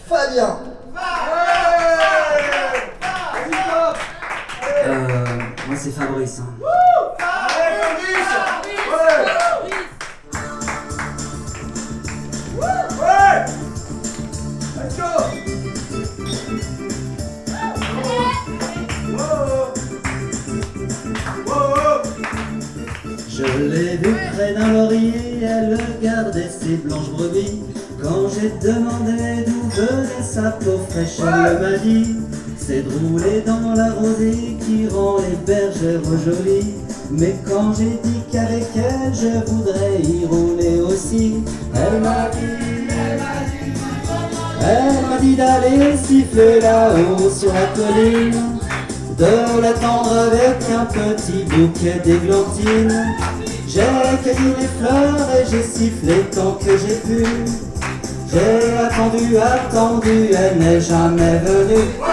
Fabien. 0.07 0.59
Euh, 4.85 5.25
moi 5.67 5.75
c'est 5.77 5.91
Fabrice. 5.91 6.39
hein. 6.39 6.53
Je 23.29 23.43
l'ai 23.43 23.97
vue 23.97 24.15
près 24.33 24.53
d'un 24.53 24.73
laurier, 24.73 25.41
elle 25.43 25.77
gardait 26.01 26.49
ses 26.49 26.75
blanches 26.77 27.09
brebis. 27.11 27.61
Quand 28.01 28.27
j'ai 28.29 28.49
demandé 28.65 29.45
d'où 29.45 29.69
venait 29.69 30.23
sa 30.23 30.51
peau 30.51 30.79
fraîche, 30.89 31.19
elle 31.19 31.59
m'a 31.59 31.77
dit 31.77 32.15
C'est 32.69 32.83
de 32.83 32.91
rouler 32.99 33.41
dans 33.47 33.73
la 33.73 33.93
rosée 33.93 34.55
qui 34.63 34.87
rend 34.87 35.17
les 35.17 35.35
bergères 35.43 36.03
jolies. 36.23 36.75
Mais 37.09 37.35
quand 37.43 37.73
j'ai 37.73 37.97
dit 38.03 38.21
qu'avec 38.31 38.67
elle 38.75 39.11
je 39.11 39.51
voudrais 39.51 39.99
y 40.03 40.23
rouler 40.27 40.79
aussi, 40.79 41.37
elle 41.73 41.99
m'a 41.99 42.29
dit 42.29 42.87
Elle 44.61 45.09
m'a 45.09 45.17
dit 45.19 45.35
d'aller 45.35 45.97
siffler 45.97 46.59
là-haut 46.59 47.31
sur 47.31 47.51
la 47.51 47.65
colline 47.75 48.59
de 49.17 49.61
l'attendre 49.63 50.15
avec 50.31 50.57
un 50.71 50.85
petit 50.85 51.45
bouquet 51.45 51.99
d'églantines. 52.05 53.15
J'ai 53.67 53.81
cueilli 54.23 54.53
les 54.59 54.67
fleurs 54.77 55.27
et 55.35 55.49
j'ai 55.49 55.63
sifflé 55.63 56.21
tant 56.31 56.51
que 56.51 56.77
j'ai 56.77 56.97
pu. 56.97 57.25
J'ai 58.31 58.77
attendu, 58.77 59.37
attendu, 59.37 60.29
elle 60.37 60.59
n'est 60.59 60.79
jamais 60.79 61.39
venue. 61.39 62.08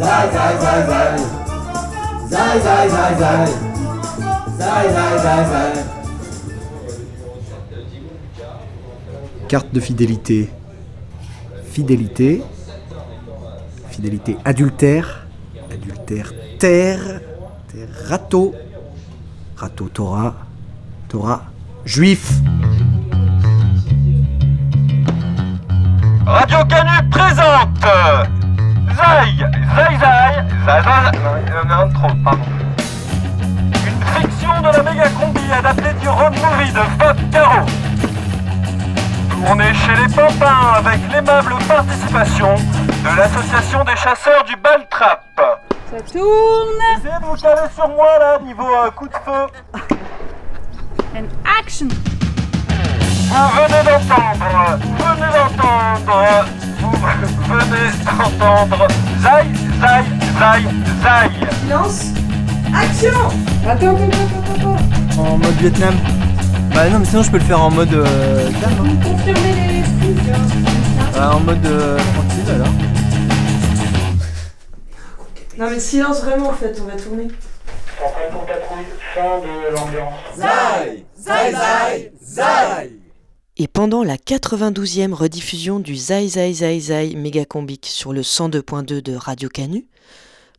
Zai, 0.00 0.30
zai, 0.32 0.54
zai, 0.60 0.86
zai. 0.88 1.18
Zai, 2.30 2.60
zai, 2.60 2.88
zai, 2.88 3.14
zai. 3.18 3.46
Zai, 4.58 4.84
zai, 4.94 5.18
zai, 5.24 5.44
zai. 5.52 5.72
Carte 9.46 9.72
de 9.74 9.80
fidélité. 9.80 10.50
Fidélité. 11.66 12.42
Fidélité 13.90 14.38
adultère. 14.46 15.26
Adultère 15.70 16.32
terre. 16.58 17.20
Terre 17.68 17.90
râteau. 18.08 18.54
Râteau 19.56 19.88
Torah. 19.88 20.34
Torah 21.08 21.42
juif. 21.84 22.40
Radio 26.24 26.64
Canu 26.64 27.10
présente 27.10 28.39
Zai, 28.96 29.36
Zai 29.76 29.98
Zai, 29.98 30.44
Zai, 30.66 30.82
non, 30.84 31.68
non, 31.68 31.76
non, 31.86 31.92
trop, 31.92 32.14
pardon. 32.24 32.40
Une 33.86 34.04
fiction 34.22 34.60
de 34.60 34.76
la 34.76 34.82
méga 34.82 35.08
combi 35.10 35.40
adaptée 35.52 35.92
du 36.00 36.08
road 36.08 36.34
movie 36.34 36.72
de 36.72 36.80
Fab 36.98 37.16
Caro. 37.30 37.66
Tournée 39.30 39.72
chez 39.74 39.94
les 39.96 40.14
Pampins 40.14 40.74
avec 40.76 41.00
l'aimable 41.12 41.54
participation 41.66 42.54
de 42.56 43.16
l'association 43.16 43.84
des 43.84 43.96
chasseurs 43.96 44.44
du 44.44 44.56
Baltrap. 44.56 45.24
Ça 45.36 46.00
tourne 46.12 46.68
Essayez 46.98 47.18
de 47.20 47.24
vous 47.24 47.36
caler 47.36 47.68
sur 47.74 47.88
moi 47.88 48.18
là, 48.18 48.38
niveau 48.38 48.68
euh, 48.68 48.90
coup 48.90 49.08
de 49.08 49.14
feu. 49.14 49.46
And 51.16 51.26
action 51.58 51.88
Vous 53.30 53.46
venez 53.56 53.82
d'entendre, 53.84 54.78
venez 54.80 55.30
d'entendre, 55.32 56.46
vous 56.80 57.54
venez 57.54 57.90
d'entendre 58.04 58.88
Zai, 59.20 59.44
Zai, 59.80 60.02
Zai, 60.38 60.60
Zai. 61.02 61.24
Silence 61.62 62.00
Action 62.74 63.20
Attends, 63.68 63.94
attends, 63.94 64.06
attends, 64.56 64.72
attends. 64.74 65.20
En 65.20 65.36
mode 65.38 65.54
Vietnam. 65.60 65.94
Bah 66.74 66.88
non, 66.90 66.98
mais 67.00 67.04
sinon 67.04 67.22
je 67.22 67.30
peux 67.30 67.38
le 67.38 67.44
faire 67.44 67.60
en 67.60 67.70
mode 67.70 67.92
euh, 67.92 68.50
calme. 68.60 68.74
hein. 68.80 68.96
Confirmez 69.04 69.52
les 69.52 69.82
trucs. 69.82 70.26
Ouais, 71.14 71.20
en 71.20 71.40
mode 71.40 71.66
euh, 71.66 71.98
tranquille 71.98 72.50
alors. 72.54 72.72
Non 75.58 75.70
mais 75.70 75.78
silence 75.80 76.22
vraiment 76.22 76.48
en 76.48 76.54
fait, 76.54 76.76
on 76.80 76.86
va 76.86 76.96
tourner. 77.00 77.28
Centrale 77.98 78.30
pour 78.32 78.46
patrouille, 78.46 78.86
fin 79.14 79.38
de 79.40 79.74
l'ambiance. 79.74 80.14
Zai 80.36 81.04
Zai 81.18 81.52
Zai 81.52 82.12
Zai 82.24 82.99
Et 83.62 83.68
pendant 83.68 84.02
la 84.02 84.16
92e 84.16 85.12
rediffusion 85.12 85.80
du 85.80 85.94
Zai 85.94 86.28
Zai 86.28 86.54
Zai 86.54 86.80
Zai 86.80 87.14
Megacombic 87.14 87.84
sur 87.84 88.14
le 88.14 88.22
102.2 88.22 89.02
de 89.02 89.14
Radio 89.14 89.50
Canu, 89.50 89.86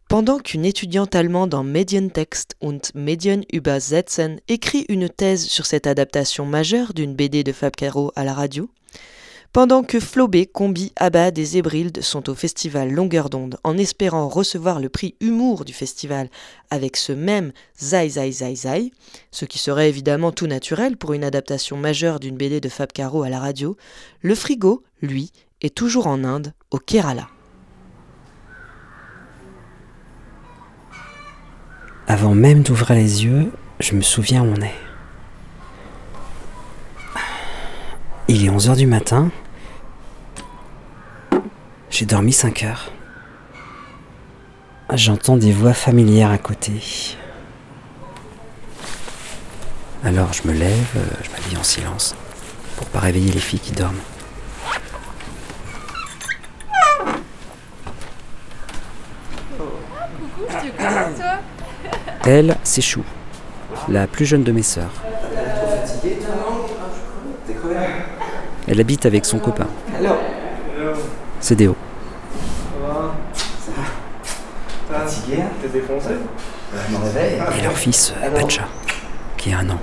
pendant 0.08 0.38
qu'une 0.38 0.66
étudiante 0.66 1.16
allemande 1.16 1.56
en 1.56 1.64
Medientext 1.64 2.56
und 2.62 2.92
Medienübersetzen 2.94 4.40
écrit 4.48 4.86
une 4.88 5.10
thèse 5.10 5.48
sur 5.48 5.66
cette 5.66 5.88
adaptation 5.88 6.46
majeure 6.46 6.94
d'une 6.94 7.16
BD 7.16 7.44
de 7.44 7.52
Fab 7.52 7.76
Caro 7.76 8.12
à 8.16 8.24
la 8.24 8.36
radio, 8.36 8.70
pendant 9.54 9.84
que 9.84 10.00
Flobé, 10.00 10.46
Combi, 10.46 10.94
Abad 10.96 11.38
et 11.38 11.44
Zébrilde 11.44 12.02
sont 12.02 12.30
au 12.30 12.36
festival 12.36 12.90
Longueur 12.92 13.30
d'onde 13.30 13.58
en 13.64 13.78
espérant 13.78 14.30
recevoir 14.30 14.80
le 14.80 14.88
prix 14.88 15.16
Humour 15.20 15.66
du 15.66 15.74
festival 15.74 16.30
avec 16.70 16.96
ce 16.96 17.12
même 17.12 17.52
Zai 17.78 18.10
Zai 18.10 18.32
Zai 18.32 18.56
Zai, 18.56 18.92
ce 19.32 19.44
qui 19.44 19.58
serait 19.58 19.90
évidemment 19.90 20.32
tout 20.32 20.48
naturel 20.48 20.96
pour 20.96 21.14
une 21.14 21.26
adaptation 21.26 21.76
majeure 21.76 22.22
d'une 22.22 22.38
BD 22.38 22.62
de 22.62 22.70
Fab 22.70 22.94
Caro 22.94 23.24
à 23.24 23.30
la 23.30 23.40
radio, 23.40 23.76
le 24.22 24.36
frigo, 24.36 24.84
lui, 25.02 25.32
est 25.62 25.76
toujours 25.76 26.08
en 26.08 26.24
Inde, 26.24 26.54
au 26.72 26.78
Kerala. 26.78 27.28
Avant 32.08 32.36
même 32.36 32.64
d'ouvrir 32.64 32.96
les 32.96 33.26
yeux, 33.26 33.52
je 33.80 33.96
me 33.96 34.02
souviens 34.02 34.44
où 34.44 34.54
on 34.58 34.62
est. 34.62 34.76
Il 38.28 38.46
est 38.46 38.50
11h 38.50 38.78
du 38.78 38.88
matin. 38.88 39.30
J'ai 41.92 42.06
dormi 42.06 42.32
5 42.32 42.64
heures. 42.64 42.90
J'entends 44.94 45.36
des 45.36 45.52
voix 45.52 45.74
familières 45.74 46.32
à 46.32 46.38
côté. 46.38 46.72
Alors 50.04 50.32
je 50.32 50.48
me 50.48 50.54
lève, 50.54 50.96
je 51.22 51.30
m'habille 51.30 51.58
en 51.58 51.64
silence, 51.64 52.16
pour 52.78 52.88
pas 52.88 53.00
réveiller 53.00 53.32
les 53.34 53.40
filles 53.42 53.60
qui 53.60 53.74
dorment. 53.74 54.00
Elle, 62.26 62.58
c'est 62.64 62.82
Chou, 62.82 63.04
la 63.90 64.08
plus 64.08 64.26
jeune 64.26 64.44
de 64.44 64.54
mes 64.54 64.64
sœurs. 64.64 64.94
Elle 68.68 68.80
habite 68.80 69.06
avec 69.06 69.26
son 69.26 69.40
copain. 69.40 69.68
Alors 70.00 70.18
C'est 71.42 71.56
Déo. 71.56 71.76
Fatigué 74.92 75.44
T'es 75.62 75.68
défoncé 75.70 76.10
Je 76.74 76.96
me 76.96 77.04
réveille. 77.04 77.42
Et 77.58 77.64
leur 77.64 77.74
fils, 77.74 78.14
euh, 78.24 78.30
Pacha, 78.30 78.68
qui 79.38 79.52
a 79.52 79.60
un 79.60 79.70
an. 79.72 79.80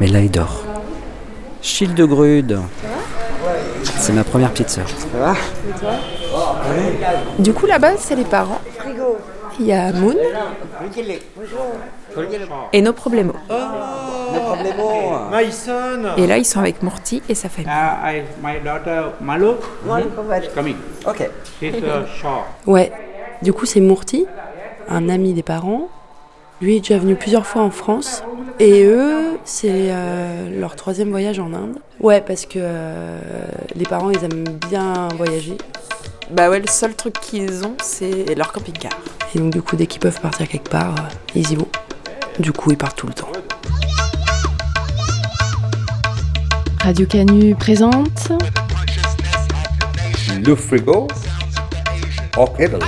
Mais 0.00 0.06
là, 0.06 0.20
il 0.20 0.30
dort. 0.30 0.62
Childegrude. 1.60 2.60
C'est 3.82 4.12
ma 4.12 4.24
première 4.24 4.50
petite 4.52 4.70
sœur. 4.70 4.86
Ça 4.88 5.18
va 5.18 5.34
Du 7.38 7.52
coup, 7.52 7.66
là-bas, 7.66 7.96
c'est 7.98 8.14
les 8.14 8.24
parents. 8.24 8.60
Il 9.58 9.66
y 9.66 9.72
a 9.72 9.92
Moon 9.92 10.14
et 12.72 12.82
nos 12.82 12.92
problèmes. 12.92 13.32
No 13.48 14.40
problemo. 14.40 15.12
My 15.32 15.52
son. 15.52 16.16
Et 16.16 16.26
là, 16.26 16.38
ils 16.38 16.44
sont 16.44 16.60
avec 16.60 16.82
Morty 16.82 17.22
et 17.28 17.34
sa 17.34 17.48
famille. 17.48 17.70
Ouais. 22.66 22.92
Du 23.42 23.52
coup, 23.52 23.66
c'est 23.66 23.80
Morty, 23.80 24.26
un 24.88 25.08
ami 25.08 25.32
des 25.32 25.42
parents, 25.42 25.88
Lui 26.60 26.76
est 26.76 26.80
déjà 26.80 26.98
venu 26.98 27.14
plusieurs 27.14 27.46
fois 27.46 27.62
en 27.62 27.70
France. 27.70 28.24
Et 28.58 28.84
eux, 28.84 29.38
c'est 29.44 29.90
euh, 29.90 30.60
leur 30.60 30.74
troisième 30.74 31.10
voyage 31.10 31.38
en 31.38 31.52
Inde. 31.54 31.78
Ouais, 32.00 32.20
parce 32.20 32.46
que 32.46 32.58
euh, 32.58 33.20
les 33.76 33.84
parents, 33.84 34.10
ils 34.10 34.24
aiment 34.24 34.44
bien 34.68 35.06
voyager. 35.16 35.56
Bah 36.30 36.50
ouais, 36.50 36.58
le 36.58 36.66
seul 36.66 36.94
truc 36.94 37.14
qu'ils 37.20 37.64
ont, 37.64 37.76
c'est 37.80 38.34
leur 38.34 38.52
camping-car. 38.52 38.92
Et 39.34 39.38
donc 39.38 39.52
du 39.52 39.62
coup, 39.62 39.76
dès 39.76 39.86
qu'ils 39.86 40.00
peuvent 40.00 40.20
partir 40.20 40.48
quelque 40.48 40.68
part, 40.68 40.94
euh, 40.98 41.02
ils 41.36 41.52
y 41.52 41.54
vont. 41.54 41.68
Du 42.38 42.52
coup, 42.52 42.70
ils 42.70 42.76
partent 42.76 42.96
tout 42.96 43.08
le 43.08 43.14
temps. 43.14 43.32
Radio 46.80 47.04
Canu 47.06 47.56
présente 47.56 48.32
Le 50.44 50.54
frigo 50.54 51.08
au 52.36 52.46
Kerala. 52.46 52.86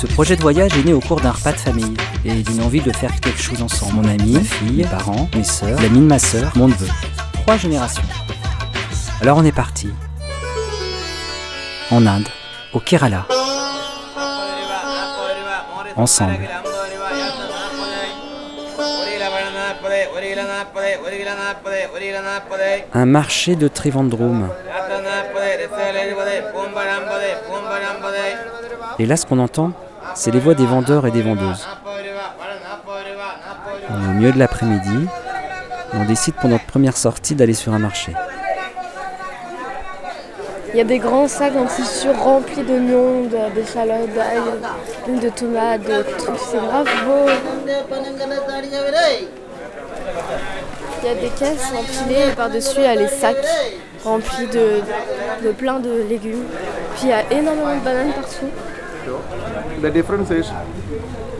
Ce 0.00 0.06
projet 0.06 0.36
de 0.36 0.40
voyage 0.40 0.72
est 0.78 0.84
né 0.84 0.92
au 0.92 1.00
cours 1.00 1.20
d'un 1.20 1.32
repas 1.32 1.52
de 1.52 1.58
famille 1.58 1.96
et 2.24 2.42
d'une 2.42 2.62
envie 2.62 2.80
de 2.80 2.92
faire 2.92 3.10
quelque 3.20 3.42
chose 3.42 3.60
ensemble. 3.60 3.94
Mon 3.96 4.08
ami, 4.08 4.34
ma 4.34 4.40
fille, 4.40 4.72
mes 4.72 4.84
parents, 4.84 5.28
mes 5.34 5.44
sœurs, 5.44 5.80
l'ami 5.82 5.98
de 5.98 6.06
ma 6.06 6.20
sœur, 6.20 6.52
mon 6.54 6.68
neveu. 6.68 6.86
Trois 7.42 7.56
générations. 7.56 8.04
Alors 9.20 9.36
on 9.36 9.44
est 9.44 9.52
parti. 9.52 9.88
En 11.90 12.06
Inde, 12.06 12.28
au 12.72 12.78
Kerala. 12.78 13.26
Ensemble. 15.96 16.38
Un 22.94 23.06
marché 23.06 23.56
de 23.56 23.68
Trivandrum. 23.68 24.48
Et 28.98 29.06
là, 29.06 29.16
ce 29.16 29.26
qu'on 29.26 29.38
entend, 29.38 29.72
c'est 30.14 30.30
les 30.30 30.40
voix 30.40 30.54
des 30.54 30.66
vendeurs 30.66 31.06
et 31.06 31.10
des 31.10 31.22
vendeuses. 31.22 31.66
On 33.90 34.04
est 34.04 34.06
au 34.08 34.12
milieu 34.12 34.32
de 34.32 34.38
l'après-midi. 34.38 35.06
On 35.94 36.04
décide 36.04 36.34
pour 36.34 36.48
notre 36.48 36.66
première 36.66 36.96
sortie 36.96 37.34
d'aller 37.34 37.54
sur 37.54 37.72
un 37.74 37.78
marché. 37.78 38.12
Il 40.72 40.76
y 40.76 40.80
a 40.80 40.84
des 40.84 40.98
grands 41.00 41.26
sacs 41.26 41.56
en 41.56 41.66
tissu 41.66 42.08
remplis 42.10 42.62
d'oignons, 42.62 43.24
de- 43.24 43.54
d'échalotes, 43.56 44.14
d'ail, 44.14 45.18
de 45.20 45.28
tomates, 45.30 45.82
de 45.82 46.02
trucs. 46.16 46.38
C'est 46.38 46.58
grave 46.58 46.86
beau. 47.04 47.26
Il 51.02 51.06
y 51.06 51.10
a 51.10 51.14
des 51.14 51.28
caisses 51.30 51.72
empilées 51.76 52.30
et 52.30 52.34
par-dessus, 52.34 52.78
il 52.78 52.82
y 52.82 52.86
a 52.86 52.94
les 52.94 53.08
sacs 53.08 53.36
remplis 54.04 54.46
de, 54.48 55.52
plein 55.52 55.80
de 55.80 56.02
légumes. 56.08 56.44
Puis 56.94 57.04
il 57.04 57.08
y 57.08 57.12
a 57.12 57.30
énormément 57.32 57.74
de 57.74 57.84
bananes 57.84 58.12
partout. 58.12 58.50
The 59.82 59.90
difference 59.90 60.30
is 60.30 60.52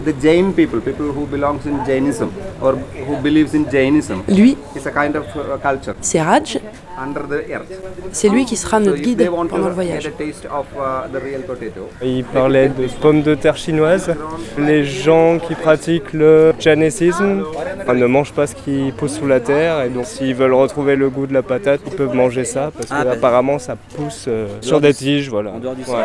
the 0.04 0.14
Jain 0.22 0.52
people, 0.52 0.80
people 0.80 1.06
who 1.06 1.26
belongs 1.26 1.64
in 1.66 1.84
Jainism 1.86 2.30
or 2.60 2.74
who 3.06 3.16
believes 3.22 3.54
in 3.54 3.64
Jainism. 3.70 4.22
Lui, 4.28 4.56
is 4.76 4.86
a 4.86 4.90
kind 4.90 5.14
of 5.16 5.24
uh, 5.36 5.58
culture 5.62 5.94
c'est 6.00 6.20
Raj. 6.22 6.58
under 7.02 7.22
the 7.26 7.50
earth. 7.50 7.70
C'est 8.12 8.28
lui 8.28 8.44
qui 8.44 8.56
sera 8.56 8.78
notre 8.80 8.98
guide 9.00 9.24
pendant 9.30 9.46
to 9.46 9.68
le 9.68 9.72
voyage. 9.72 10.06
of 10.06 10.66
uh, 10.76 11.08
the 11.12 11.22
real 11.22 11.40
potato. 11.46 11.88
Il 12.02 12.24
parlait 12.24 12.68
de 12.68 12.86
pommes 13.00 13.22
de 13.22 13.34
terre 13.34 13.56
chinoises. 13.56 14.10
Les 14.58 14.84
gens 14.84 15.38
qui 15.38 15.54
pratiquent 15.54 16.12
le 16.12 16.52
jainisme 16.58 17.44
enfin, 17.80 17.94
ne 17.94 18.06
mangent 18.06 18.32
pas 18.32 18.46
ce 18.46 18.54
qui 18.54 18.92
pousse 18.96 19.14
sous 19.18 19.26
la 19.26 19.40
terre 19.40 19.82
et 19.82 19.88
donc 19.88 20.04
s'ils 20.06 20.34
veulent 20.34 20.52
retrouver 20.54 20.96
le 20.96 21.08
goût 21.08 21.26
de 21.26 21.32
la 21.32 21.42
patate, 21.42 21.80
ils 21.86 21.94
peuvent 21.96 22.14
manger 22.14 22.44
ça 22.44 22.70
parce 22.76 22.88
Ah, 22.90 23.00
que 23.02 23.04
bah. 23.08 23.12
apparemment 23.14 23.58
ça 23.58 23.76
pousse 23.96 24.26
euh, 24.28 24.46
sur 24.60 24.80
des 24.80 24.92
tiges, 24.92 25.28
voilà. 25.30 25.50
En 25.52 25.58
dehors 25.58 25.74
du 25.74 25.82
Ouais. 25.84 25.96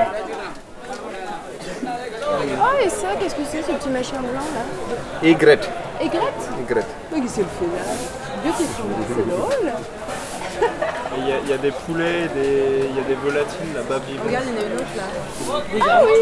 Oh, 2.59 2.85
et 2.85 2.89
ça, 2.89 3.07
qu'est-ce 3.19 3.35
que 3.35 3.41
c'est 3.49 3.61
ce 3.61 3.71
petit 3.71 3.89
machin 3.89 4.17
blanc 4.19 4.41
là 4.53 5.27
Egret. 5.27 5.59
Aigrette 6.01 6.49
Egret. 6.61 6.83
Mais 7.11 7.21
qu'est-ce 7.21 7.35
qu'elle 7.37 7.45
fait 7.45 7.65
là 7.65 7.83
Beautiful, 8.43 8.85
c'est 9.07 9.27
drôle. 9.29 9.71
Il 11.17 11.27
y, 11.27 11.31
a- 11.31 11.35
il 11.43 11.49
y 11.49 11.53
a 11.53 11.57
des 11.57 11.71
poulets, 11.71 12.27
des- 12.35 12.89
il 12.89 12.95
y 12.95 12.99
a 12.99 13.03
des 13.07 13.15
volatils 13.23 13.73
là-bas 13.73 13.99
vivants. 14.07 14.23
Regarde, 14.25 14.45
il 14.47 14.53
y 14.53 14.57
en 14.57 14.61
a 14.61 14.65
une 14.67 14.75
autre 14.75 14.95
là. 14.97 15.83
Ah 15.89 16.01
oui 16.05 16.19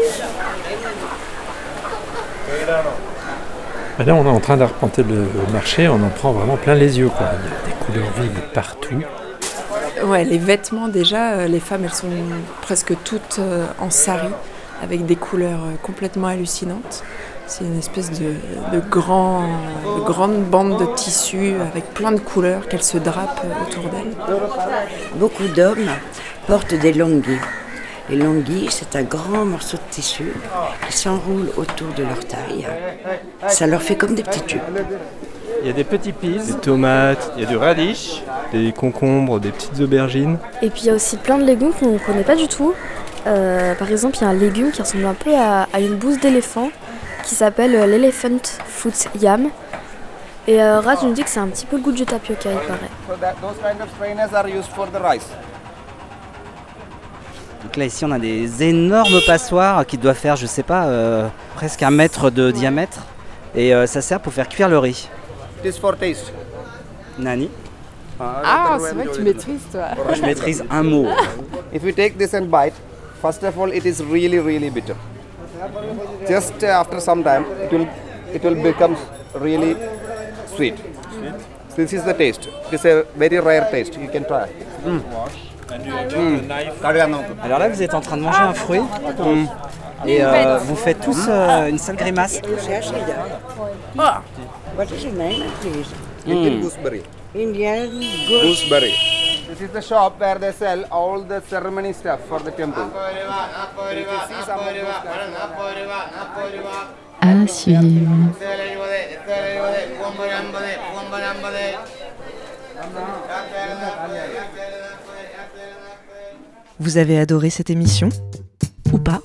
Ben 3.98 4.06
Là, 4.06 4.14
on 4.14 4.24
est 4.24 4.28
en 4.28 4.40
train 4.40 4.56
d'arpenter 4.56 5.02
le 5.04 5.26
marché, 5.52 5.88
on 5.88 5.94
en 6.02 6.08
prend 6.08 6.32
vraiment 6.32 6.56
plein 6.56 6.74
les 6.74 6.98
yeux. 6.98 7.08
Quoi. 7.08 7.26
Il 7.32 7.70
y 7.70 7.72
a 7.72 7.76
des 7.76 7.84
couleurs 7.84 8.10
vives 8.20 8.40
partout. 8.52 9.00
Ouais, 10.04 10.24
les 10.24 10.38
vêtements 10.38 10.88
déjà, 10.88 11.32
euh, 11.34 11.46
les 11.46 11.60
femmes 11.60 11.84
elles 11.84 11.94
sont 11.94 12.08
presque 12.62 12.94
toutes 13.04 13.38
euh, 13.38 13.64
en 13.80 13.90
sari 13.90 14.28
avec 14.84 15.06
des 15.06 15.16
couleurs 15.16 15.64
euh, 15.64 15.74
complètement 15.82 16.28
hallucinantes. 16.28 17.02
C'est 17.46 17.64
une 17.64 17.78
espèce 17.78 18.10
de, 18.10 18.34
de, 18.72 18.80
grand, 18.80 19.42
de 19.96 20.04
grande 20.04 20.44
bande 20.44 20.78
de 20.78 20.86
tissu 20.94 21.54
avec 21.72 21.92
plein 21.92 22.12
de 22.12 22.20
couleurs 22.20 22.68
qu'elles 22.68 22.82
se 22.82 22.98
drapent 22.98 23.44
euh, 23.44 23.62
autour 23.66 23.90
d'elles. 23.90 24.14
Beaucoup 25.16 25.48
d'hommes 25.48 25.90
portent 26.46 26.74
des 26.74 26.92
longuis. 26.92 27.40
Les 28.10 28.16
longuis, 28.16 28.68
c'est 28.70 28.96
un 28.96 29.02
grand 29.02 29.46
morceau 29.46 29.78
de 29.78 29.90
tissu 29.90 30.32
qui 30.86 30.96
s'enroule 30.96 31.48
autour 31.56 31.88
de 31.96 32.02
leur 32.02 32.22
taille. 32.26 32.66
Ça 33.48 33.66
leur 33.66 33.82
fait 33.82 33.96
comme 33.96 34.14
des 34.14 34.22
petits 34.22 34.42
tubes. 34.42 34.60
Il 35.62 35.68
y 35.68 35.70
a 35.70 35.72
des 35.72 35.84
petits 35.84 36.12
pis, 36.12 36.36
des 36.46 36.60
tomates, 36.60 37.32
il 37.36 37.42
y 37.42 37.46
a 37.46 37.48
du 37.48 37.56
radish, 37.56 38.22
des 38.52 38.72
concombres, 38.72 39.40
des 39.40 39.50
petites 39.50 39.80
aubergines. 39.80 40.36
Et 40.60 40.68
puis 40.68 40.82
il 40.82 40.86
y 40.88 40.90
a 40.90 40.94
aussi 40.94 41.16
plein 41.16 41.38
de 41.38 41.44
légumes 41.44 41.72
qu'on 41.72 41.92
ne 41.92 41.98
connaît 41.98 42.24
pas 42.24 42.36
du 42.36 42.48
tout. 42.48 42.74
Euh, 43.26 43.74
par 43.74 43.90
exemple, 43.90 44.16
il 44.18 44.22
y 44.22 44.24
a 44.24 44.28
un 44.28 44.34
légume 44.34 44.70
qui 44.70 44.82
ressemble 44.82 45.06
un 45.06 45.14
peu 45.14 45.34
à, 45.34 45.66
à 45.72 45.80
une 45.80 45.96
bouse 45.96 46.18
d'éléphant 46.20 46.70
qui 47.24 47.34
s'appelle 47.34 47.74
euh, 47.74 47.86
l'elephant 47.86 48.38
foot 48.66 49.08
yam. 49.20 49.48
Et 50.46 50.62
euh, 50.62 50.80
Raj 50.80 51.02
nous 51.02 51.12
dit 51.14 51.22
que 51.24 51.30
c'est 51.30 51.40
un 51.40 51.48
petit 51.48 51.64
peu 51.64 51.76
le 51.76 51.82
goût 51.82 51.92
du 51.92 52.04
tapioca, 52.04 52.50
il 52.52 52.58
paraît. 52.68 52.90
Donc 57.62 57.76
là, 57.76 57.84
ici, 57.86 58.04
on 58.04 58.10
a 58.10 58.18
des 58.18 58.62
énormes 58.62 59.20
passoires 59.26 59.86
qui 59.86 59.96
doivent 59.96 60.16
faire, 60.16 60.36
je 60.36 60.44
sais 60.44 60.62
pas, 60.62 60.84
euh, 60.84 61.28
presque 61.54 61.82
un 61.82 61.90
mètre 61.90 62.28
de 62.28 62.50
diamètre. 62.50 63.06
Et 63.54 63.74
euh, 63.74 63.86
ça 63.86 64.02
sert 64.02 64.20
pour 64.20 64.34
faire 64.34 64.48
cuire 64.50 64.68
le 64.68 64.78
riz. 64.78 65.08
Nani 67.18 67.48
Ah, 68.20 68.76
c'est 68.80 68.94
vrai 68.94 69.06
que 69.06 69.14
tu 69.16 69.22
maîtrises 69.22 69.62
toi. 69.72 69.84
Je 70.12 70.20
maîtrise 70.20 70.64
un 70.70 70.82
mot. 70.82 71.06
If 71.72 71.82
you 71.84 71.92
take 71.92 72.18
this 72.18 72.34
and 72.34 72.46
bite, 72.46 72.74
first 73.24 73.42
of 73.48 73.58
all, 73.58 73.70
it 73.72 73.86
is 73.86 74.04
really, 74.04 74.38
really 74.38 74.70
bitter. 74.76 74.96
Just 76.28 76.62
uh, 76.62 76.80
after 76.82 77.00
some 77.00 77.24
time, 77.24 77.44
it 77.64 77.70
will, 77.72 77.88
it 78.36 78.42
will 78.44 78.58
become 78.70 78.96
really 79.46 79.72
sweet. 80.54 80.76
This 81.76 81.92
is 81.94 82.04
the 82.04 82.12
taste. 82.12 82.46
It 82.68 82.74
is 82.74 82.84
a 82.84 83.06
very 83.16 83.38
rare 83.40 83.66
taste. 83.70 83.96
You 83.98 84.08
can 84.08 84.24
try. 84.32 84.46
Mm. 84.84 85.00
Alors 87.48 87.58
là, 87.58 87.68
vous 87.68 87.82
êtes 87.82 87.94
en 87.94 88.00
train 88.02 88.18
de 88.18 88.22
manger 88.22 88.42
un 88.42 88.52
fruit. 88.52 88.80
Mm. 88.80 89.46
Et 90.06 90.18
euh, 90.22 90.58
vous 90.58 90.76
faites 90.76 91.00
tous 91.00 91.26
euh, 91.28 91.68
une 91.70 91.78
sale 91.78 91.96
grimace. 91.96 92.40
Oh, 93.98 94.02
what 94.76 94.84
is 94.94 95.02
your 95.04 95.14
name, 95.14 95.44
please? 95.62 95.90
Indian 96.26 96.58
Mm. 96.58 96.62
gooseberry. 96.62 97.02
Indian 97.34 97.86
goose. 98.28 98.42
Gooseberry. 98.42 98.92
This 99.54 99.68
is 99.68 99.72
the 99.72 99.82
shop 99.82 100.18
where 100.18 100.36
they 100.36 100.50
sell 100.50 100.82
all 100.90 101.22
the 101.22 101.40
ceremony 101.48 101.92
stuff 101.92 102.26
for 102.28 102.40
the 102.40 102.50
temple. 102.50 102.90
À 107.20 107.46
suivre. 107.46 108.10
Vous 116.80 116.96
avez 116.98 117.20
adoré 117.20 117.50
cette 117.50 117.70
émission 117.70 118.08
Ou 118.92 118.98
pas? 118.98 119.20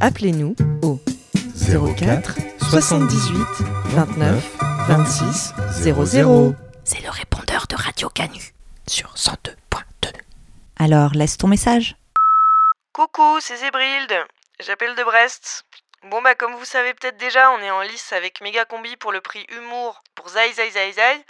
Appelez-nous 0.00 0.56
au 0.82 0.98
04 1.96 2.34
78 2.68 3.36
29 3.94 4.58
26 4.88 5.54
00. 5.84 6.54
C'est 6.82 7.02
le 7.04 7.10
répondeur 7.10 7.66
de 7.70 7.76
Radio 7.76 8.08
Canu 8.08 8.52
sur 8.90 9.14
102.2. 9.14 10.10
Alors 10.76 11.12
laisse 11.14 11.38
ton 11.38 11.46
message. 11.46 11.94
Coucou, 12.92 13.38
c'est 13.40 13.56
Zébrilde. 13.56 14.26
J'appelle 14.58 14.96
de 14.96 15.04
Brest. 15.04 15.64
Bon 16.02 16.20
bah 16.22 16.34
comme 16.34 16.56
vous 16.56 16.64
savez 16.64 16.92
peut-être 16.94 17.16
déjà, 17.16 17.52
on 17.52 17.60
est 17.60 17.70
en 17.70 17.82
lice 17.82 18.12
avec 18.12 18.40
Méga 18.40 18.64
Combi 18.64 18.96
pour 18.96 19.12
le 19.12 19.20
prix 19.20 19.46
Humour 19.50 20.02
pour 20.16 20.28
Zai 20.30 20.52
Zai 20.54 20.70
Zai 20.70 20.92
Zai. 20.92 21.24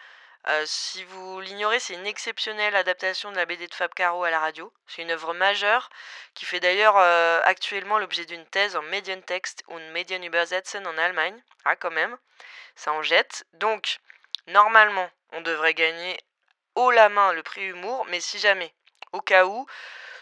Euh, 0.48 0.62
si 0.64 1.04
vous 1.04 1.40
l'ignorez, 1.40 1.80
c'est 1.80 1.92
une 1.92 2.06
exceptionnelle 2.06 2.74
adaptation 2.74 3.30
de 3.30 3.36
la 3.36 3.44
BD 3.44 3.66
de 3.66 3.74
Fab 3.74 3.92
Caro 3.92 4.24
à 4.24 4.30
la 4.30 4.38
radio. 4.38 4.72
C'est 4.86 5.02
une 5.02 5.10
œuvre 5.10 5.34
majeure 5.34 5.90
qui 6.32 6.46
fait 6.46 6.60
d'ailleurs 6.60 6.96
euh, 6.96 7.42
actuellement 7.44 7.98
l'objet 7.98 8.24
d'une 8.24 8.46
thèse 8.46 8.74
en 8.74 8.82
Medientext 8.84 9.64
und 9.68 9.82
Medienübersetzen 9.92 10.86
en 10.86 10.96
Allemagne. 10.96 11.38
Ah 11.66 11.76
quand 11.76 11.90
même, 11.90 12.16
ça 12.74 12.94
en 12.94 13.02
jette. 13.02 13.44
Donc, 13.52 13.98
normalement, 14.46 15.10
on 15.32 15.42
devrait 15.42 15.74
gagner 15.74 16.18
haut 16.74 16.90
la 16.90 17.08
main 17.08 17.32
le 17.32 17.42
prix 17.42 17.64
Humour, 17.66 18.06
mais 18.08 18.20
si 18.20 18.38
jamais, 18.38 18.72
au 19.12 19.20
cas 19.20 19.44
où, 19.44 19.66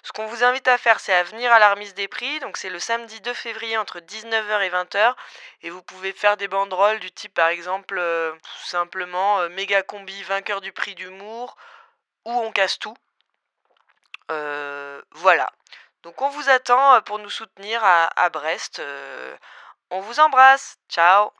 Ce 0.02 0.12
qu'on 0.12 0.26
vous 0.26 0.44
invite 0.44 0.68
à 0.68 0.78
faire, 0.78 1.00
c'est 1.00 1.12
à 1.12 1.22
venir 1.22 1.52
à 1.52 1.58
la 1.58 1.74
remise 1.74 1.94
des 1.94 2.08
prix. 2.08 2.40
Donc 2.40 2.56
c'est 2.56 2.70
le 2.70 2.78
samedi 2.78 3.20
2 3.20 3.34
février 3.34 3.76
entre 3.76 3.98
19h 4.00 4.62
et 4.62 4.70
20h. 4.70 5.14
Et 5.62 5.70
vous 5.70 5.82
pouvez 5.82 6.12
faire 6.12 6.36
des 6.36 6.48
banderoles 6.48 7.00
du 7.00 7.10
type 7.12 7.34
par 7.34 7.48
exemple 7.48 7.98
euh, 7.98 8.32
tout 8.32 8.66
simplement 8.66 9.40
euh, 9.40 9.48
méga 9.50 9.82
combi 9.82 10.22
vainqueur 10.22 10.60
du 10.60 10.72
prix 10.72 10.94
d'humour 10.94 11.56
ou 12.24 12.32
on 12.32 12.52
casse 12.52 12.78
tout. 12.78 12.96
Euh, 14.30 15.02
voilà. 15.12 15.50
Donc 16.02 16.22
on 16.22 16.28
vous 16.30 16.48
attend 16.48 16.94
euh, 16.94 17.00
pour 17.00 17.18
nous 17.18 17.30
soutenir 17.30 17.82
à, 17.84 18.30
Brest. 18.30 18.80
On 19.90 20.00
vous 20.00 20.20
embrasse. 20.20 20.78
Ciao 20.88 21.32